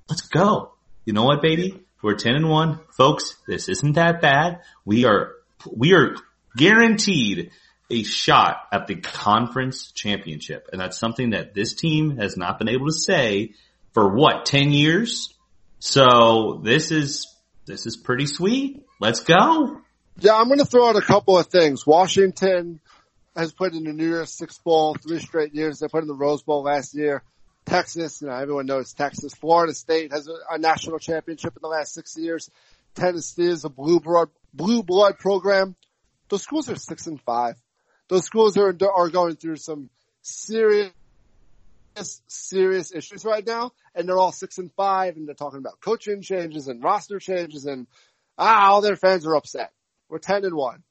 let's 0.08 0.22
go. 0.22 0.72
You 1.04 1.12
know 1.12 1.24
what, 1.24 1.42
baby? 1.42 1.80
We're 2.02 2.14
10 2.14 2.34
and 2.34 2.48
1. 2.48 2.80
Folks, 2.96 3.36
this 3.46 3.68
isn't 3.68 3.94
that 3.94 4.20
bad. 4.20 4.60
We 4.84 5.06
are, 5.06 5.32
we 5.70 5.94
are 5.94 6.16
guaranteed 6.56 7.50
a 7.90 8.02
shot 8.02 8.56
at 8.72 8.86
the 8.86 8.96
conference 8.96 9.90
championship. 9.92 10.68
And 10.72 10.80
that's 10.80 10.98
something 10.98 11.30
that 11.30 11.54
this 11.54 11.74
team 11.74 12.18
has 12.18 12.36
not 12.36 12.58
been 12.58 12.68
able 12.68 12.86
to 12.86 12.92
say 12.92 13.54
for 13.92 14.14
what, 14.14 14.46
10 14.46 14.70
years? 14.70 15.32
So 15.78 16.60
this 16.62 16.90
is, 16.90 17.34
this 17.66 17.86
is 17.86 17.96
pretty 17.96 18.26
sweet. 18.26 18.84
Let's 19.00 19.20
go. 19.20 19.80
Yeah, 20.18 20.34
I'm 20.36 20.46
going 20.46 20.58
to 20.58 20.64
throw 20.64 20.88
out 20.88 20.96
a 20.96 21.02
couple 21.02 21.38
of 21.38 21.46
things. 21.46 21.86
Washington 21.86 22.80
has 23.36 23.52
put 23.52 23.72
in 23.72 23.84
the 23.84 23.92
New 23.92 24.06
Year's 24.06 24.32
Six 24.32 24.58
Bowl 24.58 24.94
three 24.94 25.18
straight 25.18 25.54
years. 25.54 25.78
They 25.78 25.88
put 25.88 26.02
in 26.02 26.08
the 26.08 26.14
Rose 26.14 26.42
Bowl 26.42 26.62
last 26.62 26.94
year. 26.94 27.22
Texas, 27.66 28.20
you 28.20 28.28
know, 28.28 28.34
everyone 28.34 28.66
knows 28.66 28.92
Texas. 28.92 29.34
Florida 29.34 29.74
State 29.74 30.12
has 30.12 30.28
a, 30.28 30.54
a 30.54 30.58
national 30.58 30.98
championship 30.98 31.56
in 31.56 31.62
the 31.62 31.68
last 31.68 31.94
six 31.94 32.16
years. 32.16 32.50
Tennessee 32.94 33.46
is 33.46 33.64
a 33.64 33.68
blue 33.68 34.00
blood, 34.00 34.28
blue 34.52 34.82
blood 34.82 35.18
program. 35.18 35.74
Those 36.28 36.42
schools 36.42 36.68
are 36.68 36.76
six 36.76 37.06
and 37.06 37.20
five. 37.20 37.56
Those 38.08 38.24
schools 38.24 38.56
are, 38.56 38.76
are 38.94 39.08
going 39.08 39.36
through 39.36 39.56
some 39.56 39.88
serious, 40.20 40.92
serious 42.28 42.94
issues 42.94 43.24
right 43.24 43.46
now. 43.46 43.72
And 43.94 44.08
they're 44.08 44.18
all 44.18 44.32
six 44.32 44.58
and 44.58 44.70
five 44.72 45.16
and 45.16 45.26
they're 45.26 45.34
talking 45.34 45.58
about 45.58 45.80
coaching 45.80 46.22
changes 46.22 46.68
and 46.68 46.82
roster 46.82 47.18
changes 47.18 47.64
and 47.64 47.86
ah, 48.36 48.70
all 48.70 48.80
their 48.82 48.96
fans 48.96 49.26
are 49.26 49.36
upset. 49.36 49.72
We're 50.08 50.18
10 50.18 50.44
and 50.44 50.54
one. 50.54 50.82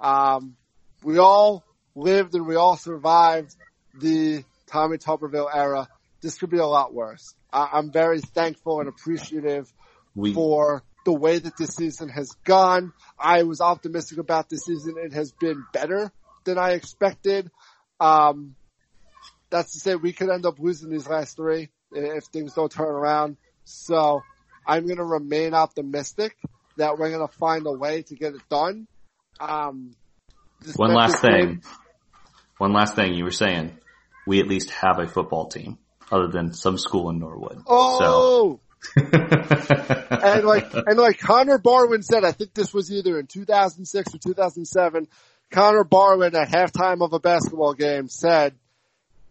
Um, 0.00 0.56
we 1.02 1.18
all 1.18 1.62
lived 1.94 2.34
and 2.34 2.46
we 2.46 2.56
all 2.56 2.76
survived 2.76 3.54
the 4.00 4.44
Tommy 4.66 4.96
Tuberville 4.96 5.50
era 5.52 5.88
this 6.22 6.38
could 6.38 6.50
be 6.50 6.58
a 6.58 6.66
lot 6.66 6.94
worse. 6.94 7.34
I, 7.52 7.78
am 7.78 7.90
very 7.90 8.20
thankful 8.20 8.80
and 8.80 8.88
appreciative 8.88 9.72
we, 10.14 10.32
for 10.32 10.82
the 11.04 11.12
way 11.12 11.38
that 11.38 11.56
this 11.58 11.74
season 11.74 12.08
has 12.08 12.30
gone. 12.44 12.92
I 13.18 13.42
was 13.42 13.60
optimistic 13.60 14.18
about 14.18 14.48
this 14.48 14.64
season. 14.64 14.94
It 14.98 15.12
has 15.12 15.32
been 15.32 15.64
better 15.72 16.10
than 16.44 16.58
I 16.58 16.70
expected. 16.70 17.50
Um, 18.00 18.54
that's 19.50 19.72
to 19.72 19.80
say 19.80 19.96
we 19.96 20.12
could 20.12 20.30
end 20.30 20.46
up 20.46 20.58
losing 20.58 20.90
these 20.90 21.06
last 21.06 21.36
three 21.36 21.68
if 21.92 22.24
things 22.32 22.54
don't 22.54 22.72
turn 22.72 22.86
around. 22.86 23.36
So 23.64 24.22
I'm 24.66 24.86
going 24.86 24.98
to 24.98 25.04
remain 25.04 25.54
optimistic 25.54 26.36
that 26.78 26.98
we're 26.98 27.10
going 27.10 27.26
to 27.26 27.36
find 27.36 27.66
a 27.66 27.72
way 27.72 28.02
to 28.02 28.14
get 28.14 28.34
it 28.34 28.42
done. 28.48 28.86
Um, 29.38 29.94
one 30.76 30.94
last 30.94 31.20
thing. 31.20 31.46
Game, 31.46 31.60
one 32.58 32.72
last 32.72 32.94
thing 32.94 33.14
you 33.14 33.24
were 33.24 33.30
saying. 33.30 33.78
We 34.26 34.38
at 34.38 34.46
least 34.46 34.70
have 34.70 35.00
a 35.00 35.08
football 35.08 35.48
team 35.48 35.78
other 36.12 36.28
than 36.28 36.52
some 36.52 36.78
school 36.78 37.08
in 37.10 37.18
Norwood. 37.18 37.62
Oh, 37.66 37.98
so, 37.98 38.60
and 38.96 40.44
like, 40.44 40.72
and 40.74 40.98
like 40.98 41.18
Connor 41.18 41.58
Barwin 41.58 42.02
said, 42.02 42.24
I 42.24 42.32
think 42.32 42.52
this 42.52 42.74
was 42.74 42.92
either 42.92 43.18
in 43.18 43.26
2006 43.26 44.14
or 44.14 44.18
2007, 44.18 45.08
Connor 45.50 45.84
Barwin 45.84 46.34
at 46.34 46.48
halftime 46.48 47.02
of 47.02 47.14
a 47.14 47.18
basketball 47.18 47.74
game 47.74 48.08
said, 48.08 48.54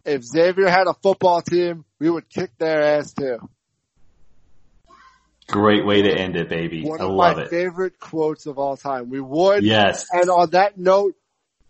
if 0.03 0.23
Xavier 0.23 0.69
had 0.69 0.87
a 0.87 0.95
football 0.95 1.41
team, 1.41 1.85
we 1.99 2.09
would 2.09 2.27
kick 2.27 2.57
their 2.57 2.81
ass 2.81 3.13
too. 3.13 3.37
Great 5.47 5.85
way 5.85 6.01
to 6.01 6.11
end 6.11 6.35
it, 6.37 6.49
baby. 6.49 6.83
One 6.83 7.01
I 7.01 7.03
of 7.03 7.11
love 7.11 7.37
my 7.37 7.43
it. 7.43 7.49
favorite 7.49 7.99
quotes 7.99 8.45
of 8.47 8.57
all 8.57 8.77
time. 8.77 9.09
We 9.09 9.19
would. 9.19 9.63
Yes. 9.63 10.07
And 10.11 10.29
on 10.29 10.51
that 10.51 10.77
note, 10.77 11.15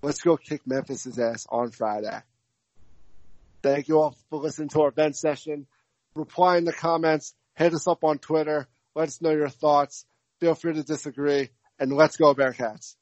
let's 0.01 0.21
go 0.21 0.37
kick 0.37 0.61
Memphis's 0.65 1.19
ass 1.19 1.47
on 1.49 1.71
Friday. 1.71 2.21
Thank 3.63 3.87
you 3.87 3.99
all 3.99 4.15
for 4.29 4.39
listening 4.39 4.69
to 4.69 4.81
our 4.81 4.89
event 4.89 5.15
session. 5.15 5.67
Reply 6.15 6.57
in 6.57 6.65
the 6.65 6.73
comments. 6.73 7.33
Hit 7.55 7.73
us 7.73 7.87
up 7.87 8.03
on 8.03 8.17
Twitter. 8.17 8.67
Let 8.95 9.07
us 9.07 9.21
know 9.21 9.31
your 9.31 9.49
thoughts. 9.49 10.05
Feel 10.39 10.55
free 10.55 10.73
to 10.73 10.83
disagree. 10.83 11.49
And 11.79 11.93
let's 11.93 12.17
go 12.17 12.33
Bearcats. 12.33 12.95